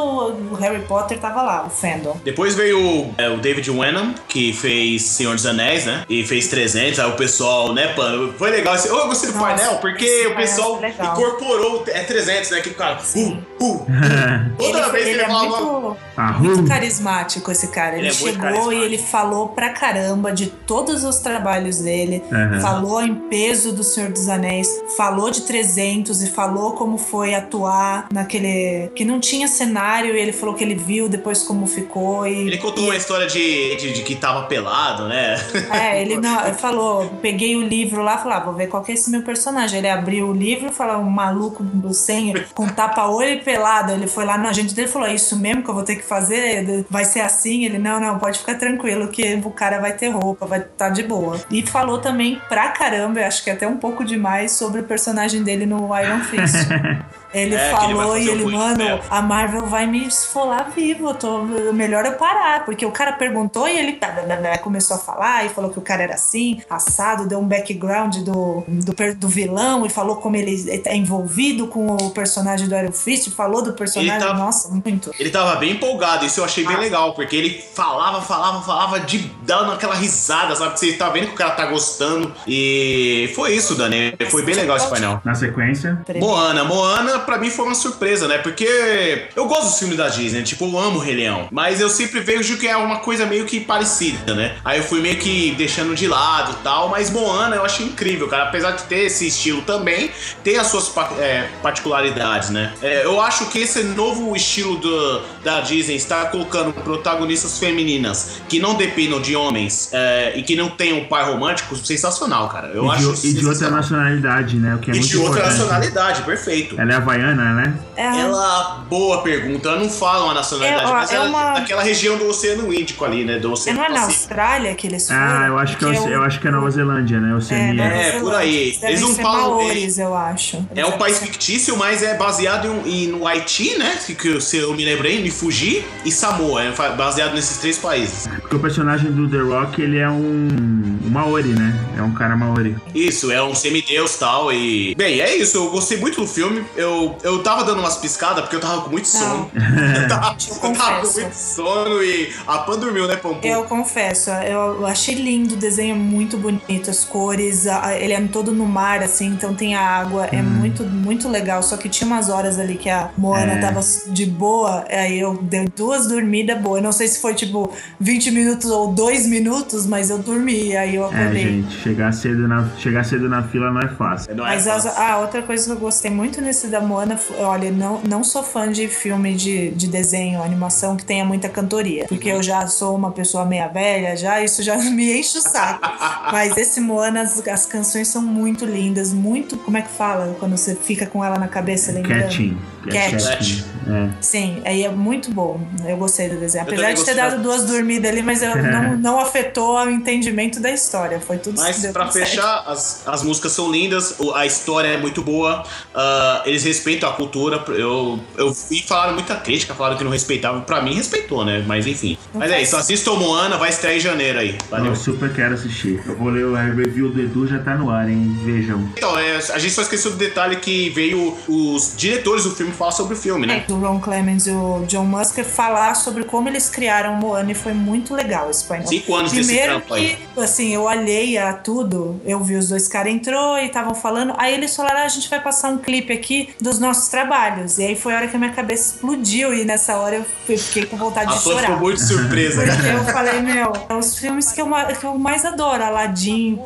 [0.51, 2.15] o Harry Potter tava lá, o fandom.
[2.23, 6.03] Depois veio é, o David Wenham, que fez Senhor dos Anéis, né?
[6.07, 8.75] E e fez 300, aí o pessoal, né, pano, foi legal.
[8.75, 11.13] esse- Eu gostei do Nossa, painel porque o pessoal legal.
[11.13, 13.85] incorporou, é 300, né, que o cara, uh, uh,
[14.57, 15.47] toda Ele, vez que ele ele é falava...
[15.61, 16.67] muito, Ah, muito hum.
[16.67, 17.93] carismático, esse cara.
[17.97, 22.21] Ele, Ele é chegou e ele falou pra caramba de todos os trabalhos dele.
[22.31, 22.59] Aham.
[22.59, 24.67] Falou em peso do Senhor dos Anéis.
[24.97, 28.89] Falou de 300 e falou como foi atuar naquele...
[28.95, 32.27] Que não tinha cenário e ele falou que ele viu depois como ficou.
[32.27, 35.35] E, Ele contou uma história de, de, de que tava pelado, né?
[35.71, 38.95] É, ele, não, falou, peguei o livro lá, falei, ah, vou ver qual que é
[38.95, 39.79] esse meu personagem.
[39.79, 43.91] Ele abriu o livro, falou, um maluco do sem, com tapa-olho e pelado.
[43.91, 46.03] Ele foi lá no agente dele falou, é isso mesmo que eu vou ter que
[46.03, 46.85] fazer?
[46.89, 47.65] Vai ser assim?
[47.65, 50.89] Ele, não, não, pode ficar tranquilo que o cara vai ter roupa, vai estar tá
[50.89, 51.39] de boa.
[51.49, 55.43] E falou também pra caramba, eu acho que até um pouco demais, sobre o personagem
[55.43, 56.67] dele no Iron Fist.
[57.33, 61.13] Ele É, ele falou fazer e ele, mano, a Marvel vai me esfolar vivo, eu
[61.13, 61.43] tô,
[61.73, 62.65] melhor eu parar.
[62.65, 65.77] Porque o cara perguntou e ele tá, blá, blá, começou a falar e falou que
[65.77, 70.35] o cara era assim, assado, deu um background do, do, do vilão e falou como
[70.35, 74.69] ele é envolvido com o personagem do Iron Fist, falou do personagem, Ele tá- nossa,
[74.69, 75.11] muito.
[75.19, 76.79] Ele tava bem empolgado, isso eu achei bem Ah.
[76.79, 80.79] legal, porque ele falava, falava, falava de dando aquela risada, sabe?
[80.79, 82.33] Você tá vendo que o cara tá gostando.
[82.47, 84.13] E foi isso, Dani.
[84.29, 85.21] Foi bem legal esse painel.
[85.23, 86.01] Na sequência.
[86.19, 88.37] Moana, Moana pra mim foi uma surpresa, né?
[88.39, 91.47] Porque eu gosto dos filmes da Disney, tipo, eu amo o Rei Leão.
[91.51, 94.55] Mas eu sempre vejo que é uma coisa meio que parecida, né?
[94.63, 98.27] Aí eu fui meio que deixando de lado e tal, mas Moana eu achei incrível,
[98.27, 98.43] cara.
[98.43, 100.11] Apesar de ter esse estilo também,
[100.43, 102.73] tem as suas é, particularidades, né?
[102.81, 108.59] É, eu acho que esse novo estilo do, da Disney está colocando protagonistas femininas que
[108.59, 112.67] não dependam de homens é, e que não tenham um pai romântico sensacional, cara.
[112.67, 114.75] Eu e, acho de, e de outra nacionalidade, né?
[114.75, 115.57] O que é E muito de outra importante.
[115.59, 116.79] nacionalidade, perfeito.
[116.79, 117.73] Ela é havaiana, né?
[117.95, 121.53] É, Ela, boa pergunta, eu não falo a nacionalidade, É, ó, mas é ela uma-
[121.55, 123.39] daquela região do Oceano Índico ali, né?
[123.39, 124.03] Do é, Oceano não é na.
[124.03, 125.19] Austrália que eles foram?
[125.21, 127.33] Ah, eu acho que é, o- eu acho que é Nova Zelândia, né?
[127.35, 127.83] Oceania.
[127.83, 128.19] É, Zelândia.
[128.21, 128.71] por aí.
[128.73, 130.65] Devem Eles não falam- maores, eu acho.
[130.75, 133.97] É um país fictício, mas é baseado em, em- no Haiti, né?
[134.05, 136.63] Que, que se eu me lembrei, em Fuji e Samoa.
[136.63, 138.27] É baseado nesses três países.
[138.41, 141.73] Porque o personagem do The Rock, ele é um, um Maori, né?
[141.97, 142.75] É um cara Maori.
[142.95, 144.51] Isso, é um semideus e tal.
[144.53, 144.95] E.
[144.95, 145.57] Bem, é isso.
[145.57, 146.63] Eu gostei muito do filme.
[146.75, 149.49] Eu, eu tava dando umas piscadas porque eu tava com muito sono.
[149.53, 149.59] eu
[150.07, 151.21] tava, Eu tava com confesso.
[151.21, 153.45] muito sono e a Pan dormiu, né, Pampu?
[153.45, 157.65] Eu confesso, eu achei lindo, o desenho é muito bonito, as cores,
[157.99, 161.61] ele é todo no mar, assim, então tem a água, é muito, muito legal.
[161.63, 163.59] Só que tinha umas horas ali que a Moana É.
[163.59, 166.77] tava de boa, aí eu dei duas dormidas boas.
[166.77, 170.95] Eu não sei se foi tipo 20 minutos ou 2 minutos, mas eu dormi, aí
[170.95, 171.43] eu É, acordei.
[171.43, 174.35] gente, chegar cedo, na, chegar cedo na fila não é fácil.
[174.35, 175.01] Não é Mas as- fácil.
[175.01, 178.71] a outra coisa que eu gostei muito nesse da Moana, olha, não, não sou fã
[178.71, 182.05] de filme de, de desenho, animação que tenha muita cantoria.
[182.07, 185.87] Porque eu já sou uma pessoa meia velha, já isso já me enche o saco.
[186.31, 189.55] Mas esse Moana, as, as canções são muito lindas, muito.
[189.57, 192.23] Como é que fala quando você fica com ela na cabeça lembrando?
[192.23, 192.57] Catching.
[192.89, 193.23] Cat.
[193.23, 193.63] Catching.
[193.89, 194.09] É.
[194.21, 195.59] Sim, aí é muito bom.
[195.85, 196.63] Eu gostei do desenho.
[196.63, 200.71] Apesar de ter dado duas dormidas ali, mas eu, não, não afetou o entendimento da
[200.71, 201.19] história.
[201.19, 205.63] Foi tudo Mas pra fechar, as, as músicas são lindas, a história é muito boa,
[205.93, 207.63] ah, eles respeitam a cultura.
[207.69, 210.61] Eu, eu vi falaram muita crítica, falaram que não respeitavam.
[210.61, 211.63] Pra mim, respeitou, né?
[211.67, 212.17] Mas enfim.
[212.33, 214.57] Mas é isso, assistam Moana, vai estrear em janeiro aí.
[214.69, 214.87] Valeu.
[214.87, 216.01] Eu super quero assistir.
[216.05, 218.39] Eu vou ler o review do Edu, já tá no ar, hein?
[218.43, 218.89] Vejam.
[218.97, 222.91] Então, é, a gente só esqueceu do detalhe que veio os diretores do filme falar
[222.91, 223.65] sobre o filme, né?
[223.67, 227.73] do Ron Clements e o John Musker falar sobre como eles criaram Moana e foi
[227.73, 228.87] muito legal esse painel.
[228.87, 230.17] Cinco anos desse Primeiro trampo aí.
[230.33, 234.33] que, assim, eu olhei a tudo, eu vi os dois caras entrou e estavam falando,
[234.37, 237.77] aí eles falaram, ah, a gente vai passar um clipe aqui dos nossos trabalhos.
[237.77, 240.85] E aí foi a hora que a minha cabeça explodiu e nessa hora eu fiquei
[240.85, 241.61] com vontade A de chorar.
[241.61, 242.95] ficou muito surpresa, Porque né?
[242.95, 246.59] eu falei, meu, é os filmes que eu, ma- que eu mais adoro, Aladdin,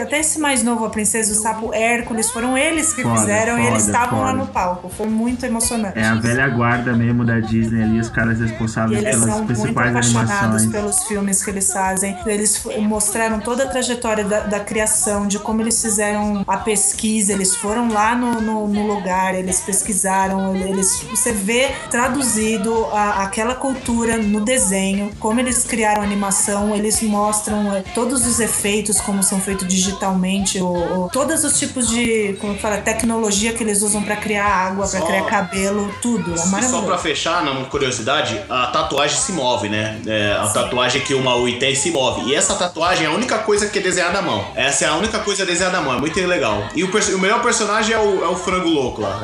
[0.00, 3.58] até esse mais novo, A Princesa e o Sapo, Hércules, foram eles que Foda, fizeram
[3.58, 4.38] e eles foda, estavam lá foda.
[4.38, 4.88] no palco.
[4.88, 5.98] Foi muito emocionante.
[5.98, 9.46] É a velha guarda mesmo da Disney ali, os caras responsáveis eles pelas são muito
[9.58, 10.72] principais apaixonados animações.
[10.72, 12.16] pelos filmes que eles fazem.
[12.26, 17.32] Eles mostraram toda a trajetória da, da criação, de como eles fizeram a pesquisa.
[17.32, 20.54] Eles foram lá no, no, no lugar, eles pesquisaram.
[20.56, 26.74] Eles, você vê traduzido a- aquela cultura no desenho, como eles criaram animação.
[26.74, 30.66] Eles mostram é, todos os efeitos, como são feitos digitalmente, o,
[31.04, 35.00] o- todos os tipos de como fala, tecnologia que eles usam para criar água, para
[35.02, 36.32] criar cabelo, tudo.
[36.32, 36.86] É E só maravilhoso.
[36.86, 39.98] pra fechar, uma curiosidade, a tatuagem se move, né?
[40.06, 42.28] É, a tatuagem que o Maui tem se move.
[42.30, 44.44] E essa tatuagem é a única coisa que é desenhada à mão.
[44.54, 46.62] Essa é a única coisa desenhada à mão, é muito legal.
[46.74, 49.20] E o, o melhor personagem é o, é o frango louco lá.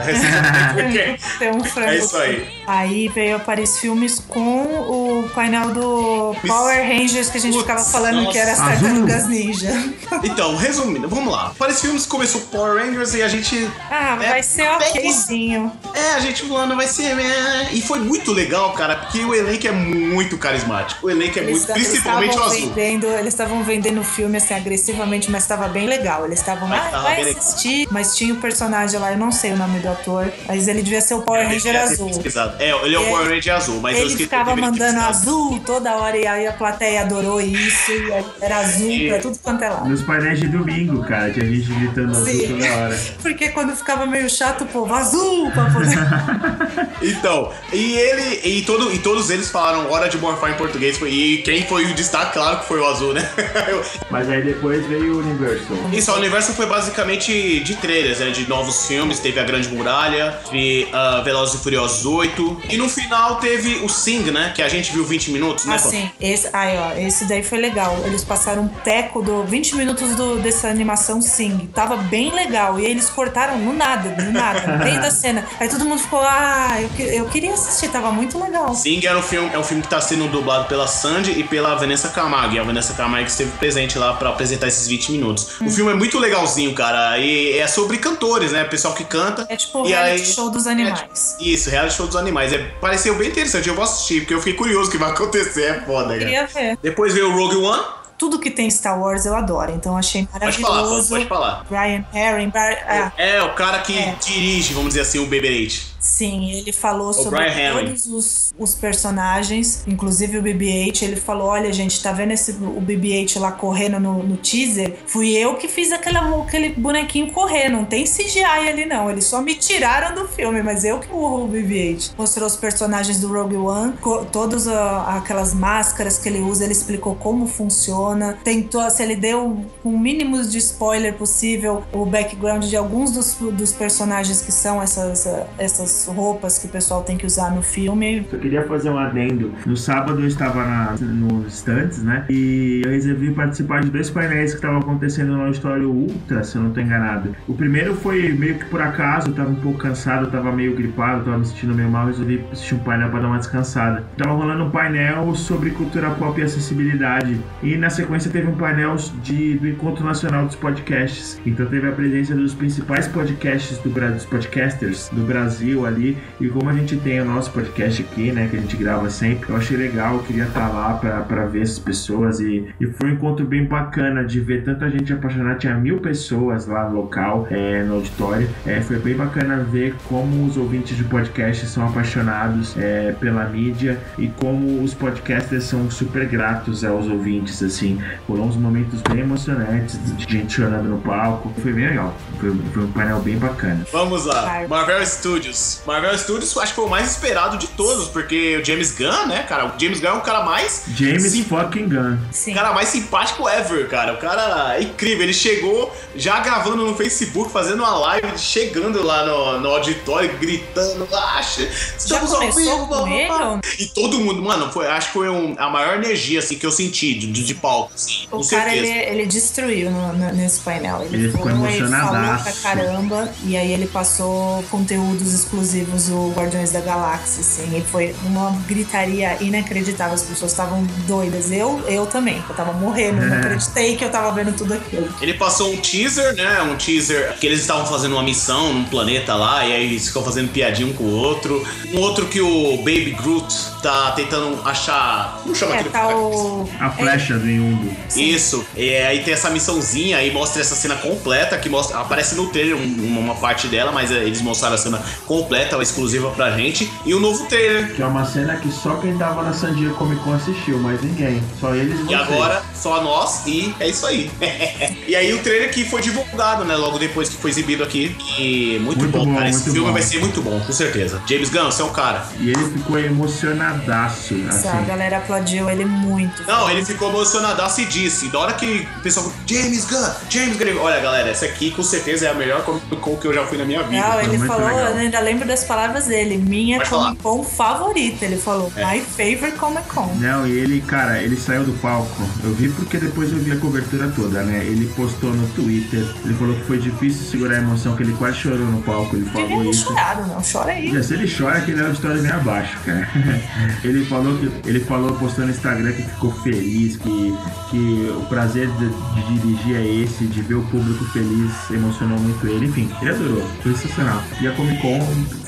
[0.75, 1.89] Porque Tem um frango.
[1.91, 2.49] é isso aí.
[2.67, 7.63] Aí veio a Paris Filmes com o painel do Power Rangers que a gente Putz,
[7.67, 8.71] ficava falando que era as nossa.
[8.73, 9.85] tartarugas ninja.
[10.25, 11.53] Então, resumindo, vamos lá.
[11.59, 13.69] Para esse filme começou Power Rangers e a gente.
[13.91, 15.73] Ah, É, vai ser okzinho.
[15.95, 17.15] É, a gente falando, vai ser.
[17.15, 17.69] né?
[17.73, 21.07] E foi muito legal, cara, porque o elenco é muito carismático.
[21.07, 21.73] O elenco é Eles muito.
[21.73, 22.51] Principalmente o azul.
[22.73, 26.25] vendendo, eles estavam vendendo o filme assim agressivamente, mas estava bem legal.
[26.25, 29.53] Eles estavam, ah, vai bem legal." assistir, mas tinha o personagem lá, eu não sei
[29.53, 32.11] o nome do ator, mas ele devia ser o Power Eu Ranger azul.
[32.59, 35.09] É, ele é o Power Ranger azul, mas eu Ele ficava mandando pesquisado.
[35.09, 39.39] azul toda hora e aí a plateia adorou isso, e era azul E- pra tudo
[39.43, 39.89] quanto é lado.
[39.89, 42.49] Nos painéis de domingo, cara, tinha gente gritando azul Sim.
[42.49, 42.99] toda hora.
[43.23, 45.99] Porque quando ficava meio chato, o povo, azul pra poder.
[47.03, 48.41] Então, e ele.
[48.45, 50.99] E, todo, e todos eles falaram hora de morfar em português.
[51.07, 53.29] E quem foi o destaque, claro que foi o azul, né?
[54.11, 55.77] Mas aí depois veio o Universal.
[55.93, 58.31] Isso, o universo foi basicamente de trailers, né?
[58.31, 59.19] De novos filmes.
[59.21, 62.63] Teve A Grande Muralha, teve uh, Velozes e Furiosos 8.
[62.71, 64.53] E no final teve o Sing, né?
[64.55, 65.79] Que a gente viu 20 minutos, né?
[65.79, 65.89] pô?
[65.89, 67.97] Assim, esse, aí, ó, esse daí foi legal.
[68.05, 71.71] Eles passaram um teco do 20 minutos do, dessa animação Sing.
[71.73, 72.79] Tava bem legal.
[72.79, 75.47] E aí eles cortaram no nada, no nada, no meio da cena.
[75.61, 78.75] Aí todo mundo ficou, ah, eu, eu queria assistir, tava muito legal.
[78.75, 81.75] Sing era um filme, é um filme que tá sendo dublado pela Sandy e pela
[81.75, 82.55] Vanessa Camargo.
[82.55, 85.61] E a Vanessa Camargo esteve presente lá pra apresentar esses 20 minutos.
[85.61, 87.19] O filme é muito legalzinho, cara.
[87.19, 88.65] E é sobre cantores, né?
[88.65, 89.47] Pessoal que canta.
[89.49, 91.37] É tipo o E reality aí- show dos animais.
[91.41, 92.53] Isso, reality show dos animais.
[92.53, 93.69] É, pareceu bem interessante.
[93.69, 95.65] Eu vou assistir, porque eu fiquei curioso o que vai acontecer.
[95.65, 96.19] É foda, cara.
[96.19, 96.79] Queria ver.
[96.83, 97.83] Depois veio o Rogue One.
[98.19, 101.09] Tudo que tem Star Wars eu adoro, então achei Pode falar, maravilhoso.
[101.09, 101.65] pode falar.
[101.71, 104.17] Brian Herring, Bri- ah, É, o cara que É.
[104.21, 105.87] dirige, vamos dizer assim, o BB-8.
[106.01, 107.87] Sim, ele falou sobre Brian Henry.
[107.87, 111.03] todos os, os personagens, inclusive o BB-8.
[111.03, 114.97] Ele falou: Olha, gente, tá vendo esse, o BB-8 lá correndo no, no teaser?
[115.07, 117.69] Fui eu que fiz aquela, aquele bonequinho correr.
[117.69, 119.11] Não tem CGI ali, não.
[119.11, 122.13] Eles só me tiraram do filme, mas eu que morro o BB-8.
[122.17, 123.95] Mostrou os personagens do Rogue One,
[124.31, 126.63] todas a- aquelas máscaras que ele usa.
[126.63, 128.08] Ele explicou como funciona.
[128.45, 133.35] Tentou, se ele deu com o mínimo de spoiler possível o background de alguns dos,
[133.35, 135.27] dos personagens que são essas,
[135.59, 138.27] essas roupas que o pessoal tem que usar no filme.
[138.31, 139.53] Só queria fazer um adendo.
[139.67, 142.25] No sábado eu estava na, nos stands, né?
[142.29, 146.63] E eu resolvi participar de dois painéis que estavam acontecendo no auditório Ultra, se eu
[146.63, 147.35] não estou enganado.
[147.47, 150.75] O primeiro foi meio que por acaso, eu tava um pouco cansado, eu tava meio
[150.75, 154.05] gripado, eu tava me sentindo meio mal, resolvi assistir um painel para dar uma descansada.
[154.17, 157.41] Tava rolando um painel sobre cultura pop e acessibilidade.
[157.63, 158.95] E na sequência teve um painel
[159.25, 161.41] de, do Encontro Nacional dos Podcasts.
[161.45, 166.17] Então teve a presença dos principais podcasts do dos podcasters do Brasil ali.
[166.41, 169.51] E como a gente tem o nosso podcast aqui, né, que a gente grava sempre,
[169.51, 172.39] eu achei legal, eu queria estar lá pra, pra ver essas pessoas.
[172.39, 175.59] E, e foi um encontro bem bacana de ver tanta gente apaixonada.
[175.59, 178.49] Tinha mil pessoas lá no local, é, no auditório.
[178.65, 183.99] É, foi bem bacana ver como os ouvintes de podcast são apaixonados é, pela mídia
[184.17, 187.88] e como os podcasters são super gratos aos ouvintes, assim.
[188.27, 191.53] Foram uns momentos bem emocionantes de gente chorando no palco.
[191.63, 192.15] Foi bem legal.
[192.41, 193.87] Foi, foi um painel bem bacana.
[193.93, 194.65] Vamos lá.
[194.69, 195.81] Marvel Studios.
[195.87, 199.43] Marvel Studios acho que foi o mais esperado de todos, porque o James Gunn, né,
[199.49, 199.67] cara?
[199.67, 200.85] O James Gunn é o cara mais.
[200.95, 202.19] James sim- fucking Gunn.
[202.31, 202.53] Sim.
[202.53, 204.15] O cara mais simpático ever, cara.
[204.15, 205.23] O cara é incrível.
[205.23, 211.07] Ele chegou já gravando no Facebook, fazendo uma live, chegando lá no, no auditório, gritando.
[211.13, 213.27] Ah, estamos ao começou vivo, com blá, ele?
[213.29, 216.39] blá, blá." ou- E todo mundo, mano, foi, acho que foi um- a maior energia
[216.39, 217.93] assim, que eu senti de, de palco.
[217.95, 221.03] Assim, O cara, ele, ele destruiu no- no- nesse painel.
[221.03, 222.45] Ele, Ele ficou foi, falou emocionadaço.
[222.45, 223.29] pra caramba.
[223.45, 227.77] E aí ele passou conteúdos exclusivos do Guardiões da Galáxia, assim.
[227.79, 230.15] E foi uma gritaria inacreditável.
[230.15, 231.51] As pessoas estavam doidas.
[231.51, 232.43] Eu, eu também.
[232.49, 233.21] Eu tava morrendo.
[233.25, 233.39] Não É.
[233.41, 235.09] acreditei que eu tava vendo tudo aquilo.
[235.21, 236.63] Ele passou um teaser, né?
[236.63, 240.23] Um teaser que eles estavam fazendo uma missão num planeta lá, e aí eles ficam
[240.23, 241.67] fazendo piadinha um com o outro.
[241.93, 245.39] Um outro que o Baby Groot tá tentando achar.
[245.43, 246.69] Como chama É, aquele tá o.
[246.81, 247.39] A flecha
[247.77, 247.97] do Yumbo.
[248.17, 252.49] Isso, e aí tem essa missãozinha aí mostra essa cena completa que mostra aparece no
[252.49, 256.91] trailer um- uma parte dela, mas é, eles mostraram a cena completa, exclusiva pra gente
[257.05, 257.95] e o novo trailer.
[257.95, 261.01] Que é uma cena que só quem tava na San Diego Comic Con assistiu, mas
[261.03, 261.43] ninguém.
[261.61, 262.21] Só eles e E vocês.
[262.21, 264.31] agora só nós e é isso aí.
[265.07, 268.17] e aí o trailer que foi divulgado, né, logo depois que foi exibido aqui.
[268.39, 269.49] E muito, Muito bom, bom, cara.
[269.49, 269.93] Esse muito filme bom.
[269.93, 271.21] vai ser muito bom, com certeza.
[271.29, 272.27] James Gunn, você é um cara.
[272.39, 274.87] E ele ficou emocionadaço, Essa, A assim.
[274.87, 276.43] galera aplaudiu ele muito.
[276.47, 278.29] Não, ele ficou emocionadaço e disse.
[278.29, 280.81] Da hora que o pessoal falou, James Gunn, James Gunn.
[280.81, 283.59] Olha, galera, essa aqui com certeza é a melhor Comic Con que eu já fui
[283.59, 284.01] na minha vida.
[284.07, 284.87] Não, ele falou, legal.
[284.93, 286.37] eu ainda lembro das palavras dele.
[286.39, 286.91] Minha Pode.
[286.91, 288.25] Comic Con favorita.
[288.25, 288.85] Ele falou, É.
[288.95, 290.07] my favorite Comic Con.
[290.21, 292.23] Não, e ele, cara, ele saiu do palco.
[292.45, 294.65] Eu vi porque depois eu vi a cobertura toda, né?
[294.65, 296.01] Ele postou no Twitter.
[296.25, 299.17] Ele falou que foi difícil segurar a emoção, que ele quase chorou no palco.
[299.17, 299.85] Ele falou ter isso.
[299.87, 300.41] chorado, não.
[300.43, 300.93] Chora aí.
[300.93, 303.09] Já, se ele chora, que ele leva a história bem abaixo, cara.
[303.85, 307.35] ele falou que ele falou, postou no Instagram que ficou feliz, que,
[307.71, 312.47] que o prazer de, de dirigir é esse, de ver o público feliz, emocionou muito
[312.47, 312.67] ele.
[312.67, 314.23] Enfim, ele adorou, foi sensacional.
[314.41, 315.01] E a Comic Con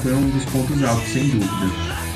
[0.02, 2.09] foi um dos pontos altos, sem dúvida.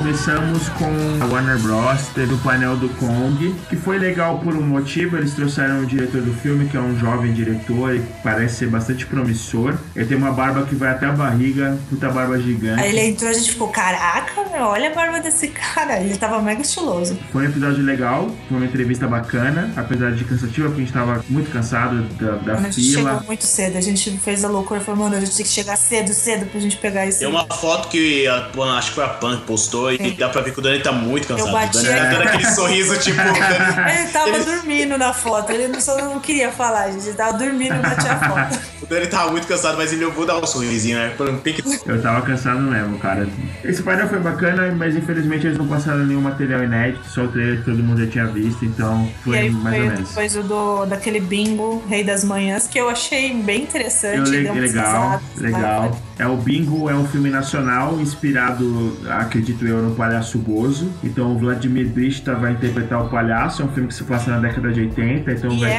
[0.00, 0.90] Começamos com
[1.22, 2.08] a Warner Bros.
[2.14, 5.18] Teve o painel do Kong, que foi legal por um motivo.
[5.18, 9.04] Eles trouxeram o diretor do filme, que é um jovem diretor e parece ser bastante
[9.04, 9.76] promissor.
[9.94, 12.80] Ele tem uma barba que vai até a barriga, puta barba gigante.
[12.80, 16.00] Aí ele entrou e a gente ficou, caraca, meu, olha a barba desse cara.
[16.00, 17.18] Ele tava mega estiloso.
[17.30, 21.22] Foi um episódio legal, foi uma entrevista bacana, apesar de cansativa, porque a gente tava
[21.28, 23.10] muito cansado da, da a gente fila.
[23.10, 25.52] chegou muito cedo, a gente fez a loucura e falou, mano, a gente tem que
[25.52, 27.18] chegar cedo, cedo pra gente pegar esse.
[27.18, 30.42] Tem uma foto que a, acho que foi a Pan que postou e dá pra
[30.42, 31.48] ver que o Dani tá muito cansado.
[31.48, 33.16] Eu bati o Dani tá dando aquele sorriso, tipo.
[33.22, 37.06] Dani, Ele tava ele- dormindo na foto, ele não, só não queria falar, gente.
[37.08, 38.60] Ele tava dormindo e batia a foto.
[38.82, 41.12] o Dani tava muito cansado, mas ele eu vou dar um sorrisinho, né?
[41.42, 41.62] Tem que.
[41.86, 43.28] Eu tava cansado mesmo, cara.
[43.64, 47.58] Esse painel foi bacana, mas infelizmente eles não passaram nenhum material inédito, só o trailer
[47.58, 50.08] que todo mundo já tinha visto, então foi e aí mais ou foi menos.
[50.08, 54.16] depois o do, daquele bingo, Rei das Manhãs, que eu achei bem interessante.
[54.18, 56.00] Eu legal, risadas, legal.
[56.20, 60.90] É o Bingo, é um filme nacional inspirado, acredito eu, no Palhaço Bozo.
[61.02, 64.38] Então o Vladimir Brista vai interpretar o palhaço, é um filme que se passa na
[64.38, 65.78] década de 80, então E vai é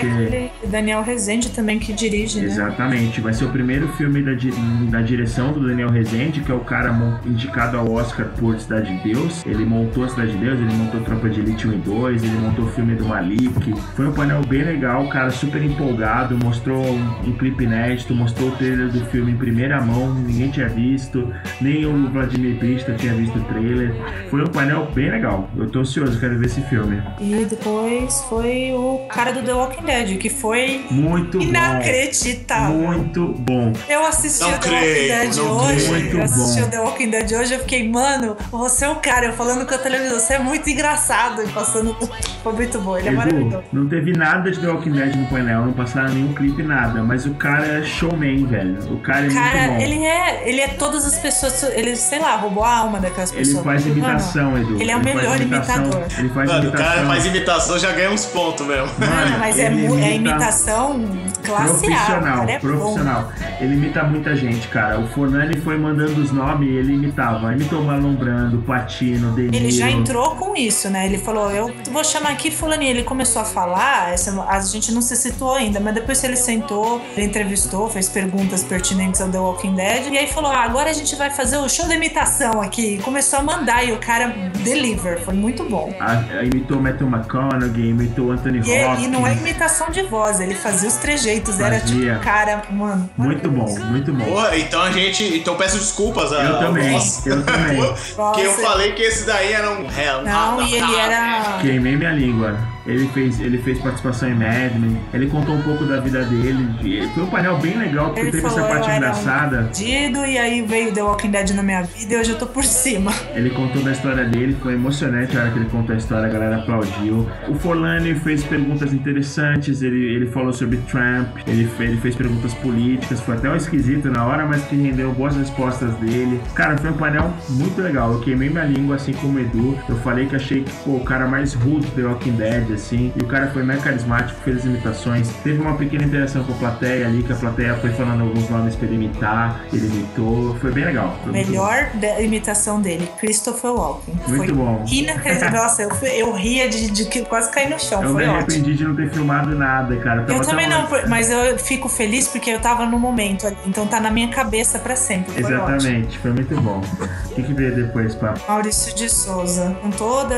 [0.61, 0.67] ter.
[0.67, 2.47] Daniel Rezende também que dirige, né?
[2.47, 4.51] Exatamente, vai ser o primeiro filme da, di-
[4.89, 6.91] da direção do Daniel Rezende, que é o cara
[7.25, 9.45] indicado ao Oscar por Cidade de Deus.
[9.45, 12.39] Ele montou a Cidade de Deus, ele montou Tropa de Elite 1 e 2, ele
[12.39, 13.73] montou o filme do Malik.
[13.95, 18.51] Foi um painel bem legal, cara super empolgado, mostrou um, um clipe inédito, mostrou o
[18.53, 23.37] trailer do filme em primeira mão, ninguém tinha visto, nem o Vladimir Brista tinha visto
[23.37, 23.93] o trailer.
[24.29, 27.01] Foi um painel bem legal, eu tô ansioso, quero ver esse filme.
[27.19, 31.43] E depois foi o cara do The Walking Dead, que foi Muito bom.
[31.43, 32.75] inacreditável.
[32.77, 33.73] Muito bom.
[33.87, 35.89] Eu assisti Não o The creio, Walking Dead hoje.
[35.89, 36.67] Muito eu assisti bom.
[36.67, 39.27] o The Walking Dead hoje, eu fiquei, mano, você é o cara.
[39.27, 41.43] Eu falando com a televisão, você é muito engraçado.
[41.43, 41.95] E passando.
[42.43, 43.63] Foi muito bom, ele é Edu, maravilhoso.
[43.71, 47.03] não teve nada de The Walking Dead no painel, não passaram nenhum clipe, nada.
[47.03, 48.77] Mas o cara é showman, velho.
[48.93, 49.77] O cara é muito Cara, bom.
[49.79, 50.20] ele é.
[50.43, 51.63] Ele é todas as pessoas.
[51.63, 53.63] Ele, sei lá, roubou a alma daquelas Ele pessoas.
[53.65, 54.81] faz Mano, imitação, Edu.
[54.81, 56.07] Ele é o faz melhor imitação, imitador.
[56.17, 56.87] Ele faz Mano, o imitação.
[56.95, 58.87] cara faz imitação já ganha uns pontos mesmo.
[58.99, 61.01] Mano, mas é, ele é imita- imitação
[61.43, 61.89] classe A.
[61.89, 62.67] Profissional, cara, é bom.
[62.67, 63.31] profissional.
[63.59, 64.99] Ele imita muita gente, cara.
[64.99, 67.51] O Fornani foi mandando os nomes e ele imitava.
[67.53, 69.55] Imitou Marlon Brando, Patino, Deniro.
[69.55, 71.05] Ele já entrou com isso, né?
[71.05, 72.91] Ele falou, eu vou chamar aqui fulaninho.
[72.91, 77.01] Ele começou a falar, essa- a gente não se citou ainda, mas depois ele sentou,
[77.15, 80.00] ele entrevistou, fez perguntas pertinentes ao The Walking Dead.
[80.09, 82.95] E aí falou, ah, agora a gente vai fazer o show da imitação aqui.
[82.95, 84.27] E começou a mandar e o cara
[84.63, 85.19] deliver.
[85.21, 85.93] Foi muito bom.
[85.99, 89.05] A- a- imitou Matthew McConaughey, imitou Anthony E, Hopkins.
[89.05, 91.59] e não é imitação de voz, ele fazia os trejeitos.
[91.59, 92.13] Era Fazia.
[92.13, 93.09] tipo, cara, mano.
[93.17, 94.25] Muito bom, muito bom.
[94.25, 95.23] Porra, então a gente.
[95.37, 97.25] Então peço desculpas a Eu também, voz.
[97.25, 97.81] eu também.
[98.35, 100.21] que eu falei que esse daí era um réu.
[100.23, 101.57] Não, e ele era.
[101.61, 102.57] Queimei minha língua.
[102.91, 104.97] Ele fez, ele fez participação em Mad Men.
[105.13, 106.67] Ele contou um pouco da vida dele.
[106.83, 109.59] E Foi um painel bem legal, porque Ele teve falou, essa parte eu era engraçada.
[109.59, 112.45] um bandido, e aí veio The Walking Dead na minha vida e hoje eu tô
[112.47, 113.11] por cima.
[113.33, 116.31] Ele contou da história dele, foi emocionante a hora que ele contou a história, a
[116.31, 117.27] galera aplaudiu.
[117.47, 123.19] O Forlani fez perguntas interessantes, ele, ele falou sobre Trump, ele, ele fez perguntas políticas,
[123.21, 126.39] foi até um esquisito na hora, mas que rendeu boas respostas dele.
[126.55, 128.13] Cara, foi um painel muito legal.
[128.13, 129.77] Eu queimei minha língua, assim como o Edu.
[129.87, 133.11] Eu falei que achei que, pô, o cara mais rude do The Walking Dead, assim,
[133.15, 135.29] e o cara foi mega carismático, fez as imitações.
[135.43, 138.75] Teve uma pequena interação com a plateia ali, que a plateia foi falando alguns nomes
[138.75, 140.55] pra ele imitar, ele imitou.
[140.59, 141.15] Foi bem legal.
[141.23, 141.37] Foi bom.
[141.37, 141.89] Melhor
[142.19, 144.15] imitação dele, Christopher Walken.
[144.27, 144.85] Muito foi bom.
[144.91, 145.51] Inacreditável.
[145.61, 148.01] Nossa, eu, fui- eu ria de, de quase caí no chão.
[148.01, 148.37] Eu me foi ótimo.
[148.37, 150.21] arrependi de não ter filmado nada, cara.
[150.21, 153.57] Eu tava também não, mas eu fico feliz porque eu tava no momento ali.
[153.65, 155.31] Então tá na minha cabeça pra sempre.
[155.33, 155.75] Foi ótimo.
[155.75, 156.81] Exatamente, foi muito bom.
[157.25, 158.39] O que, que veio depois, papo?
[158.47, 159.75] Maurício de Souza.
[159.81, 160.35] Com toda.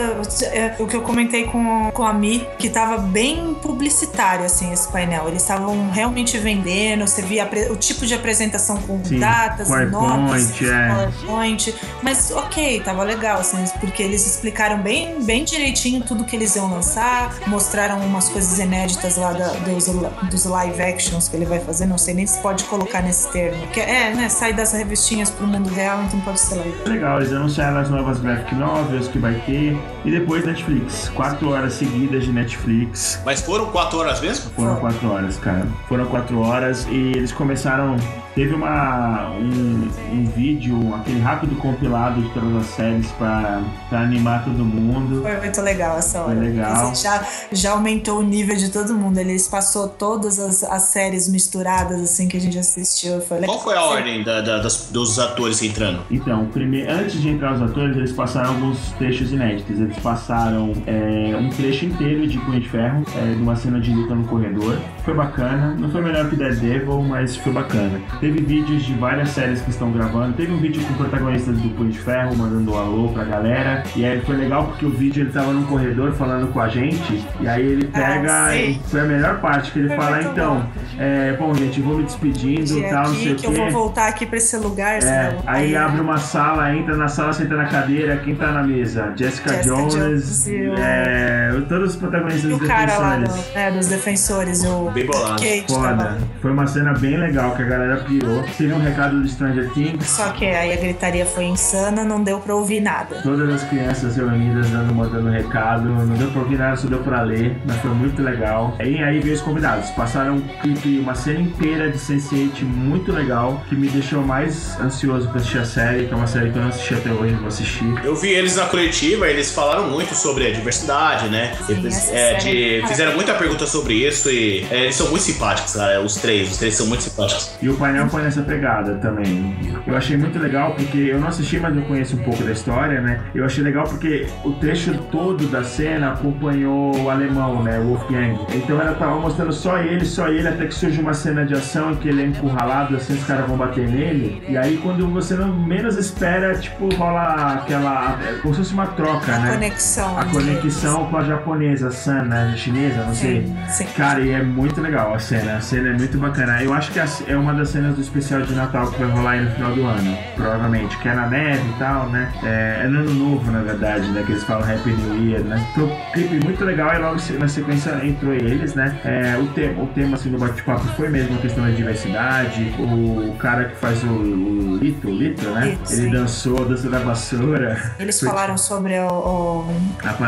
[0.80, 2.14] O que eu comentei com, com a
[2.58, 5.28] Que tava bem publicitário, assim, esse painel.
[5.28, 10.88] Eles estavam realmente vendendo, você via o tipo de apresentação com Sim, datas, notas, é.
[10.90, 11.76] PowerPoint.
[12.02, 16.70] Mas ok, tava legal, assim, porque eles explicaram bem, bem direitinho tudo que eles iam
[16.72, 19.86] lançar, mostraram umas coisas inéditas lá da- dos,
[20.30, 23.68] dos live actions que ele vai fazer, não sei nem se pode colocar nesse termo.
[23.68, 26.74] Que é, né, sai das revistinhas pro mundo real, então pode ser live.
[26.86, 29.78] Legal, eles anunciaram as novas graphic novels que vai ter.
[30.06, 31.10] E depois Netflix.
[31.16, 33.20] Quatro horas seguidas de Netflix.
[33.26, 34.50] Mas foram quatro horas mesmo?
[34.52, 35.68] Foram quatro horas, cara.
[35.88, 37.98] Foram quatro horas e eles começaram.
[38.36, 44.44] Teve uma, um, um vídeo, aquele rápido compilado de todas as séries pra, pra animar
[44.44, 45.22] todo mundo.
[45.22, 46.36] Foi muito legal essa hora.
[46.36, 46.82] Foi legal.
[46.86, 49.20] Porque Já, já aumentou o nível de todo mundo.
[49.20, 53.22] Eles passou todas as, as séries misturadas, assim, que a gente assistiu.
[53.22, 53.56] Foi legal.
[53.56, 56.02] Qual foi a ordem da- da- das- dos atores entrando?
[56.10, 59.80] Então, primeiro, antes de entrar os atores, eles passaram alguns trechos inéditos.
[59.80, 63.94] Eles passaram é, um trecho inteiro de Punho de Ferro, é, de uma cena de
[63.94, 64.78] luta no corredor.
[65.04, 65.76] Foi bacana.
[65.78, 68.00] Não foi melhor que Daredevil, mas foi bacana.
[68.22, 70.32] Teve vídeos de várias séries que estão gravando.
[70.34, 73.84] Teve um vídeo com protagonistas do Punho de Ferro, mandando um alô pra galera.
[73.98, 77.22] E aí foi legal porque o vídeo ele tava num corredor falando com a gente.
[77.42, 78.46] E aí ele pega.
[78.46, 78.80] Ah, sim.
[78.86, 80.66] e foi a melhor parte que ele Foi fala, então.
[80.98, 83.58] É, bom, gente, vou me despedindo De e tal, não sei o que eu quê.
[83.58, 84.96] vou voltar aqui pra esse lugar.
[85.00, 88.64] É, senão- aí abre uma sala, entra na sala, senta na cadeira, quem tá na
[88.64, 89.12] mesa?
[89.18, 93.18] Jessica, Jessica Jones, Jones e o- é, todos os protagonistas E o dos cara lá
[93.18, 93.52] defensores.
[93.54, 95.42] do, é, dos defensores, o Bem bolado.
[95.42, 95.88] Kate Foda.
[95.96, 98.44] tava- Foi uma cena bem legal que a galera pirou.
[98.58, 100.06] Teve um recado do Stranger Things.
[100.08, 103.22] Só que aí a gritaria foi insana, não deu pra ouvir nada.
[103.24, 105.86] Todas as crianças reunidas dando, mandando recado.
[105.90, 107.56] Não deu pra ouvir nada, só deu pra ler.
[107.66, 108.76] Mas foi muito legal.
[108.84, 109.90] E aí veio os convidados.
[109.92, 113.64] Passaram um clipe, uma cena inteira de Sense8 muito legal.
[113.70, 116.06] Que me deixou mais ansioso pra assistir a série.
[116.08, 117.94] Que é uma série que eu não assisti até hoje, vou assistir.
[118.04, 121.54] Eu vi eles na coletiva, eles falaram muito sobre a diversidade, né?
[121.66, 125.10] Sim, Eles, essa é, série- de- fizeram muita pergunta sobre isso e é, eles são
[125.10, 126.02] muito simpáticos, cara.
[126.02, 127.52] Os três, os três são muito simpáticos.
[127.62, 129.56] E o painel foi nessa pegada também.
[129.86, 133.02] Eu achei muito legal porque eu não assisti, mas eu conheço um pouco da história,
[133.02, 133.20] né?
[133.34, 137.80] Eu achei legal porque o trecho todo da cena acompanhou o alemão, né?
[137.80, 138.38] O Wolfgang.
[138.54, 141.92] Então ela tava mostrando só ele, só ele, até que surge uma cena de ação
[141.92, 144.42] em que ele é encurralado, assim os caras vão bater nele.
[144.48, 148.20] E aí quando você não menos espera, tipo, rola aquela.
[148.28, 149.52] é Como se fosse uma troca, A né?
[149.54, 150.18] conexão.
[150.18, 152.52] A conexão com a japonesa, San, né?
[152.54, 153.46] A chinesa, não sei.
[153.46, 153.86] Sim, sim.
[153.96, 155.58] Cara, e é muito legal a cena.
[155.58, 156.62] A cena é muito bacana.
[156.64, 159.42] Eu acho que é uma das cenas do especial de Natal que vai rolar aí
[159.46, 160.18] no final do ano.
[160.36, 160.98] Provavelmente.
[160.98, 162.32] Que é na neve e tal, né?
[162.44, 164.24] É, é no ano novo, na verdade, né?
[164.26, 165.66] Que eles falam Happy New Year, né?
[165.76, 168.98] Foi um clipe muito legal e logo na sequência entrou eles, né?
[169.06, 172.74] É, o, tema, o tema, assim, do bate-papo foi mesmo a questão da diversidade.
[172.80, 175.70] O cara que faz o, o Lito, Lito, né?
[175.70, 176.10] Ele sim.
[176.12, 177.94] dançou a dança da vassoura.
[178.00, 179.74] Eles Foi- falaram sobre o, o-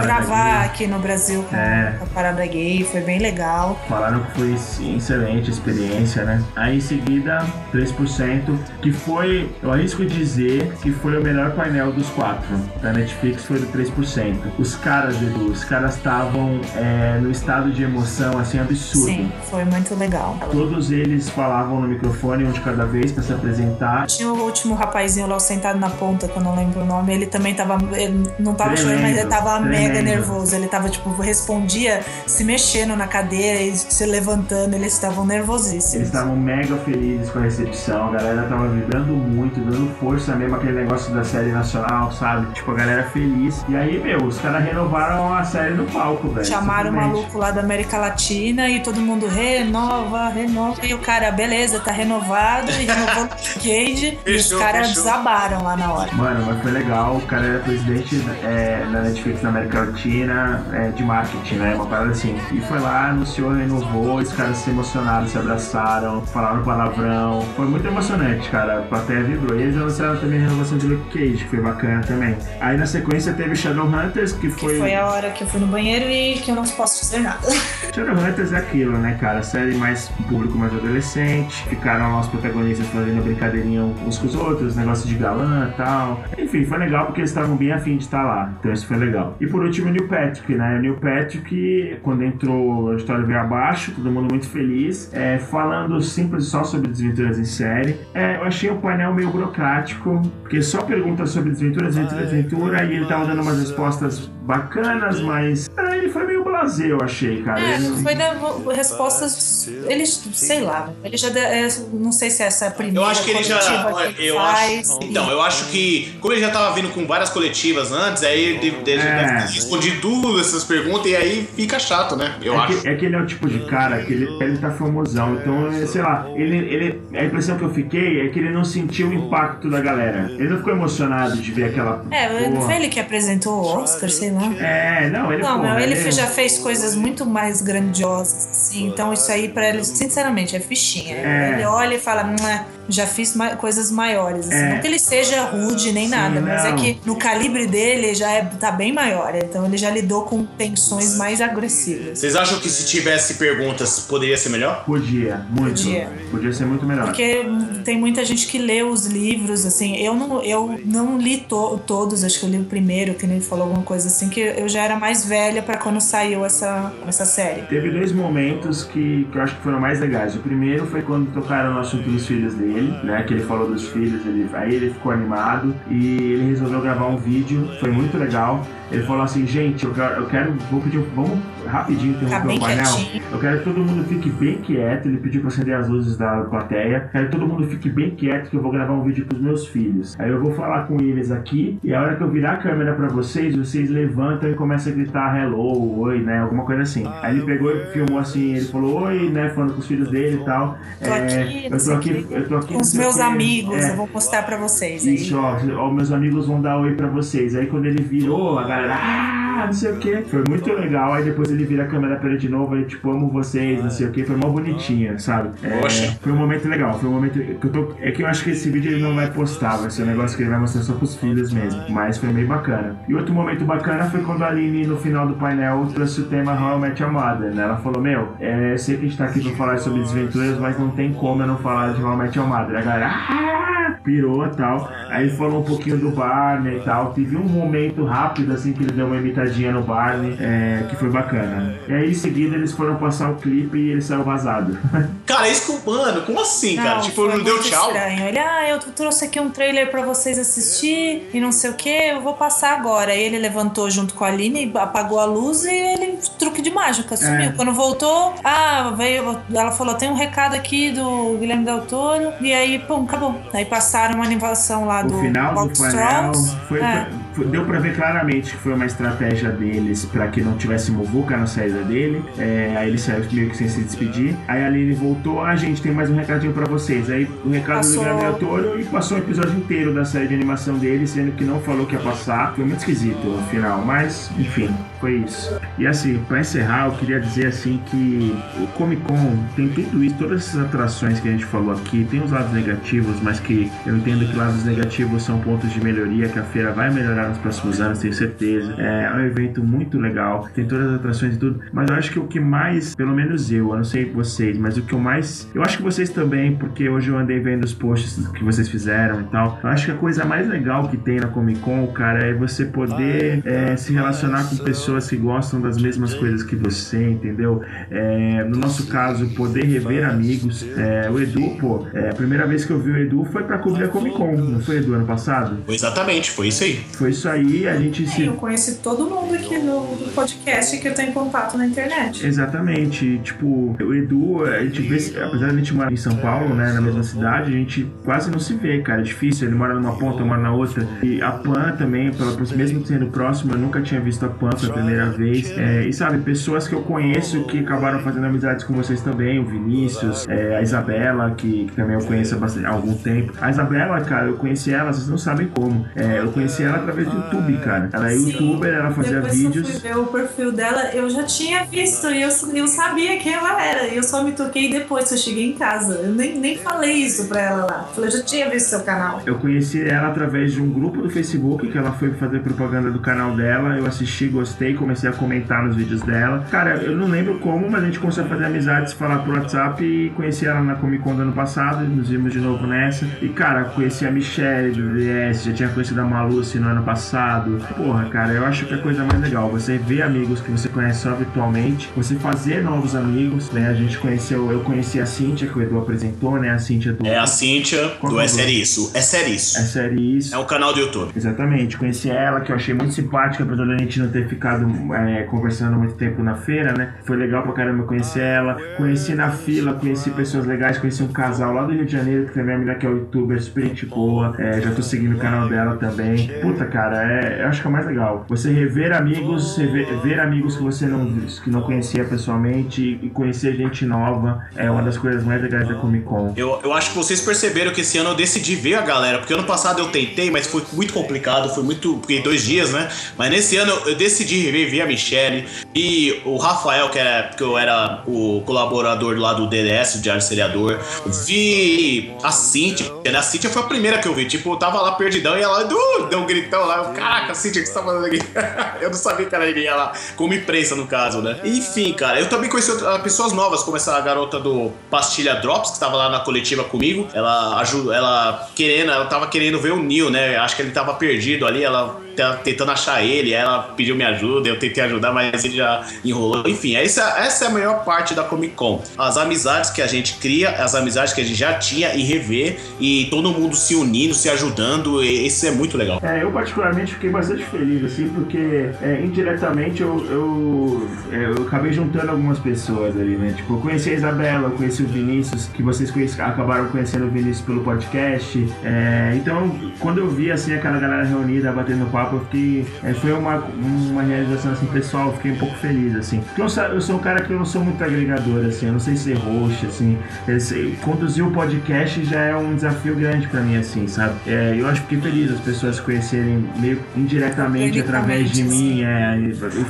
[0.04, 0.66] gravar gay.
[0.66, 1.96] aqui no Brasil com É.
[2.02, 3.80] a parada gay, foi bem legal.
[3.88, 4.54] Falaram que foi
[4.96, 6.44] excelente a experiência, né?
[6.56, 12.10] Aí em seguida, 3%, que foi, eu arrisco dizer que foi o melhor painel dos
[12.10, 12.46] quatro.
[12.82, 14.36] Da Netflix foi do 3%.
[14.60, 19.06] Os caras, Edu, os caras estavam é, no estado de emoção assim absurdo.
[19.08, 20.38] Sim, foi muito legal.
[20.52, 24.08] Todos eles falavam no microfone, um de cada vez, para se apresentar.
[24.08, 27.14] Tinha o último rapazinho lá sentado na ponta, que eu não lembro o nome.
[27.14, 27.78] Ele também tava.
[27.96, 30.04] Ele não tava Tremendo, chorando, mas ele tava mega tremendo.
[30.04, 30.56] nervoso.
[30.56, 34.25] Ele tava, tipo, respondia se mexendo na cadeira e se levantando.
[34.74, 35.94] Eles estavam nervosíssimos.
[35.94, 40.56] Eles estavam mega felizes com a recepção, a galera tava vibrando muito, dando força mesmo
[40.56, 42.54] aquele negócio da série nacional, sabe?
[42.54, 43.64] Tipo, a galera feliz.
[43.68, 46.46] E aí, meu, os caras renovaram a série no palco, velho.
[46.46, 50.86] Chamaram o maluco lá da América Latina e todo mundo renova, renova.
[50.86, 53.30] E o cara, beleza, tá renovado e renovou o
[53.60, 54.20] Cage.
[54.26, 56.12] e os caras desabaram lá na hora.
[56.14, 57.18] Mano, mas foi legal.
[57.18, 61.76] O cara era presidente é, da Netflix na América Latina é, de marketing, né?
[61.76, 62.36] Uma parada assim.
[62.52, 67.42] E foi lá, anunciou, renovou, os caras se emocionaram, se abraçaram, falaram palavrão.
[67.56, 68.80] Foi muito emocionante, cara.
[68.80, 69.58] A plateia vibrou.
[69.58, 72.36] E eles anunciaram também a renovação de Luke Cage, que foi bacana também.
[72.60, 74.80] Aí na sequência teve Shadowhunters, que Que foi.
[74.80, 77.40] foi a hora que eu fui no banheiro e que eu não posso dizer nada.
[77.94, 79.42] Shadowhunters é aquilo, né, cara?
[79.44, 81.64] Série mais público mais adolescente.
[81.68, 86.24] Ficaram os protagonistas fazendo brincadeirinha uns com os outros, negócio de galã e tal.
[86.38, 88.52] Enfim, foi legal porque eles estavam bem afim de estar lá.
[88.60, 89.36] Então isso foi legal.
[89.40, 90.78] E por último, o Neil Patrick, né?
[90.78, 95.10] O Neil Patrick, quando entrou, a história veio abaixo, todo mundo muito feliz.
[95.14, 98.00] É, falando simples só sobre desventuras em série.
[98.14, 102.96] É, eu achei o painel meio burocrático, porque só pergunta sobre desventura, desventura, desventura, e
[102.96, 107.60] ele tava dando umas respostas bacanas, mas ah, ele foi meio blasé, eu achei, cara.
[107.60, 109.68] É, Ele- foi dando respostas.
[109.88, 111.30] Ele, sei lá, ele já.
[111.30, 113.00] é, não sei se essa é a primeira.
[113.00, 113.58] Eu acho que ele já.
[113.60, 114.90] que ele faz.
[114.92, 115.00] acho.
[115.04, 116.16] Então, eu acho que.
[116.22, 119.16] Como ele já tava vindo com várias coletivas antes, aí ele deve, É.
[119.16, 122.36] deve ter respondido todas essas perguntas e aí fica chato, né?
[122.42, 122.82] Eu é, acho.
[122.82, 125.68] que, é que ele é o tipo de cara que ele, ele tá famosão, então,
[125.72, 129.10] é, sei lá, ele, ele, a impressão que eu fiquei é que ele não sentiu
[129.10, 130.30] o impacto da galera.
[130.32, 132.06] Ele não ficou emocionado de ver aquela.
[132.12, 134.54] É, não foi ele que apresentou o Oscar, sei lá.
[134.60, 138.88] É, não, ele Não, porra, meu, ele já fez coisas muito mais grandiosas, assim.
[138.88, 141.16] Então isso aí pra ele, sinceramente, é fichinha.
[141.16, 141.52] É.
[141.54, 144.48] Ele olha e fala, "Mua, já fiz ma- coisas maiores.
[144.48, 144.56] Assim.
[144.56, 144.74] É.
[144.76, 148.42] Não que ele seja rude nem nada, mas é que no calibre dele já é,
[148.44, 149.34] tá bem maior.
[149.36, 152.20] Então ele já lidou com tensões mais agressivas.
[152.20, 154.84] Vocês acham que se tivesse perguntas poderia ser melhor?
[154.86, 155.82] Podia, muito.
[155.84, 156.10] Podia.
[156.32, 157.06] Podia ser muito melhor.
[157.06, 157.44] Porque
[157.84, 159.96] tem muita gente que lê os livros, assim.
[159.98, 163.40] Eu não, eu não li to- todos, acho que eu li o primeiro, que nem
[163.42, 167.26] falou alguma coisa assim, que eu já era mais velha pra quando saiu essa, essa
[167.26, 167.62] série.
[167.64, 170.36] Teve dois momentos que, que eu acho que foram mais legais.
[170.36, 173.24] O primeiro foi quando tocaram no assunto dos filhos dele, né?
[173.24, 177.18] Que ele falou dos filhos, ele, aí ele ficou animado e ele resolveu gravar um
[177.18, 178.66] vídeo, foi muito legal.
[178.92, 182.62] Ele falou assim, gente, eu quero, eu quero vou pedir, vamos rapidinho interromper bem o
[182.62, 182.84] painel.
[182.86, 183.24] quietinho.
[183.32, 185.08] Eu quero que todo mundo fique bem quieto.
[185.08, 187.10] Ele pediu pra acender as luzes da plateia.
[187.12, 189.68] Quero que todo mundo fique bem quieto que eu vou gravar um vídeo pros meus
[189.68, 190.16] filhos.
[190.20, 192.94] Aí eu vou falar com eles aqui e a hora que eu virar a câmera
[192.94, 196.40] pra vocês, vocês levantam e começam a gritar hello, oi, né?
[196.40, 197.04] Alguma coisa assim.
[197.22, 199.50] Aí ele pegou e filmou assim, ele falou oi, né?
[199.50, 200.78] Falando com os filhos dele e tal.
[201.04, 202.74] Tô aqui, eu tô aqui, eu tô aqui.
[202.74, 203.92] Com os meus amigos, É.
[203.92, 205.06] eu vou mostrar pra vocês.
[205.06, 205.16] Aí.
[205.16, 207.56] Isso, ó, ó, meus amigos vão dar oi pra vocês.
[207.56, 210.22] Aí quando ele virou, a galera, ah, não sei o que.
[210.24, 211.14] Foi muito legal.
[211.14, 213.90] Aí depois ele vira a câmera pra ele de novo, aí tipo, amo vocês, não
[213.90, 214.24] sei o que.
[214.24, 215.50] Foi mó bonitinha, sabe?
[215.64, 216.16] É.
[216.22, 216.98] Foi um momento legal.
[217.00, 217.94] Foi um momento que eu tô.
[218.00, 220.38] É que eu acho que esse vídeo ele não vai postar, vai ser um negócio
[220.38, 221.82] que ele vai mostrar só pros filhos mesmo.
[221.90, 222.96] Mas foi meio bacana.
[223.08, 226.54] E outro momento bacana foi quando a Aline, no final do painel, trouxe o tema
[226.54, 227.64] How I Met Your Mother, né?
[227.64, 230.58] Ela falou, meu, é, eu sei que a gente tá aqui pra falar sobre desventuras,
[230.60, 232.78] mas não tem como eu não falar de How I Met Your Mother.
[232.78, 234.90] A galera, ah, pirou e tal.
[235.10, 237.14] Aí falou um pouquinho do Barney e tal.
[237.14, 241.10] Teve um momento rápido, assim, que ele deu uma imitadinha no Barney, é, que foi
[241.10, 241.45] bacana.
[241.88, 244.78] E aí, em seguida, eles foram passar o clipe e ele saiu vazado.
[245.26, 245.90] Cara, isso que.
[245.90, 247.00] Mano, como assim, cara?
[247.02, 247.88] Tipo, não deu tchau.
[247.88, 248.28] Estranho.
[248.28, 251.90] Ele, ah, eu trouxe aqui um trailer pra vocês assistir e não sei o que,
[251.90, 253.12] eu vou passar agora.
[253.12, 257.16] Aí ele levantou junto com a Aline, apagou a luz e ele, truque de mágica,
[257.16, 257.50] sumiu.
[257.50, 257.52] É.
[257.52, 262.34] Quando voltou, ah, veio, ela falou: tem um recado aqui do Guilherme Del Toro.
[262.42, 263.40] E aí, pum, acabou.
[263.54, 266.32] Aí passaram uma animação lá O do final do painel
[266.68, 267.08] foi, É.
[267.36, 271.36] foi- deu pra ver claramente que foi uma estratégia deles pra que não tivesse muvuca
[271.38, 272.24] na saída dele.
[272.38, 274.36] É, aí ele saiu meio que sem se despedir.
[274.48, 277.10] Aí a Aline voltou, ah gente, tem mais um recadinho pra vocês.
[277.10, 278.04] Aí o recado Passou.
[278.04, 281.60] do Toro e passou o episódio inteiro da série de animação dele, sendo que não
[281.60, 282.54] falou que ia passar.
[282.56, 284.70] Foi muito esquisito no final, mas enfim,
[285.00, 285.60] foi isso.
[285.78, 290.16] E assim, pra encerrar, eu queria dizer assim que o Comic Con tem tudo isso,
[290.18, 293.96] todas essas atrações que a gente falou aqui, tem os lados negativos, mas que eu
[293.96, 297.82] entendo que lados negativos são pontos de melhoria, que a feira vai melhorar nos próximos
[297.82, 298.74] anos, tenho certeza.
[298.74, 302.20] É um evento muito legal, tem todas as atrações e tudo, mas eu acho que
[302.20, 305.50] o que mais, pelo menos eu, eu não sei vocês, mas o que eu mais.
[305.54, 309.22] Eu acho que vocês também, porque hoje eu andei vendo os posts que vocês fizeram
[309.22, 309.60] e tal.
[309.64, 312.66] Eu acho que a coisa mais legal que tem na Comic Con, cara, é você
[312.66, 317.62] poder é, se relacionar com pessoas que gostam das mesmas coisas que você, entendeu?
[317.90, 320.66] É, no nosso caso, poder rever amigos.
[320.78, 323.58] É, o Edu, pô, é, a primeira vez que eu vi o Edu foi pra
[323.58, 325.58] cobrir a Comic Con, não foi, Edu, ano passado?
[325.68, 326.76] Exatamente, foi isso aí.
[326.94, 328.26] Foi isso aí, a gente se.
[328.26, 332.26] Eu conheci todo mundo aqui no, podcast que eu tenho contato na internet.
[332.26, 336.54] Exatamente, tipo, o Edu, a gente vê, apesar de a gente morar em São Paulo,
[336.54, 339.74] né, na mesma cidade, a gente quase não se vê, cara, é difícil, ele mora
[339.74, 343.58] numa ponta, eu moro na outra, e a Pan também, pela- mesmo sendo próximo, eu
[343.58, 347.44] nunca tinha visto a Pan pela primeira vez, é, e sabe, pessoas que eu conheço
[347.46, 351.96] que acabaram fazendo amizades com vocês também, o Vinícius, é, a Isabela, que, que também
[351.96, 355.18] eu conheço há, bastante, há algum tempo, a Isabela, cara, eu conheci ela, vocês não
[355.18, 358.32] sabem como, é, eu conheci ela através do YouTube, cara, ela é Sim.
[358.32, 359.72] youtuber, ela fazia Depois que eu vídeos...
[359.72, 363.62] fui ver o perfil dela, eu já tinha visto e eu, eu sabia quem ela
[363.64, 363.88] era.
[363.88, 365.96] E eu só me toquei depois que eu cheguei em casa.
[365.96, 367.90] Eu nem, nem falei isso pra ela lá.
[367.94, 369.22] Falei, eu já tinha visto seu canal.
[369.26, 373.00] Eu conheci ela através de um grupo do Facebook que ela foi fazer propaganda do
[373.00, 373.78] canal dela.
[373.78, 376.46] Eu assisti, gostei, comecei a comentar nos vídeos dela.
[376.50, 379.84] Cara, eu não lembro como, mas a gente começou a fazer amizades, falar por WhatsApp
[379.84, 381.86] e conheci ela na Comic Con do ano passado.
[381.86, 383.08] Nos vimos de novo nessa.
[383.22, 387.60] E cara, conheci a Michelle do VS, já tinha conhecido a Maluce no ano passado.
[387.76, 391.02] Porra, cara, eu acho que a coisa mais legal, você ver amigos que você conhece
[391.02, 393.70] só virtualmente, você fazer novos amigos, né?
[393.70, 396.52] A gente conheceu, eu conheci a Cíntia, que o Edu apresentou, né?
[396.52, 397.06] A Cíntia do.
[397.06, 398.92] É a Cíntia Qual do é É o Sério Isso.
[398.94, 399.58] É Sério Isso.
[399.58, 400.34] É sério isso.
[400.34, 401.12] É um canal do YouTube.
[401.16, 404.55] Exatamente, conheci ela, que eu achei muito simpática, apesar da gente não ter ficado
[404.94, 406.94] é, conversando muito tempo na feira, né?
[407.04, 408.58] Foi legal pra caramba conhecer ela.
[408.78, 412.34] Conheci na fila, conheci pessoas legais, conheci um casal lá do Rio de Janeiro, que
[412.34, 414.36] também é uma menina que é youtuber, super gente boa.
[414.38, 416.30] É, já tô seguindo o canal dela também.
[416.42, 418.26] Puta, cara, é, eu acho que é o mais legal.
[418.30, 421.06] Você rever amigos, rever, ver amigos que você não,
[421.44, 425.76] que não conhecia pessoalmente e conhecer gente nova é uma das coisas mais legais da
[425.76, 426.34] Comic Con.
[426.36, 429.34] Eu, eu acho que vocês perceberam que esse ano eu decidi ver a galera, porque
[429.34, 431.98] ano passado eu tentei, mas foi muito complicado, foi muito.
[431.98, 432.88] Porque dois dias, né?
[433.18, 437.58] Mas nesse ano eu decidi ver a Michelle e o Rafael, que, é, que eu
[437.58, 440.80] era o colaborador lá do DDS, o Diário Seriador.
[441.26, 443.18] Vi a Cintia, né?
[443.18, 444.26] A Cintia foi a primeira que eu vi.
[444.26, 446.78] Tipo, eu tava lá perdidão e ela uh, deu um gritão lá.
[446.78, 448.20] Eu, Caraca, Cintia, o que você tá fazendo aqui?
[448.82, 451.40] eu não sabia que ela iria lá, como imprensa no caso, né?
[451.44, 452.72] Enfim, cara, eu também conheci
[453.04, 457.08] pessoas novas, como essa garota do Pastilha Drops, que tava lá na coletiva comigo.
[457.14, 460.38] Ela ajudou, ela querendo, ela tava querendo ver o Neil, né?
[460.38, 462.05] Acho que ele tava perdido ali, ela
[462.44, 466.44] tentando achar ele, ela pediu minha ajuda, eu tentei ajudar, mas ele já enrolou.
[466.48, 468.84] Enfim, essa, essa é a maior parte da Comic Con.
[468.98, 472.58] As amizades que a gente cria, as amizades que a gente já tinha e rever,
[472.80, 476.00] e todo mundo se unindo, se ajudando, isso é muito legal.
[476.04, 481.74] É, eu particularmente fiquei bastante feliz, assim, porque é, indiretamente eu, eu, é, eu acabei
[481.74, 483.34] juntando algumas pessoas ali, né?
[483.36, 487.42] Tipo, eu conheci a Isabela, eu conheci o Vinícius, que vocês acabaram conhecendo o Vinícius
[487.42, 488.48] pelo podcast.
[488.64, 492.66] É, então, quando eu vi, assim, aquela galera reunida, batendo papo, eu fiquei...
[492.84, 496.20] é, foi uma, uma realização, assim, pessoal, eu fiquei um pouco feliz, assim.
[496.22, 498.80] Porque eu, eu sou um cara que eu não sou muito agregador, assim, eu não
[498.80, 499.98] sei ser host, assim.
[500.28, 504.14] Esse- conduzir o podcast já é um desafio grande pra mim, assim, sabe?
[504.28, 509.18] É, eu acho que fiquei feliz as pessoas conhecerem meio indiretamente através de mim, é,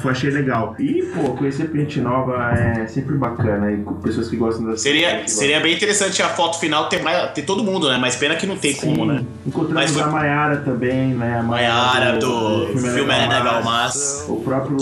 [0.04, 0.76] eu achei legal.
[0.80, 5.28] E, pô, conhecer gente nova é sempre bacana, e com pessoas que gostam das Seria,
[5.28, 7.98] seria bem interessante a foto final ter, mais, ter todo mundo, né?
[8.00, 9.24] Mas pena que não tem como, né?
[9.46, 11.40] Encontramos Mas foi- a Maiara também, né?
[11.40, 14.26] A Maiara do Filme é Legal Mas.
[14.28, 14.78] O próprio.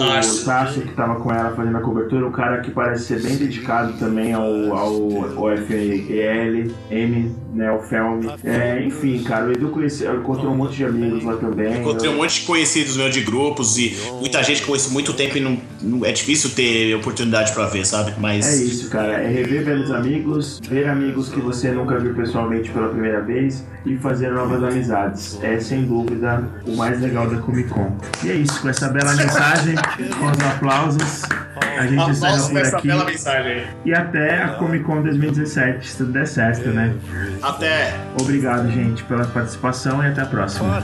[0.45, 3.93] Tarso que tava com ela fazendo a cobertura, um cara que parece ser bem dedicado
[3.93, 4.43] também ao,
[4.75, 8.29] ao, ao FEL, M, né, o Felme.
[8.43, 11.79] É, enfim, cara, o Edu conheceu, encontrou um monte de amigos lá também.
[11.79, 15.37] Encontrei um monte de conhecidos meus de grupos e muita gente que conheço muito tempo
[15.37, 18.13] e não, não- é difícil ter oportunidade pra ver, sabe?
[18.19, 18.45] Mas.
[18.47, 19.13] É isso, cara.
[19.21, 23.95] É rever velhos amigos, ver amigos que você nunca viu pessoalmente pela primeira vez e
[23.97, 25.37] fazer novas amizades.
[25.41, 27.97] É sem dúvida o mais legal da Comic Con.
[28.23, 29.75] E é isso, com essa bela mensagem,
[30.19, 31.21] com os aplausos,
[31.77, 32.87] a gente encerra por aqui.
[32.87, 33.63] Bela mensagem.
[33.85, 36.93] E até a Comic Con 2017, se tudo der certo, né?
[37.41, 37.93] Até!
[38.19, 40.83] Obrigado, gente, pela participação e até a próxima.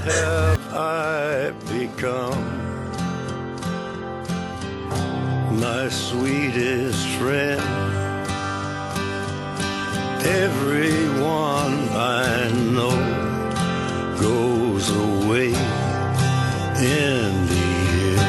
[5.60, 7.60] my sweetest friend.
[10.26, 12.96] Everyone I know
[14.22, 15.89] goes away.
[16.82, 18.20] in the.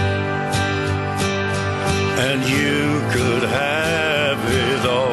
[2.18, 5.09] And you could have it all.